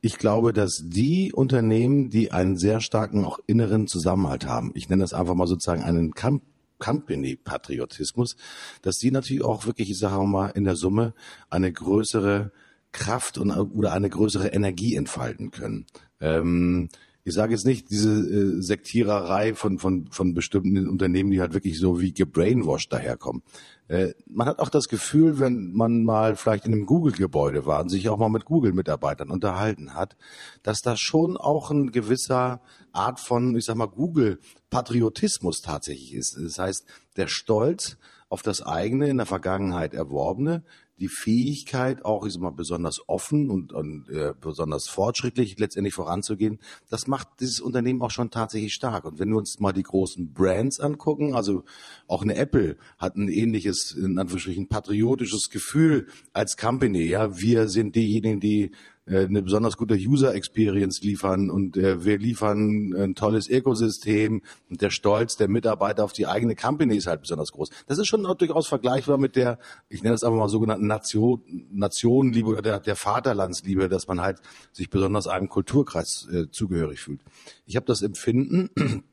[0.00, 5.02] Ich glaube, dass die Unternehmen, die einen sehr starken auch inneren Zusammenhalt haben, ich nenne
[5.02, 6.42] das einfach mal sozusagen einen Camp
[6.78, 8.36] Company-Patriotismus,
[8.82, 11.14] dass die natürlich auch wirklich, ich sage mal, in der Summe
[11.48, 12.50] eine größere
[12.92, 15.86] Kraft und, oder eine größere Energie entfalten können.
[16.20, 16.88] Ähm,
[17.24, 21.78] ich sage jetzt nicht diese äh, Sektiererei von, von, von bestimmten Unternehmen, die halt wirklich
[21.78, 23.42] so wie gebrainwashed daherkommen.
[23.88, 27.88] Äh, man hat auch das Gefühl, wenn man mal vielleicht in einem Google-Gebäude war und
[27.88, 30.16] sich auch mal mit Google-Mitarbeitern unterhalten hat,
[30.62, 32.60] dass da schon auch ein gewisser
[32.92, 36.36] Art von, ich sag mal, Google-Patriotismus tatsächlich ist.
[36.38, 36.84] Das heißt,
[37.16, 37.96] der Stolz
[38.28, 40.64] auf das eigene in der Vergangenheit erworbene,
[40.98, 46.60] die Fähigkeit, auch ich sag mal, besonders offen und, und äh, besonders fortschrittlich letztendlich voranzugehen,
[46.88, 49.04] das macht dieses Unternehmen auch schon tatsächlich stark.
[49.04, 51.64] Und wenn wir uns mal die großen Brands angucken, also
[52.06, 57.02] auch eine Apple hat ein ähnliches, in Anführungsstrichen, patriotisches Gefühl als Company.
[57.02, 58.70] Ja, wir sind diejenigen, die
[59.06, 64.80] äh, eine besonders gute User Experience liefern und äh, wir liefern ein tolles Ökosystem und
[64.80, 67.70] der Stolz der Mitarbeiter auf die eigene Company ist halt besonders groß.
[67.86, 69.58] Das ist schon durchaus vergleichbar mit der,
[69.88, 74.40] ich nenne es einfach mal sogenannten Nation, Nationenliebe oder der, der Vaterlandsliebe, dass man halt
[74.72, 77.20] sich besonders einem Kulturkreis äh, zugehörig fühlt.
[77.66, 78.70] Ich habe das Empfinden,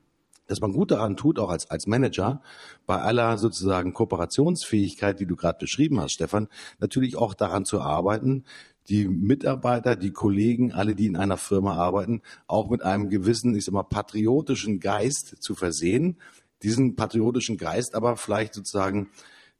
[0.46, 2.42] dass man gut daran tut, auch als, als Manager,
[2.86, 6.48] bei aller sozusagen Kooperationsfähigkeit, die du gerade beschrieben hast, Stefan,
[6.78, 8.44] natürlich auch daran zu arbeiten,
[8.88, 13.64] die Mitarbeiter, die Kollegen, alle, die in einer Firma arbeiten, auch mit einem gewissen, ich
[13.64, 16.18] sag mal, patriotischen Geist zu versehen.
[16.62, 19.10] Diesen patriotischen Geist aber vielleicht sozusagen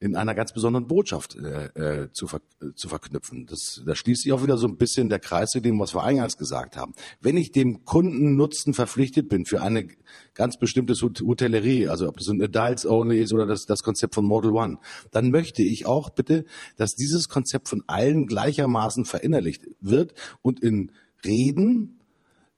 [0.03, 2.41] in einer ganz besonderen Botschaft äh, äh, zu, ver
[2.75, 3.47] zu verknüpfen.
[3.47, 6.03] Das, da schließt sich auch wieder so ein bisschen der Kreis zu dem, was wir
[6.03, 6.93] eingangs gesagt haben.
[7.21, 9.87] Wenn ich dem Kundennutzen verpflichtet bin für eine
[10.35, 14.25] ganz bestimmte Hotellerie, also ob es ein Adults Only ist oder das, das Konzept von
[14.25, 14.79] Model One,
[15.13, 16.47] dann möchte ich auch bitte,
[16.77, 20.91] dass dieses Konzept von allen gleichermaßen verinnerlicht wird und in
[21.25, 22.01] Reden,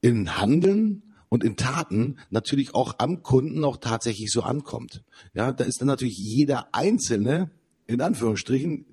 [0.01, 5.03] in Handeln und in Taten natürlich auch am Kunden auch tatsächlich so ankommt.
[5.35, 7.51] Ja, da ist dann natürlich jeder Einzelne,
[7.87, 8.87] in Anführungsstrichen,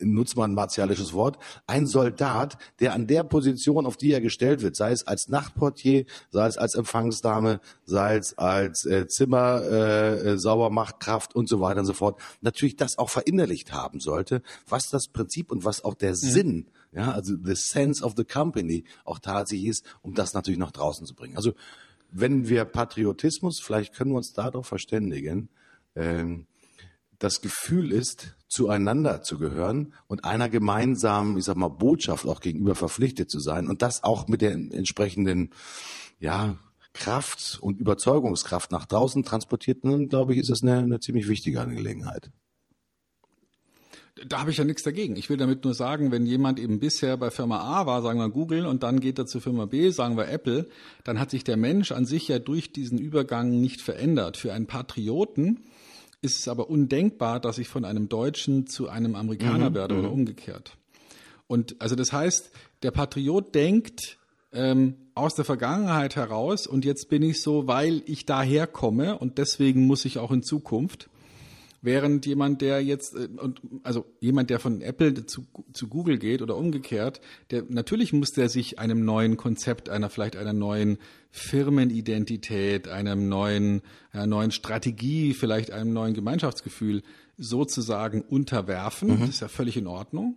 [0.00, 4.62] nutzt man ein martialisches Wort, ein Soldat, der an der Position, auf die er gestellt
[4.62, 10.38] wird, sei es als Nachtportier, sei es als Empfangsdame, sei es als äh, Zimmer, äh,
[10.38, 15.08] Saubermachtkraft und so weiter und so fort, natürlich das auch verinnerlicht haben sollte, was das
[15.08, 16.16] Prinzip und was auch der mhm.
[16.16, 20.72] Sinn ja, also the sense of the company auch tatsächlich ist, um das natürlich nach
[20.72, 21.36] draußen zu bringen.
[21.36, 21.54] Also
[22.10, 25.48] wenn wir Patriotismus, vielleicht können wir uns darauf verständigen,
[25.94, 26.46] ähm,
[27.20, 32.74] das Gefühl ist, zueinander zu gehören und einer gemeinsamen, ich sag mal, Botschaft auch gegenüber
[32.74, 35.50] verpflichtet zu sein und das auch mit der entsprechenden,
[36.18, 36.58] ja,
[36.92, 41.60] Kraft und Überzeugungskraft nach draußen transportiert, dann glaube ich, ist das eine, eine ziemlich wichtige
[41.60, 42.32] Angelegenheit.
[44.26, 45.14] Da habe ich ja nichts dagegen.
[45.14, 48.28] Ich will damit nur sagen, wenn jemand eben bisher bei Firma A war, sagen wir
[48.28, 50.68] Google, und dann geht er zu Firma B, sagen wir Apple,
[51.04, 54.36] dann hat sich der Mensch an sich ja durch diesen Übergang nicht verändert.
[54.36, 55.60] Für einen Patrioten
[56.22, 59.74] ist es aber undenkbar, dass ich von einem Deutschen zu einem Amerikaner mhm.
[59.74, 60.14] werde oder mhm.
[60.14, 60.76] umgekehrt.
[61.46, 62.50] Und also das heißt,
[62.82, 64.18] der Patriot denkt
[64.52, 69.38] ähm, aus der Vergangenheit heraus und jetzt bin ich so, weil ich daher komme und
[69.38, 71.08] deswegen muss ich auch in Zukunft.
[71.82, 76.42] Während jemand, der jetzt, äh, und also jemand, der von Apple zu, zu Google geht
[76.42, 77.20] oder umgekehrt,
[77.50, 80.98] der natürlich muss der sich einem neuen Konzept, einer vielleicht einer neuen
[81.30, 83.82] Firmenidentität, einem neuen,
[84.12, 87.02] einer neuen Strategie, vielleicht einem neuen Gemeinschaftsgefühl
[87.38, 89.08] sozusagen unterwerfen.
[89.08, 89.20] Mhm.
[89.20, 90.36] Das ist ja völlig in Ordnung.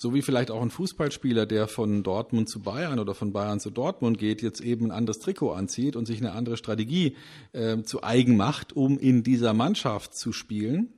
[0.00, 3.70] So wie vielleicht auch ein Fußballspieler, der von Dortmund zu Bayern oder von Bayern zu
[3.70, 7.16] Dortmund geht, jetzt eben ein anderes Trikot anzieht und sich eine andere Strategie
[7.52, 10.92] äh, zu eigen macht, um in dieser Mannschaft zu spielen.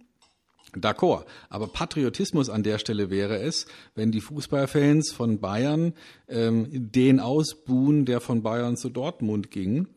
[0.74, 1.24] D'accord.
[1.48, 5.94] Aber Patriotismus an der Stelle wäre es, wenn die Fußballfans von Bayern
[6.28, 9.88] ähm, den ausbuhen, der von Bayern zu Dortmund ging,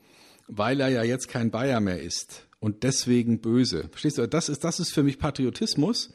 [0.48, 3.90] weil er ja jetzt kein Bayer mehr ist und deswegen böse.
[3.92, 4.30] Verstehst du?
[4.30, 6.14] Das ist, das ist für mich Patriotismus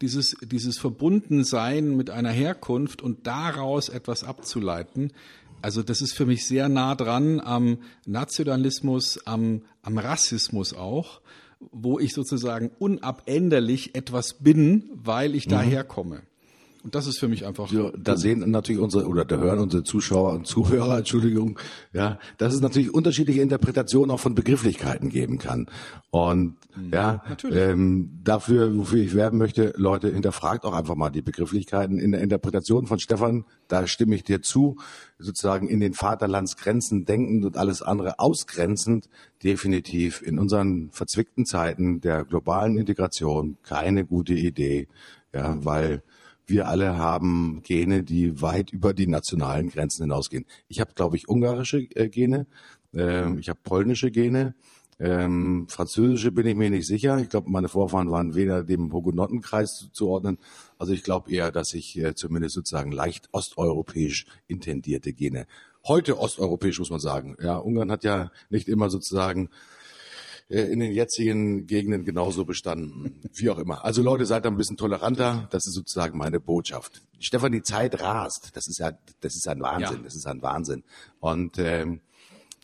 [0.00, 5.12] dieses, dieses Verbundensein mit einer Herkunft und daraus etwas abzuleiten.
[5.60, 11.20] Also das ist für mich sehr nah dran am Nationalismus, am, am Rassismus auch,
[11.72, 15.50] wo ich sozusagen unabänderlich etwas bin, weil ich mhm.
[15.50, 16.22] daherkomme.
[16.88, 17.70] Und das ist für mich einfach.
[17.70, 21.58] Ja, da sehen natürlich unsere, oder da hören unsere Zuschauer und Zuhörer, Entschuldigung,
[21.92, 25.66] ja, dass es natürlich unterschiedliche Interpretationen auch von Begrifflichkeiten geben kann.
[26.08, 31.20] Und mhm, ja, ähm, dafür, wofür ich werben möchte, Leute, hinterfragt auch einfach mal die
[31.20, 33.44] Begrifflichkeiten in der Interpretation von Stefan.
[33.68, 34.78] Da stimme ich dir zu,
[35.18, 39.10] sozusagen in den Vaterlandsgrenzen denkend und alles andere ausgrenzend,
[39.44, 44.88] definitiv in unseren verzwickten Zeiten der globalen Integration keine gute Idee.
[45.34, 46.02] Ja, weil
[46.48, 50.46] wir alle haben Gene, die weit über die nationalen Grenzen hinausgehen.
[50.66, 52.46] Ich habe, glaube ich, ungarische äh, Gene,
[52.94, 54.54] äh, ich habe polnische Gene,
[55.00, 57.18] ähm, französische bin ich mir nicht sicher.
[57.18, 60.38] Ich glaube, meine Vorfahren waren weder dem Hugenottenkreis zuordnen.
[60.76, 65.46] Also ich glaube eher, dass ich äh, zumindest sozusagen leicht osteuropäisch intendierte Gene.
[65.86, 67.36] Heute osteuropäisch muss man sagen.
[67.40, 69.50] Ja, Ungarn hat ja nicht immer sozusagen
[70.48, 73.20] äh, in den jetzigen Gegenden genauso bestanden.
[73.34, 73.84] Wie auch immer.
[73.84, 75.48] Also Leute, seid da ein bisschen toleranter.
[75.50, 77.02] Das ist sozusagen meine Botschaft.
[77.18, 78.50] Stefan, die Zeit rast.
[78.54, 79.98] Das ist ja, das ist ein Wahnsinn.
[79.98, 80.02] Ja.
[80.02, 80.84] Das ist ein Wahnsinn.
[81.20, 82.00] Und ähm,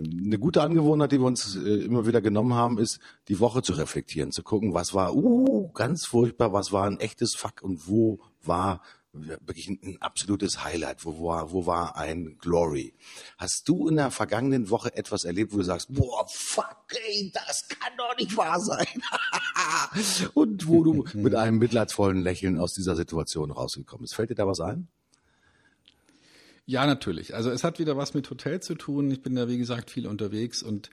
[0.01, 3.75] eine gute Angewohnheit, die wir uns äh, immer wieder genommen haben, ist, die Woche zu
[3.75, 8.19] reflektieren, zu gucken, was war, uh, ganz furchtbar, was war ein echtes Fuck und wo
[8.43, 8.81] war
[9.15, 12.95] wirklich ein, absolutes Highlight, wo war, wo war ein Glory.
[13.39, 17.69] Hast du in der vergangenen Woche etwas erlebt, wo du sagst, boah, fuck, ey, das
[17.69, 18.87] kann doch nicht wahr sein.
[20.35, 24.15] Und wo du mit einem mitleidsvollen Lächeln aus dieser Situation rausgekommen bist.
[24.15, 24.89] Fällt dir da was ein?
[26.67, 27.35] Ja, natürlich.
[27.35, 29.11] Also es hat wieder was mit Hotel zu tun.
[29.11, 30.91] Ich bin ja, wie gesagt, viel unterwegs und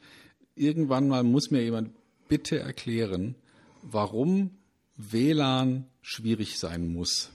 [0.55, 1.91] irgendwann mal muss mir jemand
[2.27, 3.35] bitte erklären,
[3.81, 4.51] warum
[4.97, 7.31] WLAN schwierig sein muss.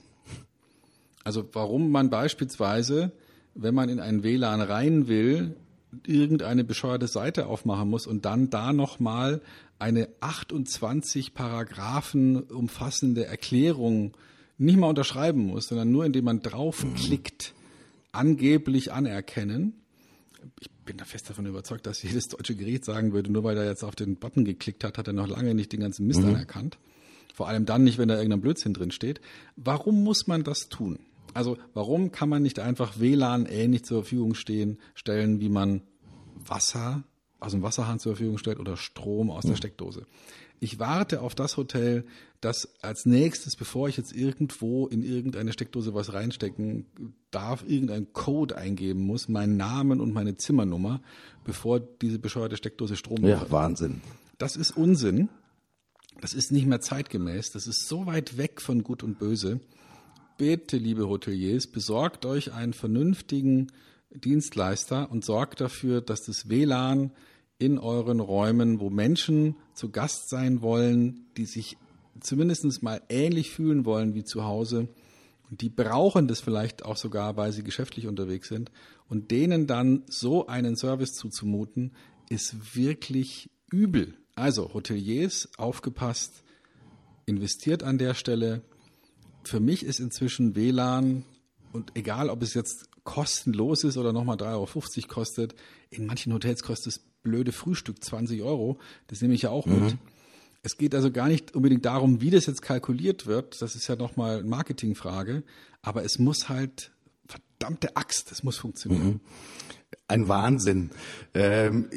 [1.27, 3.11] Also warum man beispielsweise,
[3.53, 5.57] wenn man in ein WLAN rein will,
[6.05, 9.41] irgendeine bescheuerte Seite aufmachen muss und dann da nochmal
[9.77, 14.15] eine 28 Paragraphen umfassende Erklärung
[14.57, 17.53] nicht mal unterschreiben muss, sondern nur indem man draufklickt,
[18.13, 19.73] angeblich anerkennen.
[20.61, 23.65] Ich bin da fest davon überzeugt, dass jedes deutsche Gericht sagen würde, nur weil er
[23.65, 26.29] jetzt auf den Button geklickt hat, hat er noch lange nicht den ganzen Mist mhm.
[26.29, 26.77] anerkannt.
[27.33, 29.19] Vor allem dann nicht, wenn da irgendein Blödsinn drin steht.
[29.57, 30.99] Warum muss man das tun?
[31.37, 35.83] Also warum kann man nicht einfach WLAN ähnlich zur Verfügung stehen, stellen, wie man
[36.33, 37.03] Wasser
[37.39, 40.07] aus dem Wasserhahn zur Verfügung stellt oder Strom aus der Steckdose?
[40.59, 42.05] Ich warte auf das Hotel,
[42.41, 46.87] das als nächstes, bevor ich jetzt irgendwo in irgendeine Steckdose was reinstecken
[47.29, 51.01] darf, irgendeinen Code eingeben muss, meinen Namen und meine Zimmernummer,
[51.43, 53.51] bevor diese bescheuerte Steckdose Strom Ja, hat.
[53.51, 54.01] Wahnsinn.
[54.39, 55.29] Das ist Unsinn.
[56.19, 57.51] Das ist nicht mehr zeitgemäß.
[57.51, 59.59] Das ist so weit weg von Gut und Böse
[60.37, 63.71] bitte, liebe Hoteliers, besorgt euch einen vernünftigen
[64.11, 67.11] Dienstleister und sorgt dafür, dass das WLAN
[67.59, 71.77] in euren Räumen, wo Menschen zu Gast sein wollen, die sich
[72.21, 74.87] zumindest mal ähnlich fühlen wollen wie zu Hause,
[75.49, 78.69] und die brauchen das vielleicht auch sogar, weil sie geschäftlich unterwegs sind,
[79.07, 81.93] und denen dann so einen Service zuzumuten,
[82.29, 84.15] ist wirklich übel.
[84.35, 86.43] Also Hoteliers, aufgepasst,
[87.25, 88.61] investiert an der Stelle,
[89.47, 91.23] für mich ist inzwischen WLAN
[91.73, 95.55] und egal, ob es jetzt kostenlos ist oder nochmal 3,50 Euro kostet,
[95.89, 98.79] in manchen Hotels kostet das blöde Frühstück 20 Euro.
[99.07, 99.85] Das nehme ich ja auch mhm.
[99.85, 99.97] mit.
[100.63, 103.61] Es geht also gar nicht unbedingt darum, wie das jetzt kalkuliert wird.
[103.61, 105.43] Das ist ja nochmal eine Marketingfrage.
[105.81, 106.91] Aber es muss halt,
[107.25, 109.07] verdammte Axt, es muss funktionieren.
[109.07, 109.19] Mhm.
[110.09, 110.89] Ein Wahnsinn.
[111.33, 111.89] Ähm,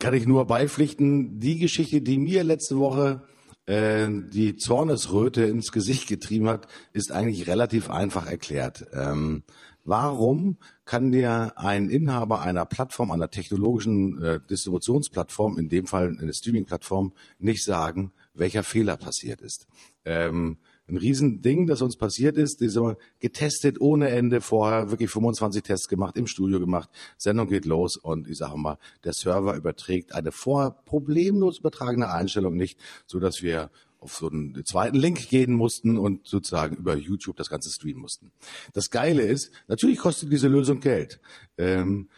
[0.00, 1.38] kann ich nur beipflichten.
[1.38, 3.22] Die Geschichte, die mir letzte Woche
[3.66, 8.86] äh, die Zornesröte ins Gesicht getrieben hat, ist eigentlich relativ einfach erklärt.
[8.92, 9.42] Ähm,
[9.84, 16.34] warum kann dir ein Inhaber einer Plattform, einer technologischen äh, Distributionsplattform, in dem Fall eine
[16.34, 19.66] Streaming-Plattform, nicht sagen, welcher Fehler passiert ist?
[20.04, 20.58] Ähm,
[20.88, 25.88] ein Riesending, das uns passiert ist, die sind getestet ohne Ende vorher, wirklich 25 Tests
[25.88, 30.30] gemacht, im Studio gemacht, Sendung geht los und ich sage mal, der Server überträgt eine
[30.30, 33.70] vorher problemlos übertragene Einstellung nicht, so dass wir
[34.04, 38.30] auf so einen zweiten Link gehen mussten und sozusagen über YouTube das Ganze streamen mussten.
[38.74, 41.20] Das Geile ist, natürlich kostet diese Lösung Geld.
[41.56, 42.10] Ähm,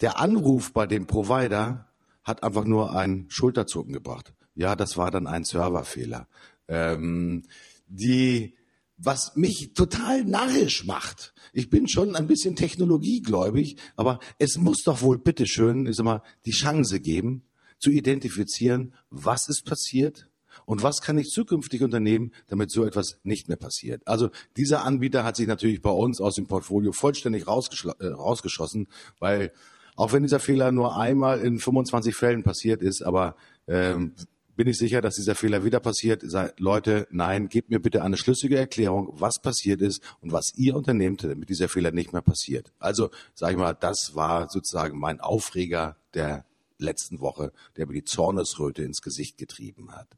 [0.00, 1.88] der Anruf bei dem Provider
[2.22, 4.32] hat einfach nur ein Schulterzucken gebracht.
[4.54, 6.28] Ja, das war dann ein Serverfehler.
[6.68, 7.42] Ähm,
[7.86, 8.54] die,
[8.96, 11.34] was mich total narrisch macht.
[11.52, 16.22] Ich bin schon ein bisschen technologiegläubig, aber es muss doch wohl bitteschön, ich sag mal,
[16.44, 17.44] die Chance geben,
[17.78, 20.28] zu identifizieren, was ist passiert
[20.64, 24.06] und was kann ich zukünftig unternehmen, damit so etwas nicht mehr passiert.
[24.06, 28.88] Also dieser Anbieter hat sich natürlich bei uns aus dem Portfolio vollständig äh, rausgeschossen,
[29.18, 29.52] weil
[29.94, 33.36] auch wenn dieser Fehler nur einmal in 25 Fällen passiert ist, aber
[33.66, 34.14] ähm,
[34.56, 36.22] bin ich sicher, dass dieser Fehler wieder passiert.
[36.24, 40.74] Sagt, Leute, nein, gebt mir bitte eine schlüssige Erklärung, was passiert ist und was ihr
[40.74, 42.72] unternehmt, damit dieser Fehler nicht mehr passiert.
[42.78, 46.44] Also, sage ich mal, das war sozusagen mein Aufreger der
[46.78, 50.08] letzten Woche, der mir die Zornesröte ins Gesicht getrieben hat.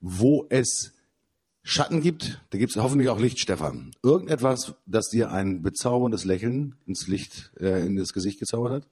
[0.00, 0.92] Wo es
[1.62, 3.90] Schatten gibt, da gibt es hoffentlich auch Licht, Stefan.
[4.02, 8.88] Irgendetwas, das dir ein bezauberndes Lächeln ins Licht, äh, in das Gesicht gezaubert hat?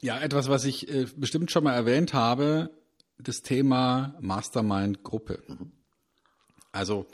[0.00, 2.70] Ja, etwas, was ich äh, bestimmt schon mal erwähnt habe,
[3.22, 5.42] das Thema Mastermind-Gruppe.
[6.72, 7.06] Also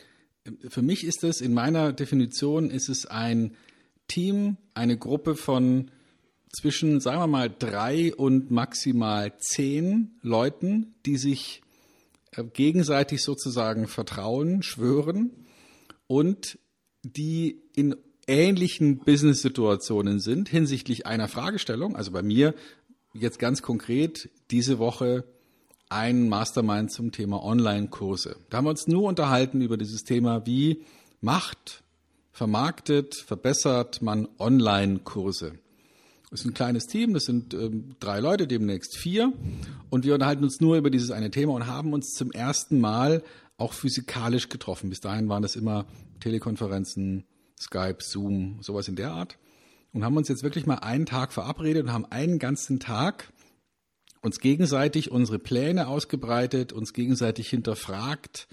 [0.69, 3.57] für mich ist es, in meiner Definition ist es ein
[4.07, 5.91] Team, eine Gruppe von
[6.51, 11.63] zwischen, sagen wir mal, drei und maximal zehn Leuten, die sich
[12.33, 15.47] äh, gegenseitig sozusagen vertrauen, schwören
[16.07, 16.59] und
[17.03, 21.97] die in ähnlichen Business-Situationen sind hinsichtlich einer Fragestellung.
[21.97, 22.55] Also bei mir
[23.13, 25.25] jetzt ganz konkret diese Woche
[25.91, 28.37] ein Mastermind zum Thema Online-Kurse.
[28.51, 30.85] Da haben wir uns nur unterhalten über dieses Thema, wie
[31.21, 31.83] macht,
[32.33, 35.59] vermarktet, verbessert man Online-Kurse.
[36.31, 39.33] Das ist ein kleines Team, das sind ähm, drei Leute, demnächst vier.
[39.89, 43.23] Und wir unterhalten uns nur über dieses eine Thema und haben uns zum ersten Mal
[43.57, 44.91] auch physikalisch getroffen.
[44.91, 45.87] Bis dahin waren das immer
[46.21, 47.25] Telekonferenzen,
[47.59, 49.39] Skype, Zoom, sowas in der Art.
[49.95, 53.33] Und haben uns jetzt wirklich mal einen Tag verabredet und haben einen ganzen Tag
[54.23, 58.49] uns gegenseitig unsere Pläne ausgebreitet, uns gegenseitig hinterfragt,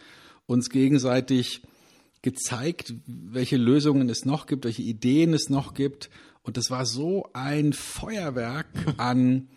[0.46, 1.62] uns gegenseitig
[2.22, 6.10] gezeigt, welche Lösungen es noch gibt, welche Ideen es noch gibt.
[6.44, 8.68] Und das war so ein Feuerwerk
[8.98, 9.50] an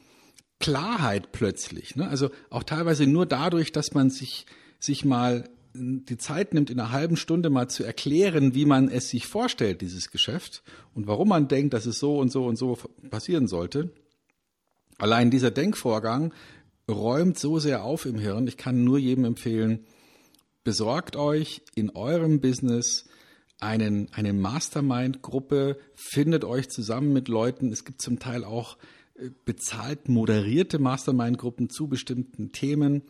[0.61, 1.97] Klarheit plötzlich.
[1.97, 2.09] Ne?
[2.09, 4.47] Also auch teilweise nur dadurch, dass man sich,
[4.81, 9.11] sich mal die Zeit nimmt, in einer halben Stunde mal zu erklären, wie man es
[9.11, 10.63] sich vorstellt, dieses Geschäft,
[10.95, 12.77] und warum man denkt, dass es so und so und so
[13.11, 13.91] passieren sollte.
[14.99, 16.35] Allein dieser Denkvorgang
[16.91, 18.47] räumt so sehr auf im Hirn.
[18.47, 19.87] Ich kann nur jedem empfehlen,
[20.65, 23.09] besorgt euch in eurem Business
[23.61, 27.73] einen, eine Mastermind-Gruppe, findet euch zusammen mit Leuten.
[27.73, 28.77] Es gibt zum Teil auch
[29.15, 33.03] äh, bezahlt moderierte Mastermind-Gruppen zu bestimmten Themen.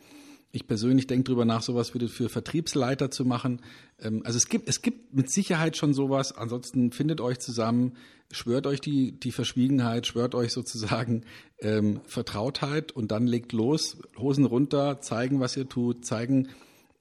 [0.51, 3.61] Ich persönlich denke darüber nach, sowas für, für Vertriebsleiter zu machen.
[4.01, 6.37] Ähm, also es gibt, es gibt mit Sicherheit schon sowas.
[6.37, 7.95] Ansonsten findet euch zusammen,
[8.31, 11.25] schwört euch die, die Verschwiegenheit, schwört euch sozusagen
[11.61, 16.49] ähm, Vertrautheit und dann legt los, Hosen runter, zeigen, was ihr tut, zeigen,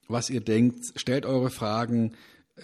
[0.08, 2.12] was ihr denkt, stellt eure Fragen,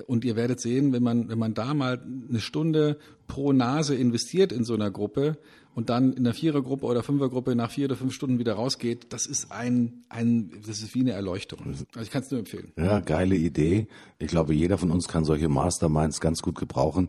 [0.06, 4.52] und ihr werdet sehen, wenn man, wenn man da mal eine Stunde pro Nase investiert
[4.52, 5.39] in so einer Gruppe
[5.74, 9.26] und dann in der Vierergruppe oder Fünfergruppe nach vier oder fünf Stunden wieder rausgeht, das
[9.26, 11.60] ist ein, ein, das ist wie eine Erleuchtung.
[11.66, 12.72] Also ich kann es nur empfehlen.
[12.76, 13.88] Ja, geile Idee.
[14.18, 17.09] Ich glaube, jeder von uns kann solche Masterminds ganz gut gebrauchen.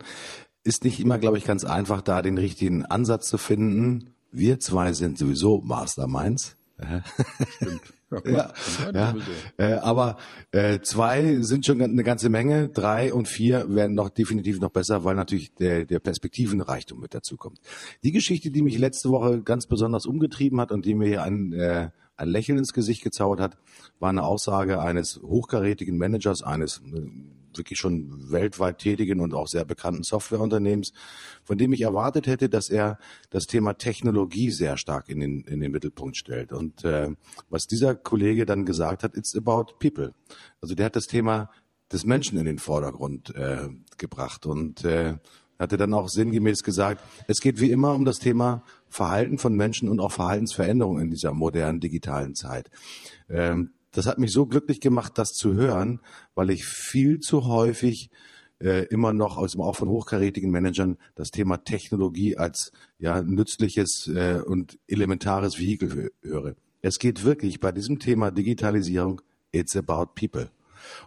[0.63, 4.15] Ist nicht immer, glaube ich, ganz einfach, da den richtigen Ansatz zu finden.
[4.31, 6.57] Wir zwei sind sowieso Masterminds.
[7.57, 7.81] Stimmt.
[8.25, 8.53] Ja,
[8.93, 9.15] ja,
[9.57, 10.17] äh, aber
[10.51, 15.03] äh, zwei sind schon eine ganze Menge, drei und vier werden noch definitiv noch besser,
[15.03, 17.59] weil natürlich der, der Perspektivenreichtum mit dazu kommt.
[18.03, 21.53] Die Geschichte, die mich letzte Woche ganz besonders umgetrieben hat und die mir hier ein,
[21.53, 23.57] äh, ein Lächeln ins Gesicht gezaubert hat,
[23.99, 27.01] war eine Aussage eines hochkarätigen Managers eines äh,
[27.57, 30.94] wirklich schon weltweit tätigen und auch sehr bekannten Softwareunternehmens,
[31.44, 32.98] von dem ich erwartet hätte, dass er
[33.30, 36.52] das Thema Technologie sehr stark in den, in den Mittelpunkt stellt.
[36.52, 37.10] Und äh,
[37.49, 40.14] was dieser Kollege dann gesagt hat, it's about people.
[40.61, 41.49] Also der hat das Thema
[41.91, 45.18] des Menschen in den Vordergrund äh, gebracht und äh,
[45.60, 49.90] hatte dann auch sinngemäß gesagt, es geht wie immer um das Thema Verhalten von Menschen
[49.90, 52.69] und auch Verhaltensveränderung in dieser modernen digitalen Zeit.
[53.30, 56.01] Ähm, das hat mich so glücklich gemacht, das zu hören,
[56.34, 58.09] weil ich viel zu häufig
[58.61, 64.41] äh, immer noch aus auch von hochkarätigen Managern das Thema Technologie als ja nützliches äh,
[64.45, 66.55] und elementares Vehikel höre.
[66.81, 70.49] Es geht wirklich bei diesem Thema Digitalisierung, it's about people.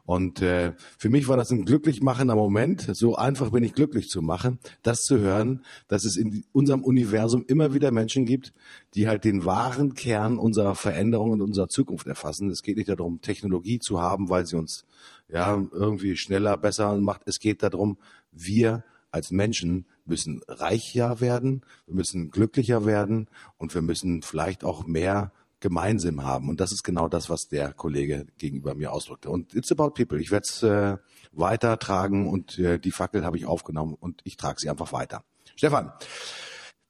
[0.04, 2.88] Und äh, für mich war das ein glücklich machender Moment.
[2.92, 7.44] So einfach bin ich glücklich zu machen, das zu hören, dass es in unserem Universum
[7.46, 8.52] immer wieder Menschen gibt,
[8.94, 12.50] die halt den wahren Kern unserer Veränderung und unserer Zukunft erfassen.
[12.50, 14.84] Es geht nicht darum, Technologie zu haben, weil sie uns
[15.28, 17.22] ja irgendwie schneller, besser macht.
[17.26, 17.98] Es geht darum,
[18.32, 24.86] wir als Menschen müssen reicher werden, wir müssen glücklicher werden und wir müssen vielleicht auch
[24.86, 26.48] mehr gemeinsam haben.
[26.48, 29.30] Und das ist genau das, was der Kollege gegenüber mir ausdrückte.
[29.30, 30.20] Und it's about people.
[30.20, 30.96] Ich werde es äh,
[31.32, 35.24] weitertragen und äh, die Fackel habe ich aufgenommen und ich trage sie einfach weiter.
[35.56, 35.92] Stefan,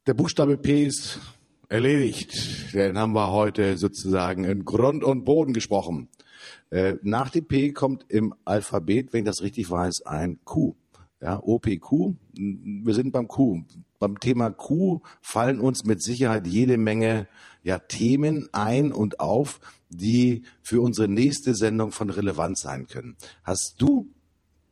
[0.06, 1.20] der Buchstabe P ist
[1.68, 2.74] erledigt.
[2.74, 6.08] Den haben wir heute sozusagen in Grund und Boden gesprochen.
[6.70, 10.74] Äh, nach dem P kommt im Alphabet, wenn ich das richtig weiß, ein Q.
[11.20, 12.14] Ja, OPQ.
[12.34, 13.64] Wir sind beim Q.
[13.98, 17.26] Beim Thema Q fallen uns mit Sicherheit jede Menge
[17.68, 23.16] ja, Themen ein und auf, die für unsere nächste Sendung von Relevanz sein können.
[23.44, 24.08] Hast du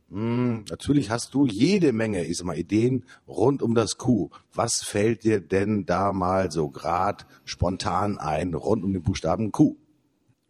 [0.09, 4.29] hm, natürlich hast du jede Menge, ich sag mal, Ideen rund um das Q.
[4.53, 9.75] Was fällt dir denn da mal so grad spontan ein rund um den Buchstaben Q?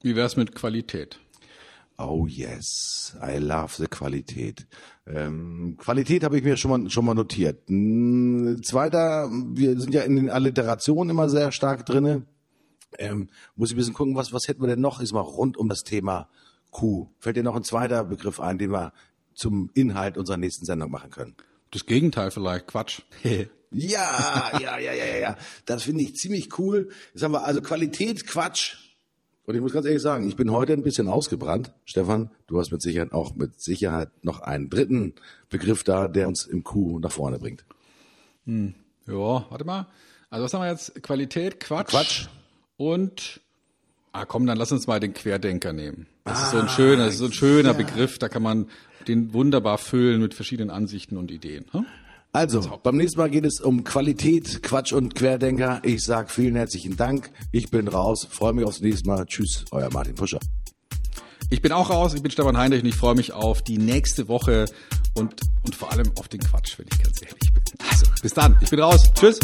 [0.01, 1.19] Wie wär's mit Qualität?
[1.97, 4.67] Oh yes, I love the Qualität.
[5.07, 7.67] Ähm, Qualität habe ich mir schon mal schon mal notiert.
[7.67, 12.27] Hm, zweiter, wir sind ja in den Alliterationen immer sehr stark drinne.
[12.97, 14.99] Ähm, muss ich ein bisschen gucken, was was hätten wir denn noch?
[14.99, 16.29] Ist mal rund um das Thema
[16.71, 17.07] Q.
[17.19, 18.93] Fällt dir noch ein zweiter Begriff ein, den wir
[19.33, 21.35] zum Inhalt unserer nächsten Sendung machen können?
[21.71, 23.01] Das Gegenteil vielleicht, Quatsch.
[23.23, 25.37] ja, ja, ja, ja, ja.
[25.65, 26.89] Das finde ich ziemlich cool.
[27.13, 28.77] Jetzt haben wir also Qualität, Quatsch.
[29.45, 31.71] Und ich muss ganz ehrlich sagen, ich bin heute ein bisschen ausgebrannt.
[31.85, 35.13] Stefan, du hast mit Sicherheit auch mit Sicherheit noch einen dritten
[35.49, 37.65] Begriff da, der uns im Q nach vorne bringt.
[38.45, 38.75] Hm.
[39.07, 39.87] Ja, warte mal.
[40.29, 41.01] Also was haben wir jetzt?
[41.01, 41.91] Qualität, Quatsch.
[41.91, 42.27] Quatsch.
[42.77, 43.41] Und
[44.13, 46.07] ah komm, dann lass uns mal den Querdenker nehmen.
[46.23, 47.73] Das ah, ist so ein schöner, das ist so ein schöner ja.
[47.73, 48.67] Begriff, da kann man
[49.07, 51.65] den wunderbar füllen mit verschiedenen Ansichten und Ideen.
[51.71, 51.85] Hm?
[52.33, 55.79] Also, beim nächsten Mal geht es um Qualität, Quatsch und Querdenker.
[55.83, 57.31] Ich sage vielen herzlichen Dank.
[57.51, 58.27] Ich bin raus.
[58.29, 59.25] Freue mich aufs nächste Mal.
[59.25, 60.39] Tschüss, euer Martin Puscher.
[61.49, 62.13] Ich bin auch raus.
[62.13, 64.65] Ich bin Stefan Heinrich und ich freue mich auf die nächste Woche
[65.15, 65.33] und,
[65.65, 67.63] und vor allem auf den Quatsch, wenn ich ganz ehrlich bin.
[67.89, 68.57] Also, bis dann.
[68.61, 69.09] Ich bin raus.
[69.15, 69.39] Tschüss.